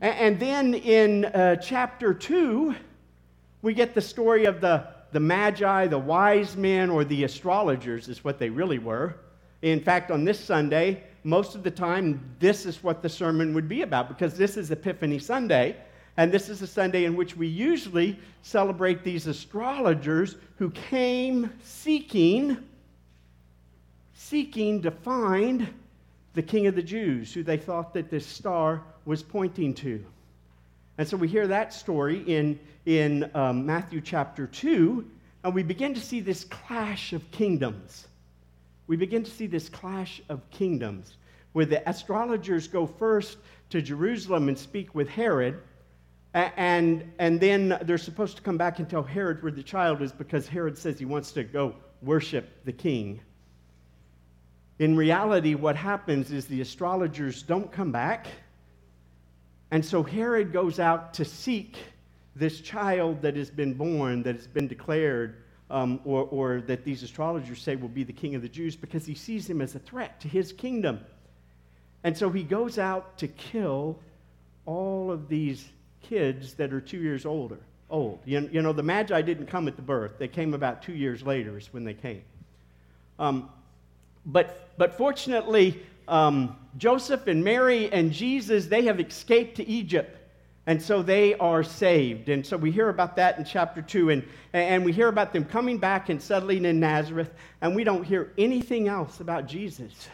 And, 0.01 0.39
then 0.39 0.73
in 0.73 1.25
uh, 1.25 1.56
chapter 1.56 2.13
2, 2.13 2.75
we 3.62 3.73
get 3.73 3.95
the 3.95 4.01
story 4.01 4.45
of 4.45 4.62
the 4.62 4.88
the 5.15 5.19
Magi, 5.21 5.88
the 5.88 5.97
wise 5.97 6.58
men, 6.58 6.89
or 6.89 7.06
the 7.06 7.23
astrologers 7.23 8.10
is 8.10 8.25
what 8.25 8.38
they 8.38 8.49
really 8.49 8.80
were. 8.80 9.15
In 9.62 9.80
fact, 9.80 10.12
on 10.12 10.25
this 10.25 10.38
Sunday, 10.38 11.04
most 11.23 11.56
of 11.56 11.63
the 11.63 11.71
time, 11.71 12.36
this 12.39 12.65
is 12.65 12.84
what 12.84 13.01
the 13.01 13.08
sermon 13.08 13.54
would 13.54 13.69
be 13.69 13.82
about 13.82 14.10
because 14.10 14.38
this 14.38 14.58
is 14.58 14.71
Epiphany 14.71 15.17
Sunday. 15.17 15.78
And 16.17 16.34
this 16.34 16.49
is 16.49 16.62
a 16.62 16.67
Sunday 16.67 17.06
in 17.06 17.15
which 17.15 17.38
we 17.38 17.47
usually 17.47 18.19
celebrate 18.41 19.06
these 19.06 19.25
astrologers 19.25 20.36
who 20.58 20.69
came 20.71 21.49
seeking, 21.63 22.58
seeking 24.15 24.82
to 24.82 24.91
find 24.91 25.73
the 26.34 26.43
King 26.43 26.67
of 26.67 26.75
the 26.75 26.84
Jews, 26.84 27.34
who 27.34 27.41
they 27.41 27.56
thought 27.56 27.93
that 27.93 28.10
this 28.10 28.25
star 28.25 28.84
was 29.06 29.23
pointing 29.23 29.73
to. 29.75 30.06
And 30.97 31.08
so 31.08 31.17
we 31.17 31.27
hear 31.27 31.47
that 31.47 31.73
story 31.73 32.19
in, 32.19 32.60
in 32.86 33.29
um, 33.36 33.65
Matthew 33.65 33.99
chapter 33.99 34.47
2, 34.47 35.05
and 35.43 35.53
we 35.53 35.62
begin 35.62 35.93
to 35.93 35.99
see 35.99 36.21
this 36.21 36.45
clash 36.45 37.12
of 37.12 37.29
kingdoms. 37.31 38.08
We 38.88 38.95
begin 38.95 39.23
to 39.23 39.31
see 39.31 39.47
this 39.47 39.67
clash 39.67 40.21
of 40.29 40.49
kingdoms 40.51 41.17
where 41.51 41.65
the 41.65 41.88
astrologers 41.88 42.67
go 42.67 42.86
first 42.86 43.38
to 43.69 43.81
Jerusalem 43.81 44.47
and 44.47 44.58
speak 44.58 44.95
with 44.95 45.10
Herod, 45.10 45.60
and, 46.34 47.12
and 47.17 47.39
then 47.39 47.77
they're 47.84 47.97
supposed 47.97 48.38
to 48.38 48.41
come 48.41 48.58
back 48.58 48.79
and 48.79 48.89
tell 48.89 49.03
Herod 49.03 49.41
where 49.41 49.51
the 49.51 49.63
child 49.63 50.01
is 50.01 50.12
because 50.12 50.47
Herod 50.47 50.77
says 50.77 50.99
he 50.99 51.05
wants 51.05 51.31
to 51.31 51.43
go 51.43 51.75
worship 52.01 52.65
the 52.65 52.73
king. 52.73 53.21
In 54.79 54.97
reality, 54.97 55.55
what 55.55 55.77
happens 55.77 56.31
is 56.31 56.45
the 56.45 56.60
astrologers 56.60 57.41
don't 57.41 57.71
come 57.71 57.91
back 57.91 58.27
And 59.71 59.84
so 59.84 60.04
Herod 60.04 60.54
goes 60.54 60.80
out 60.80 61.13
to 61.15 61.25
seek 61.25 61.78
this 62.36 62.62
child 62.62 63.21
that 63.21 63.36
has 63.36 63.49
been 63.49 63.73
born, 63.73 64.23
that 64.23 64.36
has 64.36 64.47
been 64.47 64.67
declared, 64.67 65.38
um, 65.69 65.99
or, 66.06 66.23
or 66.23 66.62
that 66.62 66.84
these 66.84 67.01
astrologers 67.01 67.62
say 67.62 67.75
will 67.75 67.88
be 67.88 68.04
the 68.04 68.13
king 68.13 68.36
of 68.36 68.41
the 68.41 68.49
Jews, 68.49 68.75
because 68.75 69.06
he 69.06 69.15
sees 69.15 69.49
him 69.49 69.62
as 69.62 69.75
a 69.75 69.80
threat 69.80 70.19
to 70.21 70.28
his 70.28 70.51
kingdom. 70.54 70.99
And 72.04 72.15
so 72.15 72.30
he 72.30 72.43
goes 72.43 72.78
out 72.78 73.17
to 73.17 73.28
kill 73.28 73.97
all 74.65 75.12
of 75.12 75.28
these 75.28 75.67
kids 76.04 76.54
that 76.56 76.71
are 76.71 76.82
two 76.82 76.99
years 76.99 77.25
older, 77.25 77.58
old. 77.89 78.19
You, 78.25 78.47
you 78.51 78.62
know, 78.62 78.73
the 78.73 78.84
Magi 78.84 79.21
didn't 79.21 79.47
come 79.47 79.67
at 79.67 79.75
the 79.75 79.82
birth, 79.82 80.19
they 80.19 80.28
came 80.28 80.54
about 80.54 80.84
two 80.84 80.93
years 80.93 81.23
later, 81.23 81.58
is 81.58 81.73
when 81.73 81.84
they 81.84 81.95
came. 81.95 82.21
Um, 83.17 83.49
but, 84.25 84.69
but 84.77 84.98
fortunately, 84.98 85.81
um, 86.08 86.56
Joseph 86.77 87.27
and 87.27 87.43
Mary 87.43 87.91
and 87.91 88.12
Jesus, 88.12 88.67
they 88.67 88.83
have 88.85 88.99
escaped 88.99 89.58
to 89.58 89.67
Egypt. 89.67 90.17
And 90.67 90.81
so 90.81 91.03
they 91.03 91.35
are 91.35 91.63
saved. 91.63 92.29
And 92.29 92.45
so 92.45 92.58
we 92.58 92.71
hear 92.71 92.89
about 92.89 93.15
that 93.17 93.37
in 93.37 93.45
chapter 93.45 93.83
2. 93.83 94.10
And, 94.10 94.23
and 94.51 94.83
we 94.83 94.91
hear 94.91 95.10
about 95.10 95.31
them 95.31 95.45
coming 95.45 95.77
back 95.77 96.10
and 96.10 96.19
settling 96.19 96.65
in 96.65 96.79
Nazareth. 96.79 97.29
And 97.62 97.75
we 97.75 97.83
don't 97.83 98.03
hear 98.03 98.33
anything 98.37 98.87
else 98.87 99.19
about 99.19 99.45
Jesus 99.45 100.10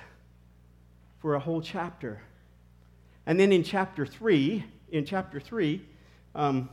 for 1.19 1.35
a 1.35 1.39
whole 1.39 1.61
chapter. 1.61 2.19
And 3.25 3.39
then 3.39 3.53
in 3.53 3.63
chapter 3.63 4.05
3, 4.05 4.63
in 4.91 5.05
chapter 5.05 5.39
3, 5.39 5.81
um, 6.35 6.69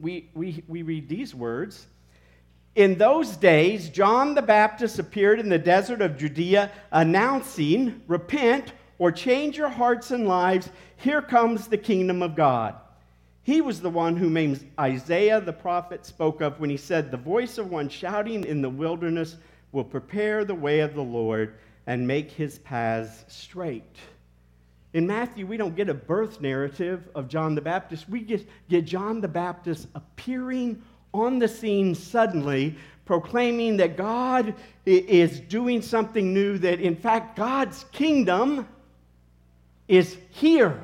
we, 0.00 0.28
we, 0.34 0.64
we 0.66 0.82
read 0.82 1.08
these 1.08 1.34
words. 1.34 1.86
In 2.78 2.96
those 2.96 3.36
days, 3.36 3.88
John 3.88 4.36
the 4.36 4.40
Baptist 4.40 5.00
appeared 5.00 5.40
in 5.40 5.48
the 5.48 5.58
desert 5.58 6.00
of 6.00 6.16
Judea 6.16 6.70
announcing, 6.92 8.00
Repent 8.06 8.72
or 9.00 9.10
change 9.10 9.56
your 9.56 9.68
hearts 9.68 10.12
and 10.12 10.28
lives. 10.28 10.70
Here 10.96 11.20
comes 11.20 11.66
the 11.66 11.76
kingdom 11.76 12.22
of 12.22 12.36
God. 12.36 12.76
He 13.42 13.60
was 13.60 13.80
the 13.80 13.90
one 13.90 14.16
whom 14.16 14.56
Isaiah 14.78 15.40
the 15.40 15.52
prophet 15.52 16.06
spoke 16.06 16.40
of 16.40 16.60
when 16.60 16.70
he 16.70 16.76
said, 16.76 17.10
The 17.10 17.16
voice 17.16 17.58
of 17.58 17.68
one 17.68 17.88
shouting 17.88 18.44
in 18.44 18.62
the 18.62 18.70
wilderness 18.70 19.38
will 19.72 19.82
prepare 19.82 20.44
the 20.44 20.54
way 20.54 20.78
of 20.78 20.94
the 20.94 21.02
Lord 21.02 21.56
and 21.88 22.06
make 22.06 22.30
his 22.30 22.60
paths 22.60 23.24
straight. 23.26 23.96
In 24.92 25.04
Matthew, 25.04 25.48
we 25.48 25.56
don't 25.56 25.74
get 25.74 25.88
a 25.88 25.94
birth 25.94 26.40
narrative 26.40 27.08
of 27.16 27.26
John 27.26 27.56
the 27.56 27.60
Baptist. 27.60 28.08
We 28.08 28.20
get, 28.20 28.48
get 28.68 28.84
John 28.84 29.20
the 29.20 29.26
Baptist 29.26 29.88
appearing 29.96 30.80
on 31.20 31.38
the 31.38 31.48
scene 31.48 31.94
suddenly, 31.94 32.76
proclaiming 33.04 33.76
that 33.78 33.96
God 33.96 34.54
is 34.84 35.40
doing 35.40 35.80
something 35.82 36.32
new, 36.34 36.58
that 36.58 36.80
in 36.80 36.94
fact, 36.94 37.36
God's 37.36 37.84
kingdom 37.92 38.68
is 39.86 40.16
here. 40.30 40.78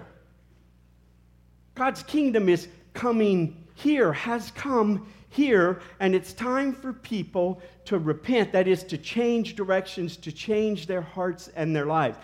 God's 1.74 2.03
kingdom 2.03 2.49
is 2.49 2.68
coming 2.95 3.64
here, 3.74 4.12
has 4.12 4.51
come 4.53 5.07
here, 5.28 5.80
and 6.01 6.14
it's 6.14 6.32
time 6.32 6.72
for 6.72 6.93
people 6.93 7.61
to 7.85 7.99
repent. 7.99 8.53
That 8.53 8.68
is, 8.68 8.85
to 8.85 8.97
change 8.97 9.57
directions, 9.57 10.16
to 10.18 10.32
change 10.32 10.87
their 10.87 11.03
hearts 11.03 11.49
and 11.57 11.74
their 11.74 11.87
lives. 11.87 12.16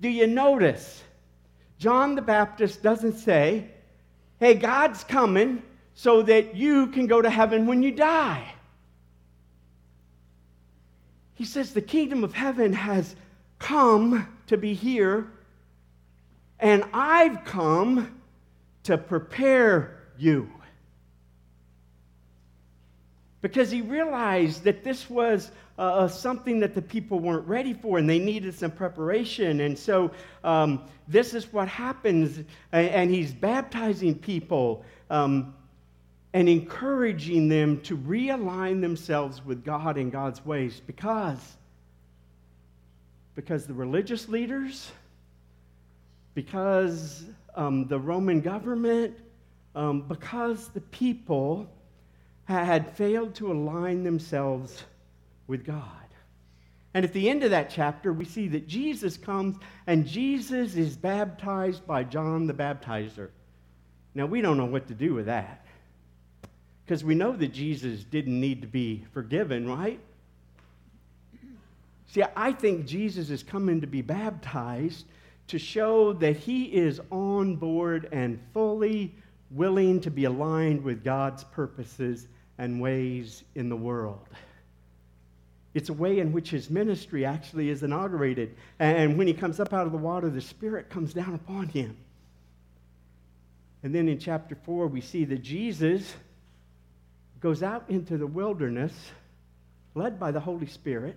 Do 0.00 0.08
you 0.08 0.26
notice? 0.26 1.02
John 1.78 2.14
the 2.14 2.22
Baptist 2.22 2.82
doesn't 2.82 3.18
say, 3.18 3.68
hey, 4.38 4.54
God's 4.54 5.02
coming 5.02 5.62
so 5.94 6.22
that 6.22 6.54
you 6.54 6.88
can 6.88 7.06
go 7.06 7.22
to 7.22 7.30
heaven 7.30 7.66
when 7.66 7.82
you 7.82 7.92
die. 7.92 8.52
He 11.34 11.44
says 11.44 11.72
the 11.72 11.82
kingdom 11.82 12.24
of 12.24 12.32
heaven 12.32 12.72
has 12.72 13.14
come 13.58 14.28
to 14.46 14.56
be 14.56 14.74
here 14.74 15.28
and 16.60 16.84
I've 16.92 17.44
come 17.44 18.20
to 18.84 18.96
prepare 18.96 20.00
you. 20.16 20.48
Because 23.42 23.70
he 23.70 23.82
realized 23.82 24.64
that 24.64 24.84
this 24.84 25.10
was 25.10 25.50
uh, 25.76 26.08
something 26.08 26.60
that 26.60 26.74
the 26.74 26.80
people 26.80 27.18
weren't 27.18 27.46
ready 27.46 27.74
for 27.74 27.98
and 27.98 28.08
they 28.08 28.18
needed 28.18 28.54
some 28.54 28.70
preparation. 28.70 29.60
And 29.60 29.78
so 29.78 30.10
um, 30.44 30.84
this 31.08 31.34
is 31.34 31.52
what 31.52 31.68
happens. 31.68 32.38
And, 32.72 32.88
and 32.88 33.10
he's 33.10 33.32
baptizing 33.32 34.14
people 34.14 34.84
um, 35.10 35.54
and 36.34 36.48
encouraging 36.48 37.48
them 37.48 37.80
to 37.82 37.96
realign 37.96 38.80
themselves 38.80 39.42
with 39.44 39.64
God 39.64 39.96
and 39.96 40.10
God's 40.10 40.44
ways 40.44 40.82
because, 40.84 41.38
because 43.36 43.68
the 43.68 43.72
religious 43.72 44.28
leaders, 44.28 44.90
because 46.34 47.24
um, 47.54 47.86
the 47.86 48.00
Roman 48.00 48.40
government, 48.40 49.16
um, 49.76 50.02
because 50.08 50.68
the 50.68 50.80
people 50.80 51.70
had 52.46 52.96
failed 52.96 53.36
to 53.36 53.52
align 53.52 54.02
themselves 54.02 54.82
with 55.46 55.64
God. 55.64 55.86
And 56.94 57.04
at 57.04 57.12
the 57.12 57.30
end 57.30 57.44
of 57.44 57.52
that 57.52 57.70
chapter, 57.70 58.12
we 58.12 58.24
see 58.24 58.48
that 58.48 58.66
Jesus 58.66 59.16
comes 59.16 59.56
and 59.86 60.04
Jesus 60.04 60.74
is 60.74 60.96
baptized 60.96 61.86
by 61.86 62.02
John 62.02 62.48
the 62.48 62.52
Baptizer. 62.52 63.30
Now, 64.16 64.26
we 64.26 64.40
don't 64.40 64.56
know 64.56 64.66
what 64.66 64.88
to 64.88 64.94
do 64.94 65.14
with 65.14 65.26
that 65.26 65.63
because 66.84 67.02
we 67.02 67.14
know 67.14 67.32
that 67.32 67.52
Jesus 67.52 68.04
didn't 68.04 68.38
need 68.38 68.60
to 68.62 68.68
be 68.68 69.04
forgiven, 69.12 69.68
right? 69.68 69.98
See, 72.08 72.22
I 72.36 72.52
think 72.52 72.86
Jesus 72.86 73.30
is 73.30 73.42
coming 73.42 73.80
to 73.80 73.86
be 73.86 74.02
baptized 74.02 75.06
to 75.48 75.58
show 75.58 76.12
that 76.14 76.36
he 76.36 76.64
is 76.64 77.00
on 77.10 77.56
board 77.56 78.08
and 78.12 78.40
fully 78.52 79.14
willing 79.50 80.00
to 80.00 80.10
be 80.10 80.24
aligned 80.24 80.82
with 80.82 81.04
God's 81.04 81.44
purposes 81.44 82.28
and 82.58 82.80
ways 82.80 83.44
in 83.54 83.68
the 83.68 83.76
world. 83.76 84.28
It's 85.74 85.88
a 85.88 85.92
way 85.92 86.20
in 86.20 86.32
which 86.32 86.50
his 86.50 86.70
ministry 86.70 87.24
actually 87.24 87.68
is 87.68 87.82
inaugurated. 87.82 88.54
And 88.78 89.18
when 89.18 89.26
he 89.26 89.34
comes 89.34 89.58
up 89.58 89.72
out 89.72 89.86
of 89.86 89.92
the 89.92 89.98
water, 89.98 90.30
the 90.30 90.40
Spirit 90.40 90.88
comes 90.88 91.12
down 91.12 91.34
upon 91.34 91.68
him. 91.68 91.96
And 93.82 93.94
then 93.94 94.08
in 94.08 94.18
chapter 94.18 94.54
4, 94.54 94.86
we 94.86 95.00
see 95.00 95.24
that 95.24 95.42
Jesus 95.42 96.14
goes 97.44 97.62
out 97.62 97.84
into 97.90 98.16
the 98.16 98.26
wilderness, 98.26 98.94
led 99.94 100.18
by 100.18 100.30
the 100.30 100.40
Holy 100.40 100.66
Spirit, 100.66 101.14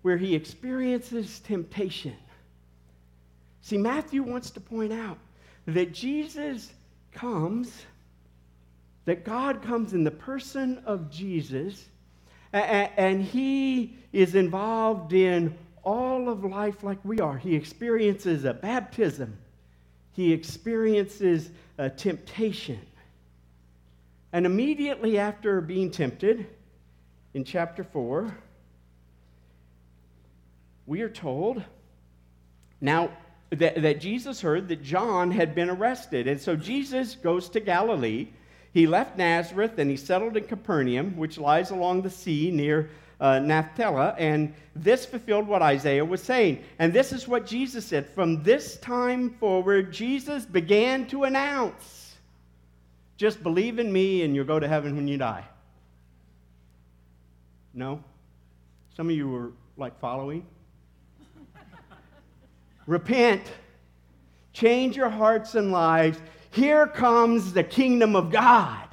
where 0.00 0.16
he 0.16 0.34
experiences 0.34 1.40
temptation. 1.40 2.16
See, 3.60 3.76
Matthew 3.76 4.22
wants 4.22 4.48
to 4.52 4.60
point 4.60 4.94
out 4.94 5.18
that 5.66 5.92
Jesus 5.92 6.72
comes, 7.12 7.84
that 9.04 9.26
God 9.26 9.60
comes 9.60 9.92
in 9.92 10.04
the 10.04 10.10
person 10.10 10.82
of 10.86 11.10
Jesus, 11.10 11.84
and 12.54 13.22
he 13.22 13.94
is 14.10 14.34
involved 14.34 15.12
in 15.12 15.54
all 15.84 16.30
of 16.30 16.44
life 16.44 16.82
like 16.82 16.98
we 17.04 17.20
are. 17.20 17.36
He 17.36 17.54
experiences 17.54 18.46
a 18.46 18.54
baptism, 18.54 19.36
he 20.12 20.32
experiences 20.32 21.50
a 21.76 21.90
temptation. 21.90 22.80
And 24.32 24.46
immediately 24.46 25.18
after 25.18 25.60
being 25.60 25.90
tempted, 25.90 26.46
in 27.34 27.44
chapter 27.44 27.84
4, 27.84 28.36
we 30.86 31.02
are 31.02 31.08
told, 31.08 31.62
now 32.80 33.10
that, 33.50 33.82
that 33.82 34.00
Jesus 34.00 34.40
heard 34.40 34.68
that 34.68 34.82
John 34.82 35.30
had 35.30 35.54
been 35.54 35.70
arrested. 35.70 36.26
And 36.26 36.40
so 36.40 36.56
Jesus 36.56 37.14
goes 37.14 37.48
to 37.50 37.60
Galilee. 37.60 38.28
He 38.72 38.86
left 38.86 39.18
Nazareth 39.18 39.78
and 39.78 39.90
he 39.90 39.96
settled 39.96 40.36
in 40.36 40.44
Capernaum, 40.44 41.16
which 41.16 41.38
lies 41.38 41.70
along 41.70 42.02
the 42.02 42.10
sea 42.10 42.50
near 42.50 42.90
uh. 43.20 44.14
And 44.18 44.52
this 44.74 45.06
fulfilled 45.06 45.46
what 45.46 45.62
Isaiah 45.62 46.04
was 46.04 46.22
saying. 46.22 46.64
And 46.78 46.92
this 46.92 47.12
is 47.12 47.28
what 47.28 47.46
Jesus 47.46 47.86
said. 47.86 48.08
From 48.08 48.42
this 48.42 48.78
time 48.78 49.30
forward, 49.30 49.92
Jesus 49.92 50.44
began 50.44 51.06
to 51.08 51.24
announce 51.24 52.01
just 53.16 53.42
believe 53.42 53.78
in 53.78 53.92
me 53.92 54.22
and 54.22 54.34
you'll 54.34 54.44
go 54.44 54.58
to 54.58 54.68
heaven 54.68 54.96
when 54.96 55.06
you 55.06 55.18
die. 55.18 55.44
No? 57.74 58.02
Some 58.96 59.08
of 59.08 59.16
you 59.16 59.28
were 59.28 59.52
like 59.76 59.98
following. 60.00 60.44
Repent. 62.86 63.42
Change 64.52 64.96
your 64.96 65.08
hearts 65.08 65.54
and 65.54 65.72
lives. 65.72 66.18
Here 66.50 66.86
comes 66.86 67.52
the 67.52 67.64
kingdom 67.64 68.14
of 68.14 68.30
God. 68.30 68.88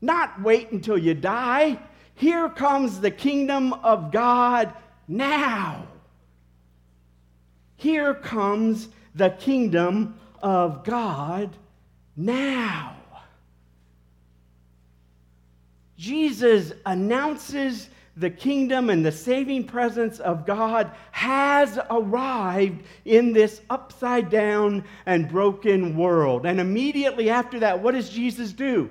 Not 0.00 0.40
wait 0.42 0.72
until 0.72 0.98
you 0.98 1.14
die. 1.14 1.78
Here 2.14 2.48
comes 2.48 3.00
the 3.00 3.10
kingdom 3.10 3.72
of 3.72 4.10
God 4.10 4.72
now. 5.06 5.86
Here 7.76 8.14
comes 8.14 8.88
the 9.14 9.30
kingdom 9.30 10.18
of 10.42 10.84
God 10.84 11.56
now. 12.18 12.96
Jesus 15.96 16.72
announces 16.84 17.88
the 18.16 18.30
kingdom 18.30 18.90
and 18.90 19.06
the 19.06 19.12
saving 19.12 19.64
presence 19.64 20.18
of 20.18 20.44
God 20.44 20.90
has 21.12 21.78
arrived 21.90 22.82
in 23.04 23.32
this 23.32 23.60
upside 23.70 24.28
down 24.28 24.84
and 25.06 25.28
broken 25.28 25.96
world. 25.96 26.44
And 26.44 26.60
immediately 26.60 27.30
after 27.30 27.60
that, 27.60 27.80
what 27.80 27.94
does 27.94 28.10
Jesus 28.10 28.52
do? 28.52 28.90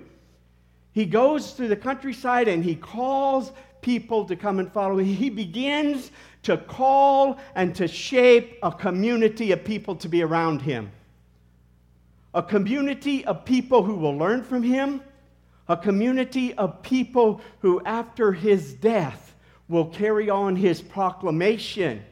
He 0.93 1.05
goes 1.05 1.51
through 1.51 1.67
the 1.67 1.75
countryside 1.75 2.47
and 2.47 2.63
he 2.63 2.75
calls 2.75 3.51
people 3.81 4.25
to 4.25 4.35
come 4.35 4.59
and 4.59 4.71
follow 4.71 4.97
him. 4.97 5.05
He 5.05 5.29
begins 5.29 6.11
to 6.43 6.57
call 6.57 7.37
and 7.55 7.75
to 7.75 7.87
shape 7.87 8.57
a 8.63 8.71
community 8.71 9.51
of 9.51 9.63
people 9.63 9.95
to 9.97 10.07
be 10.07 10.23
around 10.23 10.61
him. 10.61 10.89
A 12.33 12.43
community 12.43 13.25
of 13.25 13.45
people 13.45 13.83
who 13.83 13.95
will 13.95 14.17
learn 14.17 14.43
from 14.43 14.63
him, 14.63 15.01
a 15.67 15.77
community 15.77 16.53
of 16.53 16.81
people 16.81 17.41
who, 17.59 17.81
after 17.83 18.31
his 18.31 18.73
death, 18.73 19.35
will 19.67 19.85
carry 19.85 20.29
on 20.29 20.55
his 20.55 20.81
proclamation 20.81 22.03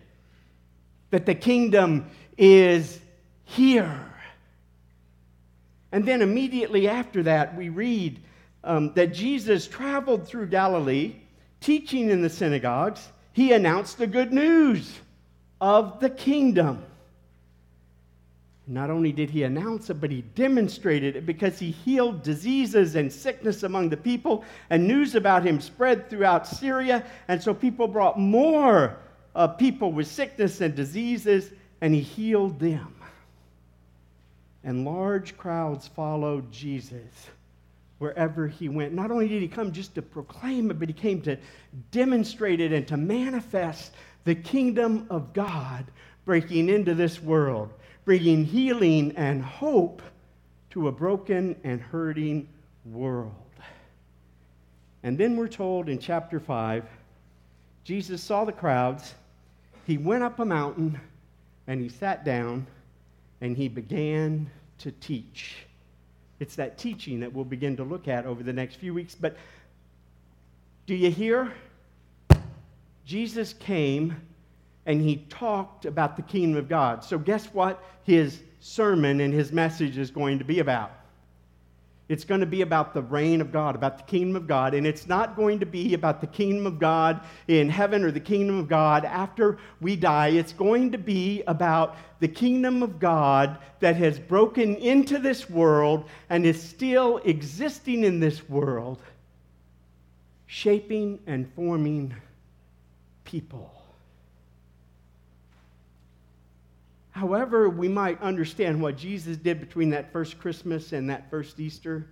that 1.11 1.25
the 1.25 1.35
kingdom 1.35 2.09
is 2.37 2.99
here. 3.43 4.13
And 5.91 6.05
then 6.05 6.21
immediately 6.21 6.89
after 6.89 7.23
that, 7.23 7.55
we 7.55 7.69
read 7.69 8.19
um, 8.63 8.93
that 8.95 9.13
Jesus 9.13 9.67
traveled 9.67 10.27
through 10.27 10.47
Galilee, 10.47 11.15
teaching 11.61 12.09
in 12.09 12.21
the 12.21 12.29
synagogues. 12.29 13.07
He 13.31 13.53
announced 13.53 13.97
the 13.97 14.07
good 14.07 14.33
news 14.33 14.99
of 15.61 15.99
the 15.99 16.09
kingdom. 16.09 16.83
Not 18.67 18.89
only 18.89 19.11
did 19.11 19.29
he 19.29 19.43
announce 19.43 19.91
it, 19.91 20.01
but 20.01 20.09
he 20.09 20.21
demonstrated 20.21 21.15
it 21.15 21.25
because 21.25 21.59
he 21.59 21.69
healed 21.69 22.23
diseases 22.23 22.95
and 22.95 23.13
sickness 23.13 23.61
among 23.61 23.89
the 23.89 23.97
people, 23.97 24.43
and 24.71 24.87
news 24.87 25.13
about 25.13 25.45
him 25.45 25.61
spread 25.61 26.09
throughout 26.09 26.47
Syria. 26.47 27.05
And 27.27 27.41
so 27.41 27.53
people 27.53 27.87
brought 27.87 28.19
more 28.19 28.97
uh, 29.35 29.49
people 29.49 29.91
with 29.91 30.07
sickness 30.07 30.61
and 30.61 30.73
diseases, 30.73 31.51
and 31.81 31.93
he 31.93 32.01
healed 32.01 32.59
them. 32.59 32.95
And 34.63 34.83
large 34.83 35.37
crowds 35.37 35.87
followed 35.87 36.51
Jesus 36.51 37.29
wherever 37.99 38.47
he 38.47 38.67
went. 38.67 38.93
Not 38.93 39.11
only 39.11 39.27
did 39.27 39.43
he 39.43 39.47
come 39.47 39.71
just 39.71 39.93
to 39.93 40.01
proclaim 40.01 40.71
it, 40.71 40.79
but 40.79 40.89
he 40.89 40.93
came 40.93 41.21
to 41.21 41.37
demonstrate 41.91 42.59
it 42.59 42.73
and 42.73 42.87
to 42.87 42.97
manifest 42.97 43.93
the 44.23 44.33
kingdom 44.33 45.05
of 45.11 45.33
God 45.33 45.85
breaking 46.25 46.69
into 46.69 46.95
this 46.95 47.21
world 47.21 47.71
bringing 48.05 48.45
healing 48.45 49.11
and 49.17 49.43
hope 49.43 50.01
to 50.69 50.87
a 50.87 50.91
broken 50.91 51.55
and 51.63 51.81
hurting 51.81 52.47
world. 52.85 53.33
And 55.03 55.17
then 55.17 55.35
we're 55.35 55.47
told 55.47 55.89
in 55.89 55.99
chapter 55.99 56.39
5 56.39 56.85
Jesus 57.83 58.23
saw 58.23 58.45
the 58.45 58.51
crowds, 58.51 59.13
he 59.85 59.97
went 59.97 60.23
up 60.23 60.39
a 60.39 60.45
mountain, 60.45 60.99
and 61.67 61.79
he 61.79 61.87
sat 61.87 62.25
down, 62.25 62.65
and 63.41 63.55
he 63.55 63.67
began 63.67 64.49
to 64.79 64.91
teach. 64.91 65.57
It's 66.39 66.55
that 66.55 66.79
teaching 66.79 67.19
that 67.19 67.31
we'll 67.31 67.45
begin 67.45 67.77
to 67.77 67.83
look 67.83 68.07
at 68.07 68.25
over 68.25 68.41
the 68.41 68.51
next 68.51 68.77
few 68.77 68.93
weeks. 68.93 69.13
But 69.13 69.37
do 70.87 70.95
you 70.95 71.11
hear? 71.11 71.53
Jesus 73.05 73.53
came 73.53 74.15
and 74.85 75.01
he 75.01 75.17
talked 75.29 75.85
about 75.85 76.15
the 76.15 76.21
kingdom 76.21 76.57
of 76.57 76.69
God. 76.69 77.03
So, 77.03 77.17
guess 77.17 77.45
what 77.47 77.83
his 78.03 78.41
sermon 78.59 79.21
and 79.21 79.33
his 79.33 79.51
message 79.51 79.97
is 79.97 80.11
going 80.11 80.39
to 80.39 80.45
be 80.45 80.59
about? 80.59 80.91
It's 82.07 82.23
going 82.23 82.41
to 82.41 82.45
be 82.45 82.61
about 82.61 82.93
the 82.93 83.01
reign 83.01 83.41
of 83.41 83.51
God, 83.51 83.73
about 83.73 83.97
the 83.97 84.03
kingdom 84.03 84.35
of 84.35 84.47
God. 84.47 84.75
And 84.75 84.85
it's 84.85 85.07
not 85.07 85.35
going 85.35 85.59
to 85.59 85.65
be 85.65 85.95
about 85.95 86.21
the 86.21 86.27
kingdom 86.27 86.67
of 86.67 86.77
God 86.77 87.21
in 87.47 87.67
heaven 87.67 88.03
or 88.03 88.11
the 88.11 88.19
kingdom 88.19 88.59
of 88.59 88.67
God 88.67 89.05
after 89.05 89.57
we 89.81 89.95
die. 89.95 90.27
It's 90.27 90.53
going 90.53 90.91
to 90.91 90.99
be 90.99 91.41
about 91.47 91.97
the 92.19 92.27
kingdom 92.27 92.83
of 92.83 92.99
God 92.99 93.57
that 93.79 93.95
has 93.95 94.19
broken 94.19 94.75
into 94.75 95.17
this 95.17 95.49
world 95.49 96.07
and 96.29 96.45
is 96.45 96.61
still 96.61 97.17
existing 97.25 98.03
in 98.03 98.19
this 98.19 98.47
world, 98.47 99.01
shaping 100.45 101.19
and 101.25 101.51
forming 101.55 102.13
people. 103.23 103.74
However, 107.15 107.69
we 107.69 107.87
might 107.87 108.21
understand 108.21 108.81
what 108.81 108.97
Jesus 108.97 109.37
did 109.37 109.61
between 109.61 109.89
that 109.91 110.11
first 110.11 110.37
Christmas 110.37 110.91
and 110.91 111.09
that 111.09 111.29
first 111.29 111.57
Easter, 111.61 112.05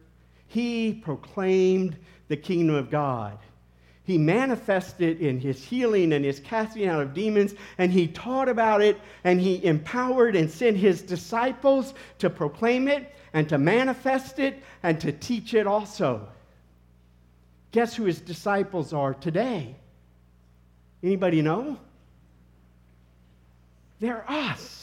he 0.47 0.93
proclaimed 0.93 1.97
the 2.29 2.37
kingdom 2.37 2.73
of 2.73 2.89
God. 2.89 3.37
He 4.05 4.17
manifested 4.17 5.19
in 5.19 5.41
his 5.41 5.61
healing 5.61 6.13
and 6.13 6.23
his 6.23 6.39
casting 6.39 6.87
out 6.87 7.01
of 7.01 7.13
demons, 7.13 7.53
and 7.77 7.91
he 7.91 8.07
taught 8.07 8.47
about 8.47 8.81
it, 8.81 8.97
and 9.25 9.41
he 9.41 9.63
empowered 9.65 10.37
and 10.37 10.49
sent 10.49 10.77
his 10.77 11.01
disciples 11.01 11.93
to 12.19 12.29
proclaim 12.29 12.87
it 12.87 13.13
and 13.33 13.49
to 13.49 13.57
manifest 13.57 14.39
it 14.39 14.63
and 14.83 15.01
to 15.01 15.11
teach 15.11 15.53
it 15.53 15.67
also. 15.67 16.29
Guess 17.73 17.93
who 17.93 18.05
his 18.05 18.21
disciples 18.21 18.93
are 18.93 19.13
today? 19.13 19.75
Anybody 21.03 21.41
know? 21.41 21.77
They're 23.99 24.23
us. 24.29 24.82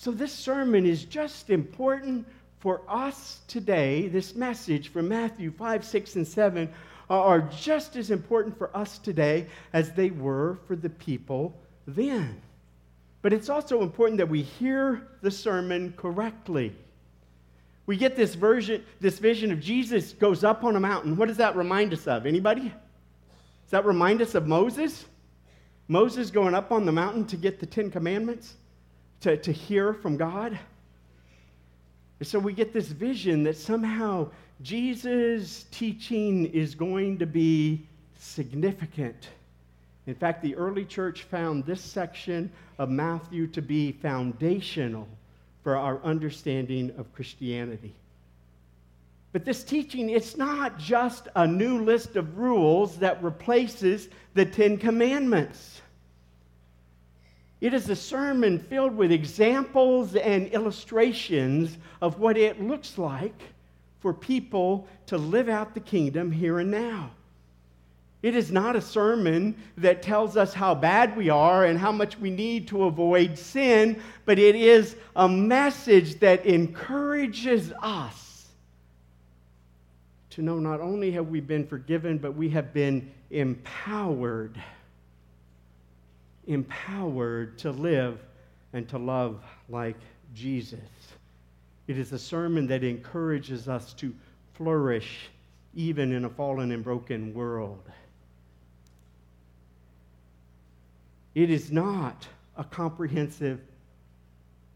So, 0.00 0.12
this 0.12 0.32
sermon 0.32 0.86
is 0.86 1.04
just 1.04 1.50
important 1.50 2.26
for 2.60 2.80
us 2.88 3.40
today. 3.48 4.08
This 4.08 4.34
message 4.34 4.88
from 4.88 5.08
Matthew 5.08 5.50
5, 5.50 5.84
6, 5.84 6.16
and 6.16 6.26
7 6.26 6.72
are 7.10 7.42
just 7.42 7.96
as 7.96 8.10
important 8.10 8.56
for 8.56 8.74
us 8.74 8.96
today 8.96 9.46
as 9.74 9.92
they 9.92 10.08
were 10.08 10.56
for 10.66 10.74
the 10.74 10.88
people 10.88 11.54
then. 11.86 12.40
But 13.20 13.34
it's 13.34 13.50
also 13.50 13.82
important 13.82 14.16
that 14.16 14.30
we 14.30 14.40
hear 14.40 15.06
the 15.20 15.30
sermon 15.30 15.92
correctly. 15.98 16.74
We 17.84 17.98
get 17.98 18.16
this 18.16 18.34
version, 18.34 18.82
this 19.00 19.18
vision 19.18 19.52
of 19.52 19.60
Jesus 19.60 20.14
goes 20.14 20.44
up 20.44 20.64
on 20.64 20.76
a 20.76 20.80
mountain. 20.80 21.14
What 21.14 21.28
does 21.28 21.36
that 21.36 21.56
remind 21.56 21.92
us 21.92 22.06
of? 22.06 22.24
Anybody? 22.24 22.62
Does 22.62 23.70
that 23.72 23.84
remind 23.84 24.22
us 24.22 24.34
of 24.34 24.46
Moses? 24.46 25.04
Moses 25.88 26.30
going 26.30 26.54
up 26.54 26.72
on 26.72 26.86
the 26.86 26.92
mountain 26.92 27.26
to 27.26 27.36
get 27.36 27.60
the 27.60 27.66
Ten 27.66 27.90
Commandments? 27.90 28.54
To, 29.20 29.36
to 29.36 29.52
hear 29.52 29.92
from 29.94 30.16
God. 30.16 30.58
And 32.18 32.28
so 32.28 32.38
we 32.38 32.52
get 32.52 32.72
this 32.72 32.88
vision 32.88 33.42
that 33.44 33.56
somehow 33.56 34.30
Jesus' 34.62 35.64
teaching 35.70 36.46
is 36.46 36.74
going 36.74 37.18
to 37.18 37.26
be 37.26 37.86
significant. 38.18 39.28
In 40.06 40.14
fact, 40.14 40.42
the 40.42 40.54
early 40.56 40.84
church 40.84 41.22
found 41.24 41.64
this 41.64 41.80
section 41.80 42.50
of 42.78 42.90
Matthew 42.90 43.46
to 43.48 43.62
be 43.62 43.92
foundational 43.92 45.08
for 45.62 45.76
our 45.76 46.00
understanding 46.02 46.92
of 46.98 47.12
Christianity. 47.14 47.94
But 49.32 49.44
this 49.44 49.62
teaching, 49.62 50.10
it's 50.10 50.36
not 50.36 50.78
just 50.78 51.28
a 51.36 51.46
new 51.46 51.84
list 51.84 52.16
of 52.16 52.38
rules 52.38 52.96
that 52.96 53.22
replaces 53.22 54.08
the 54.34 54.44
Ten 54.44 54.76
Commandments. 54.76 55.80
It 57.60 57.74
is 57.74 57.88
a 57.90 57.96
sermon 57.96 58.58
filled 58.58 58.96
with 58.96 59.12
examples 59.12 60.16
and 60.16 60.48
illustrations 60.48 61.76
of 62.00 62.18
what 62.18 62.38
it 62.38 62.62
looks 62.62 62.96
like 62.96 63.40
for 64.00 64.14
people 64.14 64.88
to 65.06 65.18
live 65.18 65.48
out 65.48 65.74
the 65.74 65.80
kingdom 65.80 66.32
here 66.32 66.58
and 66.58 66.70
now. 66.70 67.10
It 68.22 68.34
is 68.34 68.50
not 68.50 68.76
a 68.76 68.82
sermon 68.82 69.56
that 69.78 70.02
tells 70.02 70.36
us 70.36 70.52
how 70.52 70.74
bad 70.74 71.16
we 71.16 71.30
are 71.30 71.64
and 71.64 71.78
how 71.78 71.92
much 71.92 72.18
we 72.18 72.30
need 72.30 72.68
to 72.68 72.84
avoid 72.84 73.38
sin, 73.38 74.02
but 74.26 74.38
it 74.38 74.54
is 74.54 74.96
a 75.16 75.28
message 75.28 76.20
that 76.20 76.44
encourages 76.44 77.72
us 77.82 78.48
to 80.30 80.42
know 80.42 80.58
not 80.58 80.80
only 80.80 81.10
have 81.10 81.28
we 81.28 81.40
been 81.40 81.66
forgiven, 81.66 82.18
but 82.18 82.36
we 82.36 82.50
have 82.50 82.72
been 82.72 83.10
empowered 83.30 84.62
empowered 86.50 87.56
to 87.56 87.70
live 87.70 88.18
and 88.72 88.88
to 88.88 88.98
love 88.98 89.40
like 89.68 89.96
Jesus. 90.34 90.80
It 91.86 91.96
is 91.96 92.12
a 92.12 92.18
sermon 92.18 92.66
that 92.66 92.82
encourages 92.82 93.68
us 93.68 93.92
to 93.94 94.12
flourish 94.54 95.30
even 95.74 96.12
in 96.12 96.24
a 96.24 96.28
fallen 96.28 96.72
and 96.72 96.82
broken 96.82 97.32
world. 97.32 97.88
It 101.36 101.50
is 101.50 101.70
not 101.70 102.26
a 102.56 102.64
comprehensive 102.64 103.60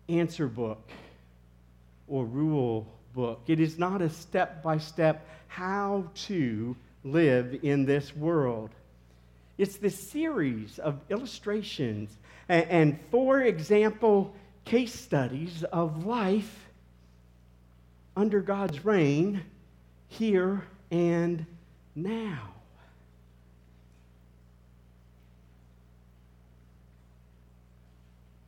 answer 0.08 0.46
book 0.46 0.90
or 2.06 2.24
rule 2.24 2.86
book. 3.14 3.42
It 3.48 3.58
is 3.58 3.80
not 3.80 4.00
a 4.00 4.08
step 4.08 4.62
by 4.62 4.78
step 4.78 5.26
how 5.48 6.04
to 6.26 6.76
live 7.02 7.58
in 7.64 7.84
this 7.84 8.14
world. 8.14 8.70
It's 9.56 9.76
this 9.76 9.98
series 9.98 10.78
of 10.78 11.00
illustrations 11.10 12.16
and, 12.48 12.70
and 12.70 13.00
example, 13.42 14.34
case 14.64 14.94
studies 14.94 15.62
of 15.64 16.06
life 16.06 16.68
under 18.16 18.40
God's 18.40 18.84
reign 18.84 19.42
here 20.08 20.64
and 20.90 21.46
now. 21.94 22.54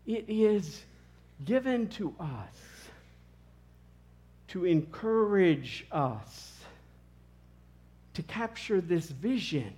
It 0.06 0.24
is 0.28 0.82
given 1.44 1.88
to 1.90 2.14
us 2.20 2.88
to 4.48 4.64
encourage 4.64 5.86
us 5.90 6.52
to 8.14 8.22
capture 8.22 8.80
this 8.80 9.10
vision, 9.10 9.74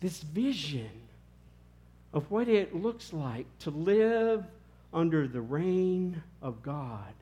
this 0.00 0.22
vision 0.22 0.90
of 2.12 2.30
what 2.30 2.48
it 2.48 2.74
looks 2.74 3.12
like 3.12 3.46
to 3.60 3.70
live 3.70 4.44
under 4.92 5.26
the 5.26 5.40
reign 5.40 6.22
of 6.42 6.62
God, 6.62 7.12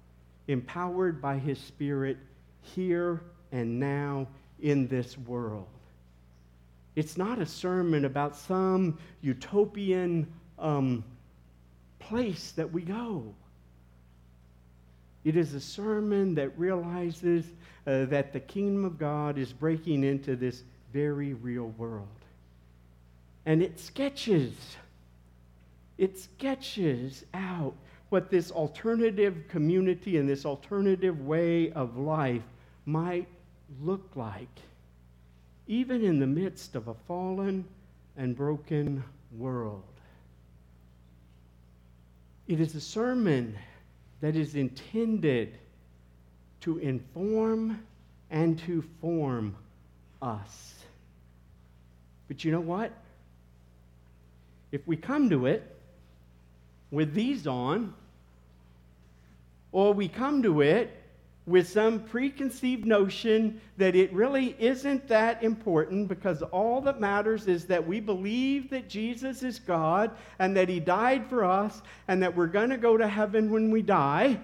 empowered 0.49 1.21
by 1.21 1.39
His 1.39 1.59
Spirit 1.59 2.17
here 2.61 3.23
and 3.53 3.79
now 3.81 4.27
in 4.61 4.87
this 4.89 5.19
world. 5.19 5.67
It's 6.97 7.17
not 7.17 7.41
a 7.41 7.47
sermon 7.47 8.05
about 8.05 8.37
some 8.37 8.99
utopian 9.21 10.33
um, 10.59 11.05
place 11.99 12.53
that 12.53 12.71
we 12.71 12.83
go. 12.83 13.35
It 15.25 15.37
is 15.37 15.55
a 15.55 15.61
sermon 15.61 16.35
that 16.35 16.57
realizes 16.59 17.47
uh, 17.87 18.05
that 18.07 18.33
the 18.33 18.41
kingdom 18.41 18.85
of 18.85 18.99
God 18.99 19.39
is 19.39 19.53
breaking 19.53 20.05
into 20.05 20.37
this 20.37 20.63
very 20.93 21.35
real 21.35 21.69
world. 21.79 22.07
And 23.47 23.63
it 23.63 23.79
sketches, 23.79 24.55
it 25.99 26.19
sketches 26.19 27.25
out 27.35 27.75
what 28.09 28.31
this 28.31 28.51
alternative 28.51 29.45
community 29.49 30.17
and 30.17 30.29
this 30.29 30.47
alternative 30.47 31.21
way 31.21 31.73
of 31.73 31.97
life 31.97 32.43
might 32.87 33.29
look 33.83 34.09
like, 34.15 34.61
even 35.67 36.05
in 36.05 36.21
the 36.21 36.27
midst 36.27 36.75
of 36.75 36.89
a 36.89 36.95
fallen 37.07 37.65
and 38.17 38.37
broken 38.37 39.03
world. 39.37 39.83
It 42.47 42.61
is 42.61 42.75
a 42.75 42.81
sermon 42.81 43.57
that 44.21 44.37
is 44.37 44.55
intended 44.55 45.59
to 46.61 46.79
inform 46.79 47.83
and 48.31 48.59
to 48.61 48.83
form 49.01 49.57
us. 50.23 50.75
But 52.29 52.45
you 52.45 52.53
know 52.53 52.61
what? 52.61 52.93
If 54.75 54.89
we 54.89 54.97
come 54.97 55.31
to 55.31 55.47
it 55.47 55.63
with 56.91 57.15
these 57.15 57.47
on, 57.47 57.95
or 59.71 59.95
we 59.95 60.09
come 60.09 60.43
to 60.43 60.63
it 60.63 61.01
with 61.47 61.69
some 61.69 62.01
preconceived 62.01 62.85
notion 62.85 63.61
that 63.77 63.95
it 63.95 64.13
really 64.13 64.57
isn't 64.59 65.07
that 65.07 65.45
important 65.45 66.09
because 66.09 66.43
all 66.43 66.81
that 66.81 66.99
matters 66.99 67.47
is 67.47 67.67
that 67.67 67.87
we 67.87 68.01
believe 68.01 68.69
that 68.71 68.89
Jesus 68.89 69.45
is 69.45 69.61
God 69.61 70.11
and 70.41 70.57
that 70.57 70.69
He 70.69 70.81
died 70.81 71.29
for 71.29 71.45
us 71.45 71.81
and 72.09 72.21
that 72.25 72.35
we're 72.35 72.49
going 72.49 72.71
to 72.71 72.77
go 72.77 72.97
to 72.97 73.07
heaven 73.07 73.53
when 73.53 73.71
we 73.71 73.81
die. 73.81 74.41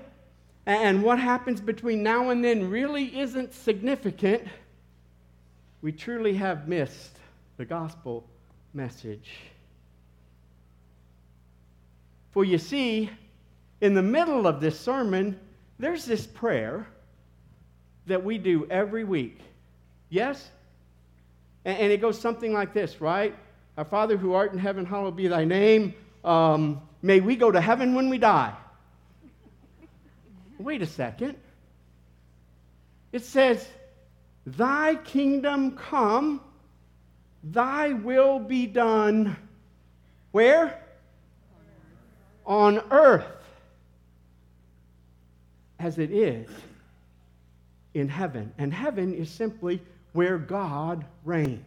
And 0.64 1.02
what 1.02 1.18
happens 1.18 1.60
between 1.60 2.04
now 2.04 2.30
and 2.30 2.44
then 2.44 2.70
really 2.70 3.18
isn't 3.18 3.52
significant. 3.52 4.44
We 5.82 5.90
truly 5.90 6.34
have 6.34 6.68
missed 6.68 7.16
the 7.56 7.64
gospel 7.64 8.28
message. 8.72 9.28
For 12.32 12.44
you 12.44 12.58
see, 12.58 13.10
in 13.80 13.94
the 13.94 14.02
middle 14.02 14.46
of 14.46 14.60
this 14.60 14.78
sermon, 14.78 15.38
there's 15.78 16.04
this 16.04 16.26
prayer 16.26 16.86
that 18.06 18.22
we 18.22 18.38
do 18.38 18.66
every 18.70 19.04
week. 19.04 19.38
Yes? 20.10 20.50
And, 21.64 21.92
it 21.92 22.00
goes 22.00 22.18
something 22.18 22.52
like 22.52 22.72
this, 22.72 23.00
right? 23.00 23.34
Our 23.76 23.84
Father 23.84 24.16
who 24.16 24.32
art 24.32 24.52
in 24.52 24.58
heaven, 24.58 24.84
hallowed 24.84 25.16
be 25.16 25.28
thy 25.28 25.44
name. 25.44 25.94
Um, 26.24 26.80
may 27.02 27.20
we 27.20 27.36
go 27.36 27.50
to 27.50 27.60
heaven 27.60 27.94
when 27.94 28.08
we 28.08 28.18
die. 28.18 28.54
Wait 30.58 30.82
a 30.82 30.86
second. 30.86 31.36
It 33.12 33.24
says, 33.24 33.66
Thy 34.46 34.94
kingdom 34.96 35.72
come, 35.72 36.40
thy 37.42 37.92
will 37.92 38.38
be 38.38 38.66
done. 38.66 39.36
Where? 40.32 40.82
On 42.51 42.82
earth 42.90 43.24
as 45.78 45.98
it 45.98 46.11
is 46.11 46.48
in 47.94 48.09
heaven. 48.09 48.53
And 48.59 48.74
heaven 48.74 49.14
is 49.14 49.30
simply 49.30 49.80
where 50.14 50.36
God 50.36 51.05
reigns. 51.24 51.62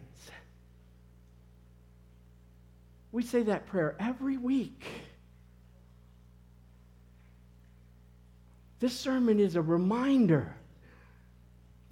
We 3.12 3.22
say 3.22 3.44
that 3.44 3.66
prayer 3.66 3.96
every 3.98 4.36
week. 4.36 4.84
This 8.78 8.92
sermon 8.92 9.40
is 9.40 9.56
a 9.56 9.62
reminder 9.62 10.54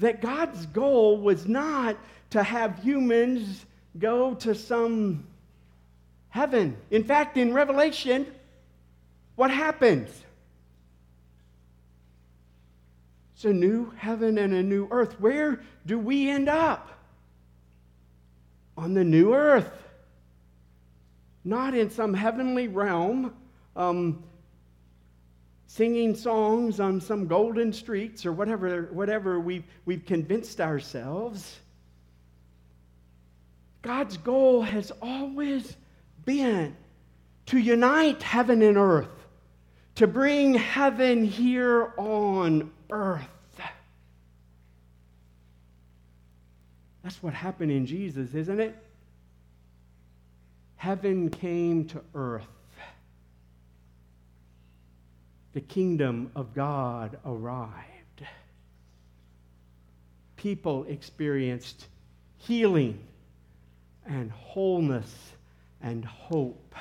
that 0.00 0.20
God's 0.20 0.66
goal 0.66 1.16
was 1.16 1.46
not 1.46 1.96
to 2.28 2.42
have 2.42 2.78
humans 2.82 3.64
go 3.98 4.34
to 4.34 4.54
some 4.54 5.24
heaven. 6.28 6.76
In 6.90 7.04
fact, 7.04 7.38
in 7.38 7.54
Revelation, 7.54 8.26
what 9.42 9.50
happens? 9.50 10.08
It's 13.34 13.44
a 13.44 13.52
new 13.52 13.92
heaven 13.96 14.38
and 14.38 14.54
a 14.54 14.62
new 14.62 14.86
earth. 14.92 15.18
Where 15.18 15.60
do 15.84 15.98
we 15.98 16.30
end 16.30 16.48
up? 16.48 16.88
On 18.76 18.94
the 18.94 19.02
new 19.02 19.34
earth. 19.34 19.82
Not 21.44 21.74
in 21.74 21.90
some 21.90 22.14
heavenly 22.14 22.68
realm, 22.68 23.34
um, 23.74 24.22
singing 25.66 26.14
songs 26.14 26.78
on 26.78 27.00
some 27.00 27.26
golden 27.26 27.72
streets 27.72 28.24
or 28.24 28.32
whatever, 28.32 28.90
whatever 28.92 29.40
we've, 29.40 29.64
we've 29.86 30.06
convinced 30.06 30.60
ourselves. 30.60 31.58
God's 33.82 34.18
goal 34.18 34.62
has 34.62 34.92
always 35.02 35.76
been 36.24 36.76
to 37.46 37.58
unite 37.58 38.22
heaven 38.22 38.62
and 38.62 38.76
earth, 38.76 39.21
to 39.96 40.06
bring 40.06 40.54
heaven 40.54 41.24
here 41.24 41.92
on 41.96 42.70
earth. 42.90 43.28
That's 47.02 47.22
what 47.22 47.34
happened 47.34 47.72
in 47.72 47.86
Jesus, 47.86 48.32
isn't 48.34 48.60
it? 48.60 48.76
Heaven 50.76 51.30
came 51.30 51.86
to 51.88 52.00
earth. 52.14 52.46
The 55.52 55.60
kingdom 55.60 56.30
of 56.34 56.54
God 56.54 57.18
arrived. 57.26 58.26
People 60.36 60.84
experienced 60.88 61.86
healing 62.38 62.98
and 64.06 64.30
wholeness 64.30 65.14
and 65.82 66.04
hope. 66.04 66.74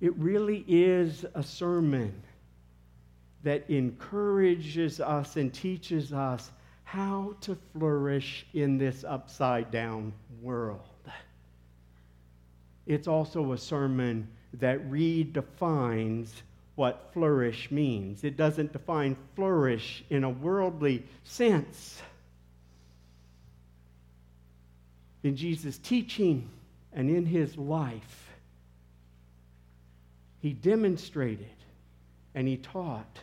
It 0.00 0.14
really 0.16 0.64
is 0.68 1.24
a 1.34 1.42
sermon 1.42 2.22
that 3.42 3.68
encourages 3.70 5.00
us 5.00 5.36
and 5.36 5.52
teaches 5.52 6.12
us 6.12 6.50
how 6.84 7.34
to 7.40 7.56
flourish 7.72 8.46
in 8.54 8.78
this 8.78 9.04
upside 9.04 9.70
down 9.70 10.12
world. 10.42 10.80
It's 12.86 13.08
also 13.08 13.52
a 13.52 13.58
sermon 13.58 14.28
that 14.54 14.90
redefines 14.90 16.28
what 16.76 17.10
flourish 17.12 17.70
means. 17.70 18.22
It 18.22 18.36
doesn't 18.36 18.72
define 18.72 19.16
flourish 19.34 20.04
in 20.10 20.24
a 20.24 20.30
worldly 20.30 21.04
sense. 21.24 22.02
In 25.22 25.34
Jesus' 25.34 25.78
teaching 25.78 26.48
and 26.92 27.10
in 27.10 27.26
his 27.26 27.56
life, 27.56 28.25
he 30.40 30.52
demonstrated 30.52 31.46
and 32.34 32.46
he 32.46 32.56
taught 32.56 33.18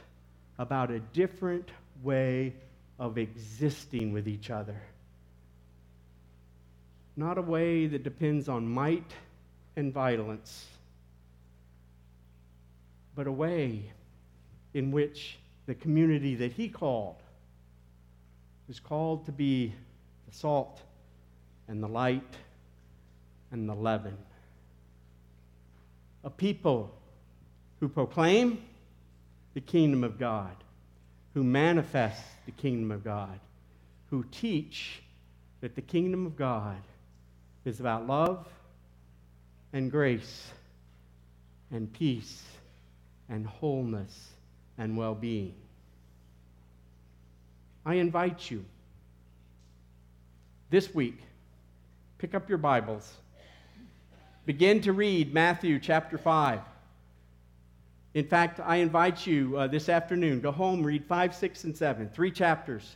about 0.57 0.91
a 0.91 0.99
different 0.99 1.69
way 2.01 2.53
of 2.99 3.17
existing 3.17 4.13
with 4.13 4.27
each 4.27 4.49
other. 4.49 4.81
Not 7.15 7.37
a 7.37 7.41
way 7.41 7.87
that 7.87 8.03
depends 8.03 8.49
on 8.49 8.67
might 8.67 9.11
and 9.75 9.93
violence, 9.93 10.67
but 13.15 13.27
a 13.27 13.31
way 13.31 13.91
in 14.73 14.91
which 14.91 15.37
the 15.65 15.75
community 15.75 16.35
that 16.35 16.51
he 16.51 16.67
called 16.67 17.17
was 18.67 18.79
called 18.79 19.25
to 19.25 19.31
be 19.31 19.73
the 20.27 20.35
salt 20.35 20.81
and 21.67 21.81
the 21.81 21.87
light 21.87 22.35
and 23.51 23.69
the 23.69 23.75
leaven. 23.75 24.17
A 26.23 26.29
people 26.29 26.91
who 27.83 27.89
proclaim 27.89 28.63
the 29.55 29.59
kingdom 29.59 30.05
of 30.05 30.17
God, 30.17 30.55
who 31.33 31.43
manifest 31.43 32.23
the 32.45 32.51
kingdom 32.53 32.91
of 32.91 33.03
God, 33.03 33.37
who 34.09 34.23
teach 34.31 35.01
that 35.59 35.75
the 35.75 35.81
kingdom 35.81 36.25
of 36.25 36.37
God 36.37 36.77
is 37.65 37.81
about 37.81 38.07
love 38.07 38.47
and 39.73 39.91
grace 39.91 40.47
and 41.71 41.91
peace 41.91 42.41
and 43.27 43.45
wholeness 43.45 44.29
and 44.77 44.95
well 44.95 45.13
being. 45.13 45.53
I 47.85 47.95
invite 47.95 48.49
you 48.49 48.63
this 50.69 50.95
week, 50.95 51.19
pick 52.17 52.33
up 52.33 52.47
your 52.47 52.59
Bibles, 52.59 53.11
begin 54.45 54.79
to 54.83 54.93
read 54.93 55.33
Matthew 55.33 55.79
chapter 55.79 56.17
5. 56.17 56.61
In 58.13 58.25
fact, 58.25 58.59
I 58.59 58.77
invite 58.77 59.25
you 59.25 59.57
uh, 59.57 59.67
this 59.67 59.89
afternoon, 59.89 60.39
go 60.39 60.51
home, 60.51 60.83
read 60.83 61.05
5, 61.05 61.33
6, 61.33 61.63
and 61.63 61.75
7, 61.75 62.09
three 62.09 62.31
chapters. 62.31 62.95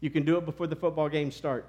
You 0.00 0.10
can 0.10 0.24
do 0.24 0.36
it 0.36 0.44
before 0.44 0.66
the 0.66 0.76
football 0.76 1.08
games 1.08 1.36
start. 1.36 1.66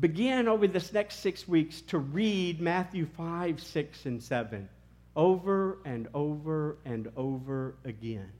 Begin 0.00 0.46
over 0.48 0.66
this 0.66 0.92
next 0.92 1.16
six 1.16 1.48
weeks 1.48 1.80
to 1.82 1.98
read 1.98 2.60
Matthew 2.60 3.06
5, 3.16 3.62
6, 3.62 4.06
and 4.06 4.22
7 4.22 4.68
over 5.16 5.78
and 5.86 6.06
over 6.12 6.76
and 6.84 7.10
over 7.16 7.74
again. 7.84 8.30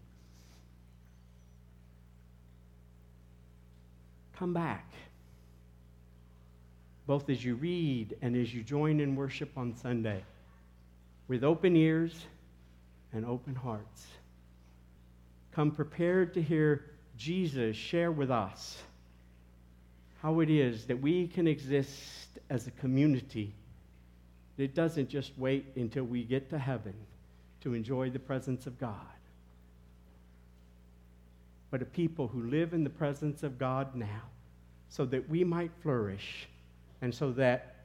Come 4.39 4.53
back, 4.53 4.93
both 7.07 7.31
as 7.31 7.45
you 7.45 7.55
read 7.55 8.17
and 8.23 8.37
as 8.37 8.53
you 8.55 8.63
join 8.63 9.01
in 9.01 9.17
worship 9.17 9.51
on 9.57 9.77
Sunday, 9.77 10.23
with 11.29 11.45
open 11.45 11.77
ears 11.77 12.15
and 13.13 13.25
open 13.25 13.55
hearts. 13.55 14.07
Come 15.53 15.71
prepared 15.71 16.35
to 16.35 16.43
hear 16.43 16.85
Jesus 17.17 17.77
share 17.77 18.13
with 18.13 18.31
us 18.31 18.83
how 20.23 20.41
it 20.41 20.51
is 20.51 20.87
that 20.87 21.01
we 21.01 21.27
can 21.29 21.47
exist 21.47 22.29
as 22.51 22.67
a 22.67 22.71
community 22.73 23.55
it 24.59 24.75
doesn't 24.75 25.09
just 25.09 25.33
wait 25.37 25.67
until 25.77 26.05
we 26.05 26.23
get 26.23 26.49
to 26.51 26.59
heaven 26.59 26.95
to 27.61 27.75
enjoy 27.75 28.11
the 28.11 28.19
presence 28.19 28.67
of 28.67 28.79
God, 28.79 28.95
but 31.71 31.83
a 31.83 31.85
people 31.85 32.29
who 32.29 32.45
live 32.45 32.73
in 32.73 32.85
the 32.85 32.91
presence 32.91 33.43
of 33.43 33.59
God 33.59 33.95
now 33.95 34.23
so 34.89 35.05
that 35.07 35.29
we 35.29 35.45
might 35.45 35.71
flourish 35.83 36.49
and 37.03 37.15
so 37.15 37.33
that 37.33 37.77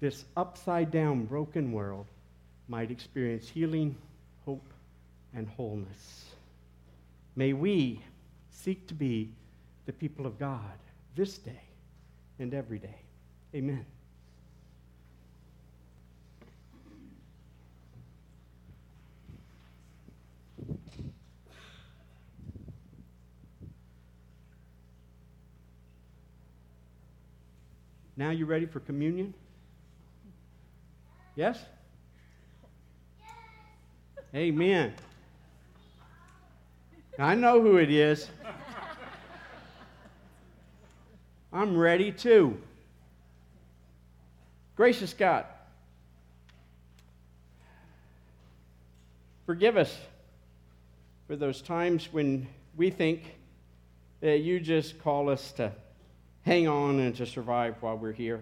this 0.00 0.24
upside 0.36 0.90
down, 0.90 1.24
broken 1.24 1.72
world 1.72 2.06
might 2.68 2.90
experience 2.90 3.48
healing, 3.48 3.96
hope, 4.44 4.66
and 5.34 5.48
wholeness. 5.48 6.24
May 7.34 7.52
we 7.52 8.00
seek 8.50 8.86
to 8.88 8.94
be 8.94 9.30
the 9.86 9.92
people 9.92 10.26
of 10.26 10.38
God 10.38 10.78
this 11.14 11.38
day 11.38 11.60
and 12.38 12.52
every 12.52 12.78
day. 12.78 12.98
Amen. 13.54 13.86
Now 28.16 28.30
you 28.30 28.46
ready 28.46 28.64
for 28.64 28.80
communion? 28.80 29.34
Yes? 31.34 31.58
Amen. 34.34 34.94
I 37.18 37.34
know 37.34 37.60
who 37.60 37.76
it 37.76 37.90
is. 37.90 38.28
I'm 41.52 41.76
ready 41.76 42.10
too. 42.10 42.60
Gracious 44.76 45.14
God, 45.14 45.46
forgive 49.46 49.78
us 49.78 49.96
for 51.26 51.34
those 51.34 51.62
times 51.62 52.12
when 52.12 52.46
we 52.76 52.90
think 52.90 53.22
that 54.20 54.40
you 54.40 54.60
just 54.60 55.02
call 55.02 55.30
us 55.30 55.52
to 55.52 55.72
hang 56.46 56.68
on 56.68 57.00
and 57.00 57.16
to 57.16 57.26
survive 57.26 57.74
while 57.80 57.98
we're 57.98 58.12
here. 58.12 58.40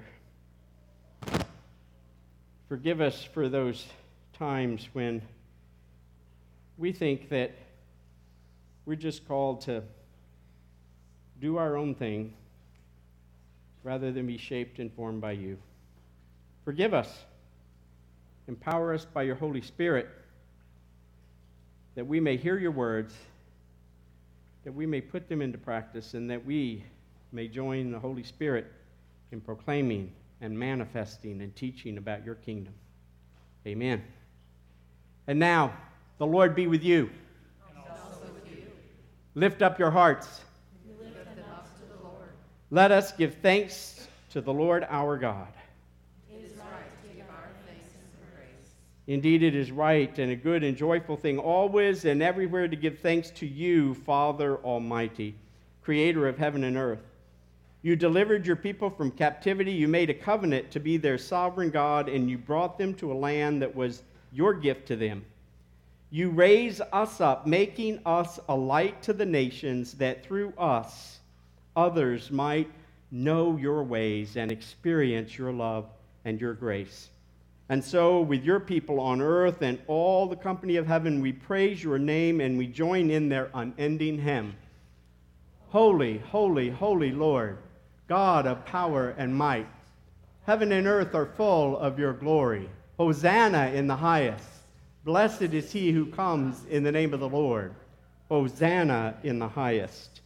Forgive 2.68 3.00
us 3.00 3.24
for 3.24 3.48
those 3.48 3.86
times 4.34 4.86
when 4.92 5.22
we 6.76 6.92
think 6.92 7.30
that 7.30 7.52
we're 8.84 8.94
just 8.94 9.26
called 9.26 9.62
to 9.62 9.82
do 11.40 11.56
our 11.56 11.78
own 11.78 11.94
thing 11.94 12.34
rather 13.82 14.12
than 14.12 14.26
be 14.26 14.36
shaped 14.36 14.80
and 14.80 14.92
formed 14.92 15.22
by 15.22 15.32
you. 15.32 15.56
Forgive 16.66 16.92
us. 16.92 17.24
Empower 18.48 18.92
us 18.92 19.06
by 19.06 19.22
your 19.22 19.36
Holy 19.36 19.62
Spirit 19.62 20.10
that 21.94 22.06
we 22.06 22.20
may 22.20 22.36
hear 22.36 22.58
your 22.58 22.70
words, 22.70 23.14
that 24.64 24.74
we 24.74 24.84
may 24.84 25.00
put 25.00 25.26
them 25.26 25.40
into 25.40 25.56
practice, 25.56 26.12
and 26.12 26.28
that 26.28 26.44
we 26.44 26.84
may 27.34 27.48
join 27.48 27.90
the 27.90 27.98
Holy 27.98 28.22
Spirit 28.22 28.72
in 29.32 29.40
proclaiming 29.40 30.12
and 30.40 30.56
manifesting 30.56 31.42
and 31.42 31.54
teaching 31.56 31.98
about 31.98 32.24
your 32.24 32.36
kingdom. 32.36 32.72
Amen. 33.66 34.02
And 35.26 35.38
now, 35.38 35.72
the 36.18 36.26
Lord 36.26 36.54
be 36.54 36.68
with 36.68 36.84
you. 36.84 37.10
Lift 39.34 39.62
up 39.62 39.80
your 39.80 39.90
hearts. 39.90 40.42
Let 42.70 42.92
us 42.92 43.10
give 43.12 43.34
thanks 43.42 44.06
to 44.30 44.40
the 44.40 44.52
Lord 44.52 44.86
our 44.88 45.16
God. 45.16 45.48
Indeed, 49.06 49.42
it 49.42 49.54
is 49.54 49.70
right 49.70 50.18
and 50.18 50.32
a 50.32 50.36
good 50.36 50.64
and 50.64 50.76
joyful 50.76 51.16
thing 51.16 51.38
always 51.38 52.04
and 52.04 52.22
everywhere 52.22 52.68
to 52.68 52.76
give 52.76 53.00
thanks 53.00 53.30
to 53.32 53.46
you, 53.46 53.94
Father 53.94 54.56
Almighty, 54.58 55.34
creator 55.82 56.26
of 56.26 56.38
heaven 56.38 56.64
and 56.64 56.76
earth. 56.76 57.00
You 57.84 57.96
delivered 57.96 58.46
your 58.46 58.56
people 58.56 58.88
from 58.88 59.10
captivity. 59.10 59.70
You 59.70 59.88
made 59.88 60.08
a 60.08 60.14
covenant 60.14 60.70
to 60.70 60.80
be 60.80 60.96
their 60.96 61.18
sovereign 61.18 61.68
God, 61.68 62.08
and 62.08 62.30
you 62.30 62.38
brought 62.38 62.78
them 62.78 62.94
to 62.94 63.12
a 63.12 63.14
land 63.14 63.60
that 63.60 63.76
was 63.76 64.02
your 64.32 64.54
gift 64.54 64.88
to 64.88 64.96
them. 64.96 65.22
You 66.08 66.30
raise 66.30 66.80
us 66.94 67.20
up, 67.20 67.46
making 67.46 68.00
us 68.06 68.40
a 68.48 68.56
light 68.56 69.02
to 69.02 69.12
the 69.12 69.26
nations, 69.26 69.92
that 69.96 70.24
through 70.24 70.54
us 70.56 71.18
others 71.76 72.30
might 72.30 72.70
know 73.10 73.58
your 73.58 73.84
ways 73.84 74.38
and 74.38 74.50
experience 74.50 75.36
your 75.36 75.52
love 75.52 75.84
and 76.24 76.40
your 76.40 76.54
grace. 76.54 77.10
And 77.68 77.84
so, 77.84 78.22
with 78.22 78.44
your 78.44 78.60
people 78.60 78.98
on 78.98 79.20
earth 79.20 79.60
and 79.60 79.78
all 79.88 80.26
the 80.26 80.36
company 80.36 80.76
of 80.76 80.86
heaven, 80.86 81.20
we 81.20 81.34
praise 81.34 81.84
your 81.84 81.98
name 81.98 82.40
and 82.40 82.56
we 82.56 82.66
join 82.66 83.10
in 83.10 83.28
their 83.28 83.50
unending 83.52 84.18
hymn 84.18 84.54
Holy, 85.68 86.16
holy, 86.16 86.70
holy 86.70 87.12
Lord 87.12 87.58
God 88.08 88.46
of 88.46 88.64
power 88.66 89.14
and 89.16 89.34
might. 89.34 89.66
Heaven 90.46 90.72
and 90.72 90.86
earth 90.86 91.14
are 91.14 91.26
full 91.26 91.78
of 91.78 91.98
your 91.98 92.12
glory. 92.12 92.68
Hosanna 92.98 93.68
in 93.74 93.86
the 93.86 93.96
highest. 93.96 94.48
Blessed 95.04 95.42
is 95.42 95.72
he 95.72 95.90
who 95.92 96.06
comes 96.06 96.64
in 96.66 96.82
the 96.82 96.92
name 96.92 97.14
of 97.14 97.20
the 97.20 97.28
Lord. 97.28 97.74
Hosanna 98.28 99.14
in 99.22 99.38
the 99.38 99.48
highest. 99.48 100.20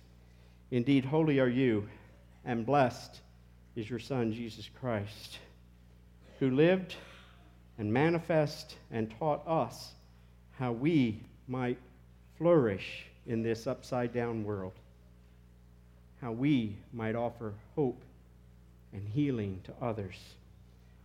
Indeed, 0.71 1.05
holy 1.05 1.41
are 1.41 1.49
you, 1.49 1.89
and 2.45 2.67
blessed 2.67 3.21
is 3.75 3.89
your 3.89 3.99
Son, 3.99 4.33
Jesus 4.33 4.69
Christ, 4.81 5.39
who 6.39 6.51
lived 6.51 6.95
and 7.79 7.93
manifest 7.93 8.77
and 8.91 9.13
taught 9.19 9.47
us 9.47 9.93
how 10.59 10.73
we 10.73 11.21
might 11.47 11.79
flourish 12.37 13.07
in 13.27 13.43
this 13.43 13.67
upside 13.67 14.13
down 14.13 14.45
world 14.45 14.73
how 16.21 16.33
we 16.33 16.77
might 16.93 17.15
offer 17.15 17.55
hope 17.75 18.03
and 18.93 19.07
healing 19.09 19.61
to 19.65 19.73
others. 19.81 20.17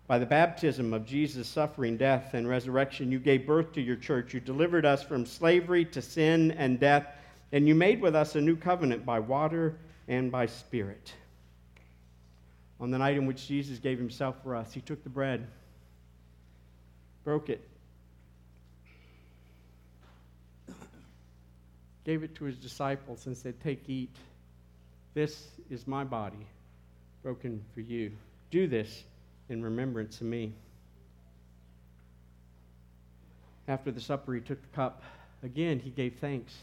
By 0.07 0.19
the 0.19 0.25
baptism 0.25 0.93
of 0.93 1.05
Jesus' 1.05 1.47
suffering, 1.47 1.97
death, 1.97 2.33
and 2.33 2.47
resurrection, 2.47 3.11
you 3.11 3.19
gave 3.19 3.47
birth 3.47 3.71
to 3.73 3.81
your 3.81 3.95
church. 3.95 4.33
You 4.33 4.39
delivered 4.39 4.85
us 4.85 5.01
from 5.01 5.25
slavery 5.25 5.85
to 5.85 6.01
sin 6.01 6.51
and 6.51 6.79
death, 6.79 7.07
and 7.51 7.67
you 7.67 7.75
made 7.75 8.01
with 8.01 8.15
us 8.15 8.35
a 8.35 8.41
new 8.41 8.55
covenant 8.55 9.05
by 9.05 9.19
water 9.19 9.77
and 10.07 10.31
by 10.31 10.47
spirit. 10.47 11.13
On 12.79 12.91
the 12.91 12.97
night 12.97 13.15
in 13.15 13.25
which 13.25 13.47
Jesus 13.47 13.79
gave 13.79 13.97
himself 13.97 14.35
for 14.43 14.55
us, 14.55 14.73
he 14.73 14.81
took 14.81 15.03
the 15.03 15.09
bread, 15.09 15.47
broke 17.23 17.49
it, 17.49 17.65
gave 22.03 22.23
it 22.23 22.35
to 22.35 22.43
his 22.43 22.57
disciples, 22.57 23.25
and 23.25 23.37
said, 23.37 23.59
Take, 23.61 23.87
eat. 23.87 24.13
This 25.13 25.47
is 25.69 25.87
my 25.87 26.03
body 26.03 26.47
broken 27.21 27.63
for 27.73 27.81
you. 27.81 28.11
Do 28.49 28.67
this 28.67 29.03
in 29.49 29.63
remembrance 29.63 30.19
of 30.21 30.27
me. 30.27 30.53
After 33.67 33.91
the 33.91 34.01
supper, 34.01 34.33
he 34.33 34.41
took 34.41 34.61
the 34.61 34.75
cup. 34.75 35.03
Again, 35.43 35.79
he 35.79 35.89
gave 35.89 36.15
thanks. 36.15 36.53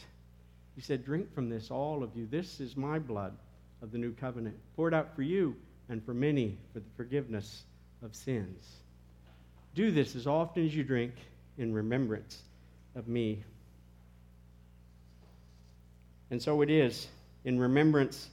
He 0.75 0.81
said, 0.81 1.05
Drink 1.05 1.33
from 1.33 1.49
this, 1.49 1.71
all 1.71 2.03
of 2.03 2.15
you. 2.15 2.27
This 2.29 2.59
is 2.59 2.75
my 2.75 2.99
blood 2.99 3.33
of 3.81 3.91
the 3.91 3.97
new 3.97 4.13
covenant, 4.13 4.55
poured 4.75 4.93
out 4.93 5.15
for 5.15 5.21
you 5.21 5.55
and 5.89 6.03
for 6.05 6.13
many 6.13 6.57
for 6.73 6.79
the 6.79 6.89
forgiveness 6.95 7.63
of 8.03 8.15
sins. 8.15 8.65
Do 9.75 9.91
this 9.91 10.15
as 10.15 10.27
often 10.27 10.65
as 10.65 10.75
you 10.75 10.83
drink 10.83 11.13
in 11.57 11.73
remembrance 11.73 12.41
of 12.95 13.07
me. 13.07 13.43
And 16.29 16.41
so 16.41 16.61
it 16.61 16.69
is 16.69 17.07
in 17.43 17.59
remembrance 17.59 18.29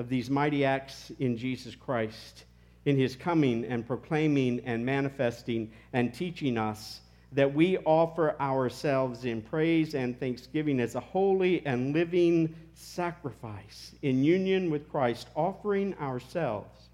of 0.00 0.08
these 0.08 0.30
mighty 0.30 0.64
acts 0.64 1.12
in 1.18 1.36
Jesus 1.36 1.74
Christ, 1.74 2.44
in 2.86 2.96
his 2.96 3.14
coming 3.14 3.66
and 3.66 3.86
proclaiming 3.86 4.62
and 4.64 4.84
manifesting 4.84 5.70
and 5.92 6.14
teaching 6.14 6.56
us 6.56 7.02
that 7.32 7.52
we 7.52 7.76
offer 7.78 8.34
ourselves 8.40 9.26
in 9.26 9.42
praise 9.42 9.94
and 9.94 10.18
thanksgiving 10.18 10.80
as 10.80 10.94
a 10.94 11.00
holy 11.00 11.64
and 11.66 11.92
living 11.92 12.52
sacrifice 12.72 13.94
in 14.00 14.24
union 14.24 14.70
with 14.70 14.88
Christ, 14.90 15.28
offering 15.36 15.94
ourselves 16.00 16.88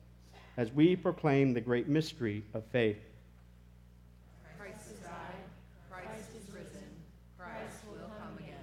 as 0.56 0.72
we 0.72 0.96
proclaim 0.96 1.54
the 1.54 1.60
great 1.60 1.86
mystery 1.86 2.42
of 2.54 2.64
faith. 2.66 2.98
Christ 4.58 4.88
has 4.88 4.98
died, 4.98 5.12
Christ 5.88 6.30
is 6.36 6.52
risen, 6.52 6.88
Christ 7.38 7.76
will 7.88 7.98
come 7.98 8.36
again. 8.36 8.56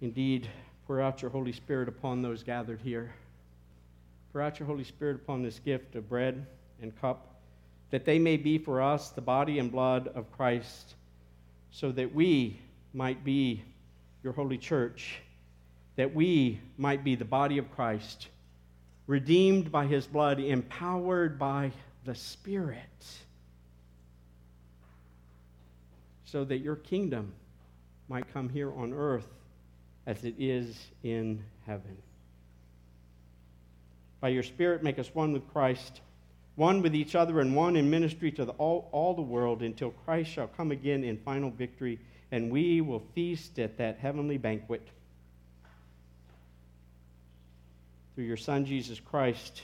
Indeed, 0.00 0.48
pour 0.86 1.00
out 1.00 1.22
your 1.22 1.30
Holy 1.30 1.52
Spirit 1.52 1.88
upon 1.88 2.22
those 2.22 2.42
gathered 2.42 2.80
here. 2.82 3.12
Pour 4.32 4.42
out 4.42 4.58
your 4.58 4.66
Holy 4.66 4.84
Spirit 4.84 5.16
upon 5.16 5.42
this 5.42 5.58
gift 5.58 5.94
of 5.94 6.08
bread 6.08 6.46
and 6.82 6.98
cup 7.00 7.34
that 7.90 8.04
they 8.04 8.18
may 8.18 8.36
be 8.36 8.58
for 8.58 8.82
us 8.82 9.10
the 9.10 9.20
body 9.20 9.58
and 9.58 9.70
blood 9.70 10.08
of 10.14 10.30
Christ, 10.32 10.94
so 11.70 11.92
that 11.92 12.12
we 12.12 12.58
might 12.92 13.24
be 13.24 13.62
your 14.22 14.32
holy 14.32 14.58
church, 14.58 15.20
that 15.96 16.12
we 16.12 16.58
might 16.76 17.04
be 17.04 17.14
the 17.14 17.24
body 17.24 17.58
of 17.58 17.70
Christ, 17.70 18.28
redeemed 19.06 19.70
by 19.70 19.86
his 19.86 20.06
blood, 20.06 20.40
empowered 20.40 21.38
by 21.38 21.70
the 22.04 22.14
Spirit, 22.14 22.80
so 26.24 26.44
that 26.44 26.58
your 26.58 26.76
kingdom 26.76 27.32
might 28.08 28.32
come 28.32 28.48
here 28.48 28.72
on 28.72 28.92
earth 28.92 29.28
as 30.06 30.24
it 30.24 30.34
is 30.38 30.76
in 31.02 31.42
heaven. 31.66 31.96
By 34.20 34.28
your 34.28 34.42
Spirit, 34.42 34.82
make 34.82 34.98
us 34.98 35.14
one 35.14 35.32
with 35.32 35.46
Christ 35.52 36.00
one 36.56 36.82
with 36.82 36.94
each 36.94 37.14
other 37.14 37.40
and 37.40 37.54
one 37.54 37.76
in 37.76 37.90
ministry 37.90 38.30
to 38.32 38.44
the, 38.44 38.52
all, 38.52 38.88
all 38.92 39.14
the 39.14 39.22
world 39.22 39.62
until 39.62 39.90
Christ 39.90 40.30
shall 40.30 40.46
come 40.46 40.70
again 40.70 41.02
in 41.02 41.18
final 41.18 41.50
victory, 41.50 41.98
and 42.30 42.50
we 42.50 42.80
will 42.80 43.02
feast 43.14 43.58
at 43.58 43.76
that 43.78 43.98
heavenly 43.98 44.38
banquet. 44.38 44.86
Through 48.14 48.24
your 48.24 48.36
Son, 48.36 48.64
Jesus 48.64 49.00
Christ, 49.00 49.62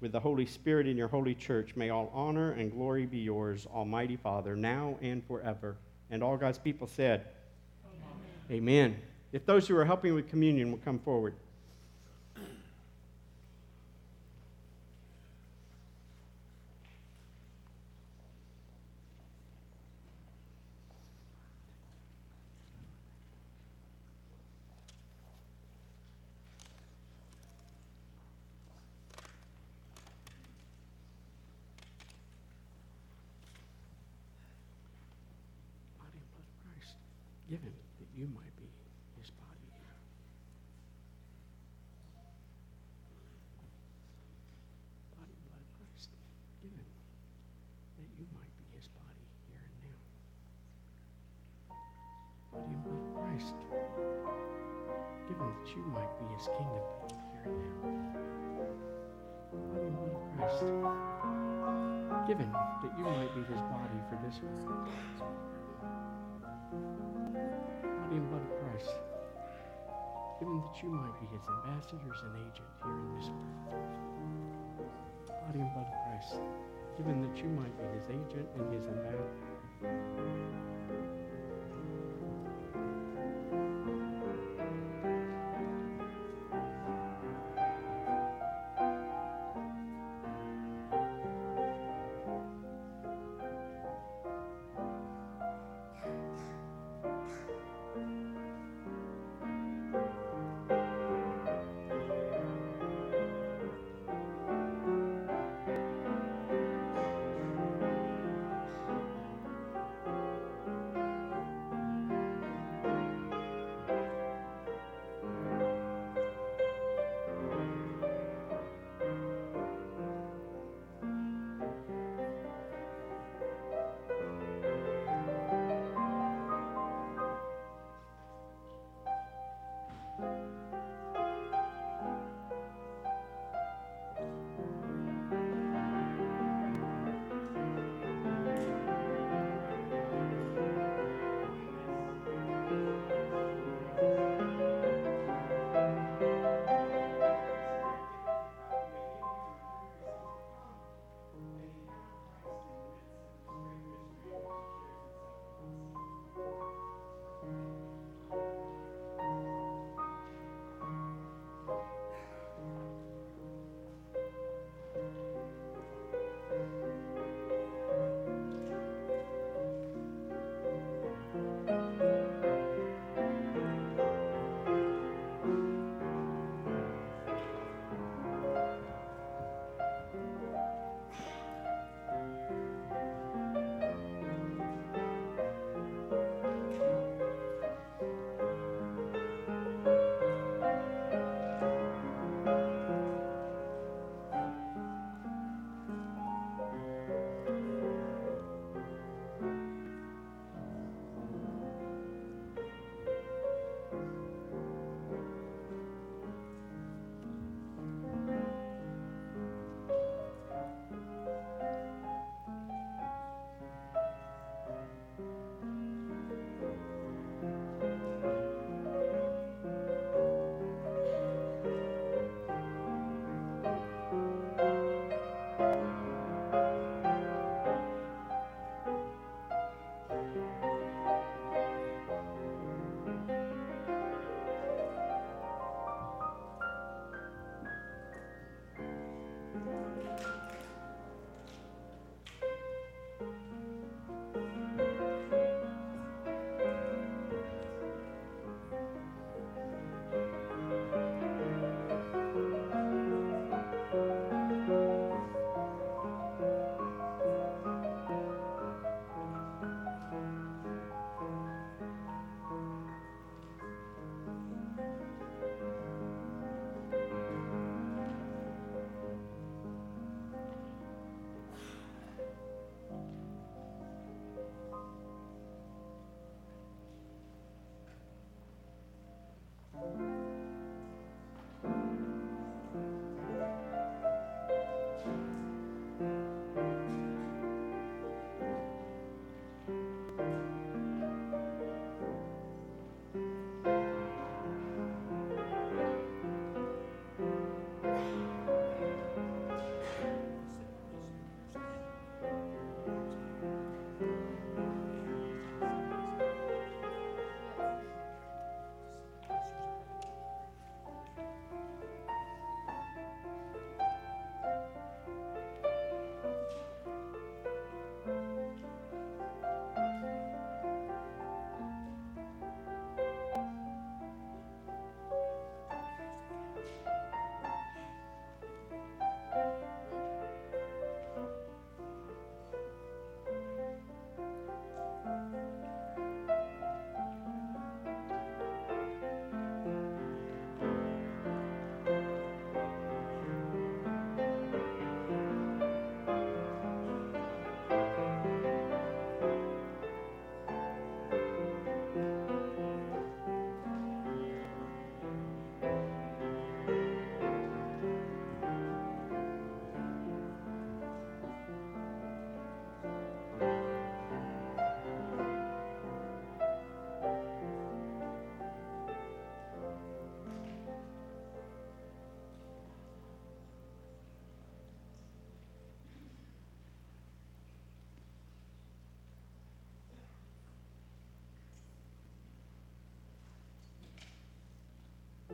with 0.00 0.12
the 0.12 0.20
Holy 0.20 0.44
Spirit 0.44 0.86
in 0.86 0.98
your 0.98 1.08
holy 1.08 1.34
church, 1.34 1.74
may 1.74 1.88
all 1.88 2.10
honor 2.12 2.52
and 2.52 2.70
glory 2.70 3.06
be 3.06 3.18
yours, 3.18 3.66
Almighty 3.72 4.16
Father, 4.16 4.54
now 4.54 4.98
and 5.00 5.24
forever. 5.26 5.76
And 6.10 6.22
all 6.22 6.36
God's 6.36 6.58
people 6.58 6.86
said, 6.86 7.26
Amen. 8.50 8.90
Amen. 8.90 8.96
If 9.36 9.44
those 9.44 9.68
who 9.68 9.76
are 9.76 9.84
helping 9.84 10.14
with 10.14 10.30
communion 10.30 10.70
will 10.70 10.78
come 10.78 10.98
forward. 10.98 11.34
given 37.48 37.72
that 37.98 38.08
you 38.18 38.26
might 38.34 38.50
be 38.58 38.66
his 39.16 39.30
body. 39.30 39.48
Body 45.16 45.32
and 45.32 45.42
blood 45.46 45.62
of 45.62 45.70
Christ, 45.78 46.10
given 46.60 46.84
that 47.96 48.10
you 48.18 48.26
might 48.36 48.52
be 48.60 48.66
his 48.76 48.88
body 48.92 49.24
here 49.48 49.62
and 49.62 49.78
now. 49.88 49.98
Body 52.52 52.76
and 52.76 52.82
blood 52.84 53.00
of 53.00 53.08
Christ, 53.16 53.56
given 55.30 55.55
that 55.66 55.74
you 55.74 55.82
might 55.90 56.12
be 56.18 56.26
his 56.36 56.46
kingdom 56.46 56.86
here 57.42 57.50
and 57.50 57.58
now. 57.58 58.30
Body 59.50 59.86
and 59.86 59.96
blood 59.96 60.14
of 60.14 60.22
Christ, 60.38 60.62
given 62.28 62.50
that 62.52 62.92
you 62.98 63.04
might 63.04 63.34
be 63.34 63.42
his 63.50 63.60
body 63.66 63.98
for 64.06 64.16
this 64.22 64.38
world 64.42 64.62
body 67.82 68.14
and 68.14 68.26
blood 68.30 68.42
of 68.46 68.52
Christ, 68.62 68.94
given 70.38 70.62
that 70.62 70.76
you 70.82 70.90
might 70.90 71.16
be 71.18 71.26
his 71.34 71.42
ambassadors 71.50 72.18
and 72.22 72.34
agent 72.46 72.70
here 72.82 72.94
in 72.94 73.10
this 73.18 73.26
world. 73.26 73.58
Body 75.26 75.60
and 75.66 75.70
blood 75.74 75.90
of 75.90 75.98
Christ, 76.06 76.38
given 76.96 77.16
that 77.26 77.36
you 77.42 77.50
might 77.50 77.74
be 77.74 77.86
his 77.98 78.06
agent 78.06 78.46
and 78.54 78.70
his 78.70 78.86
ambassador. 78.86 80.75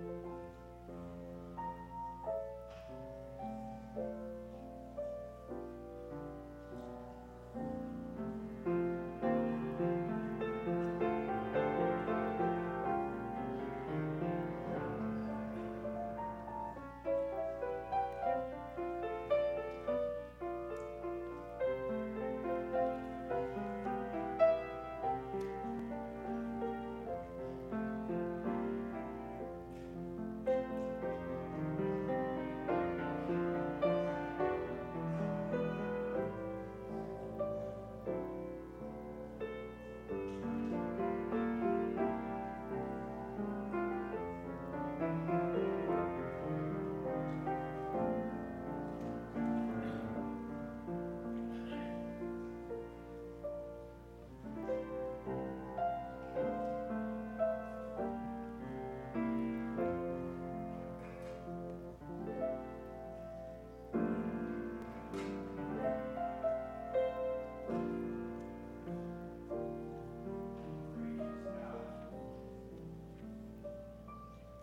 thank 0.03 0.25
you 3.97 4.32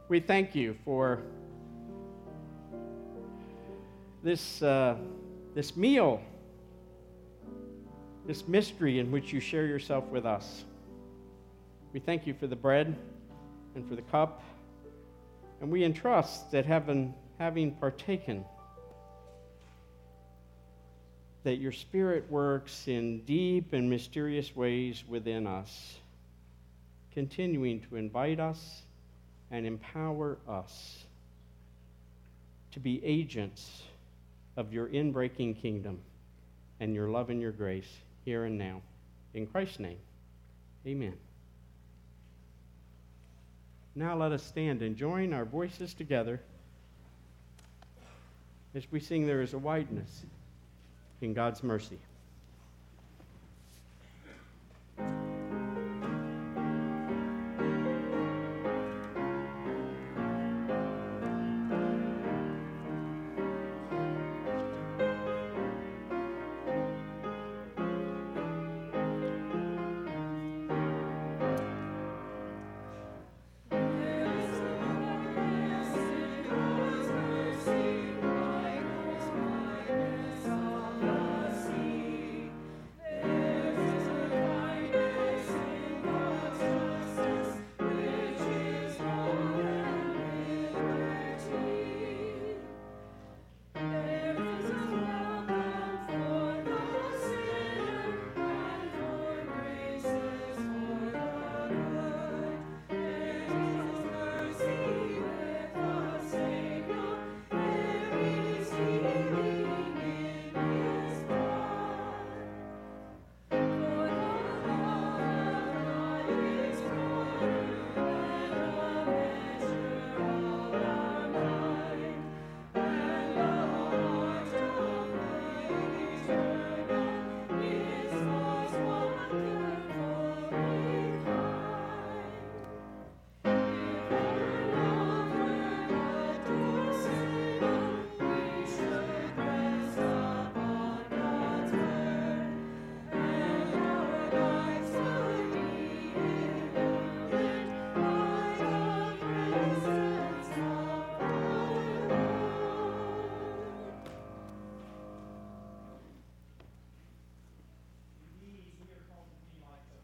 we 0.09 0.19
thank 0.19 0.55
you 0.55 0.75
for 0.83 1.21
this, 4.23 4.61
uh, 4.63 4.95
this 5.53 5.77
meal, 5.77 6.19
this 8.25 8.47
mystery 8.47 8.97
in 8.97 9.11
which 9.11 9.31
you 9.31 9.39
share 9.39 9.67
yourself 9.67 10.03
with 10.05 10.25
us. 10.25 10.65
We 11.93 11.99
thank 11.99 12.25
you 12.25 12.33
for 12.33 12.47
the 12.47 12.55
bread 12.55 12.97
and 13.75 13.87
for 13.87 13.95
the 13.95 14.01
cup, 14.01 14.43
and 15.61 15.69
we 15.69 15.83
entrust 15.83 16.51
that 16.51 16.65
having, 16.65 17.13
having 17.37 17.75
partaken, 17.75 18.43
that 21.43 21.57
your 21.57 21.71
Spirit 21.71 22.29
works 22.31 22.87
in 22.87 23.21
deep 23.25 23.73
and 23.73 23.87
mysterious 23.87 24.55
ways 24.55 25.03
within 25.07 25.45
us, 25.45 25.97
continuing 27.13 27.79
to 27.81 27.95
invite 27.95 28.39
us 28.39 28.81
and 29.51 29.65
empower 29.65 30.37
us 30.47 31.05
to 32.71 32.79
be 32.79 33.03
agents 33.03 33.83
of 34.57 34.73
your 34.73 34.87
inbreaking 34.87 35.59
kingdom 35.59 35.99
and 36.79 36.93
your 36.93 37.09
love 37.09 37.29
and 37.29 37.41
your 37.41 37.51
grace 37.51 37.89
here 38.25 38.45
and 38.45 38.57
now. 38.57 38.81
In 39.33 39.47
Christ's 39.47 39.79
name, 39.79 39.97
amen. 40.85 41.17
Now 43.95 44.15
let 44.15 44.31
us 44.31 44.43
stand 44.43 44.81
and 44.81 44.95
join 44.95 45.33
our 45.33 45.45
voices 45.45 45.93
together 45.93 46.39
as 48.75 48.89
we 48.91 48.99
sing 48.99 49.25
There 49.25 49.41
is 49.41 49.53
a 49.53 49.57
Wideness 49.57 50.25
in 51.21 51.33
God's 51.33 51.63
Mercy. 51.63 51.97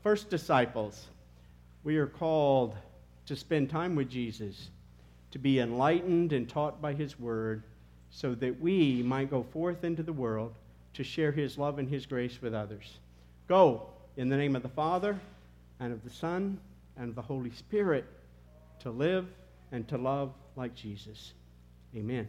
First 0.05 0.29
disciples, 0.29 1.07
we 1.83 1.97
are 1.97 2.05
called 2.05 2.75
to 3.25 3.35
spend 3.35 3.71
time 3.71 3.95
with 3.95 4.07
Jesus, 4.07 4.69
to 5.31 5.39
be 5.39 5.59
enlightened 5.59 6.31
and 6.31 6.47
taught 6.47 6.79
by 6.79 6.93
his 6.93 7.19
word, 7.19 7.63
so 8.11 8.35
that 8.35 8.61
we 8.61 9.01
might 9.01 9.31
go 9.31 9.41
forth 9.41 9.83
into 9.83 10.03
the 10.03 10.13
world 10.13 10.53
to 10.93 11.03
share 11.03 11.31
his 11.31 11.57
love 11.57 11.79
and 11.79 11.89
his 11.89 12.05
grace 12.05 12.39
with 12.39 12.53
others. 12.53 12.99
Go 13.47 13.87
in 14.15 14.29
the 14.29 14.37
name 14.37 14.55
of 14.55 14.61
the 14.61 14.69
Father, 14.69 15.19
and 15.79 15.91
of 15.91 16.03
the 16.03 16.11
Son, 16.11 16.59
and 16.97 17.09
of 17.09 17.15
the 17.15 17.21
Holy 17.23 17.49
Spirit, 17.49 18.05
to 18.81 18.91
live 18.91 19.25
and 19.71 19.87
to 19.87 19.97
love 19.97 20.31
like 20.55 20.75
Jesus. 20.75 21.33
Amen. 21.95 22.27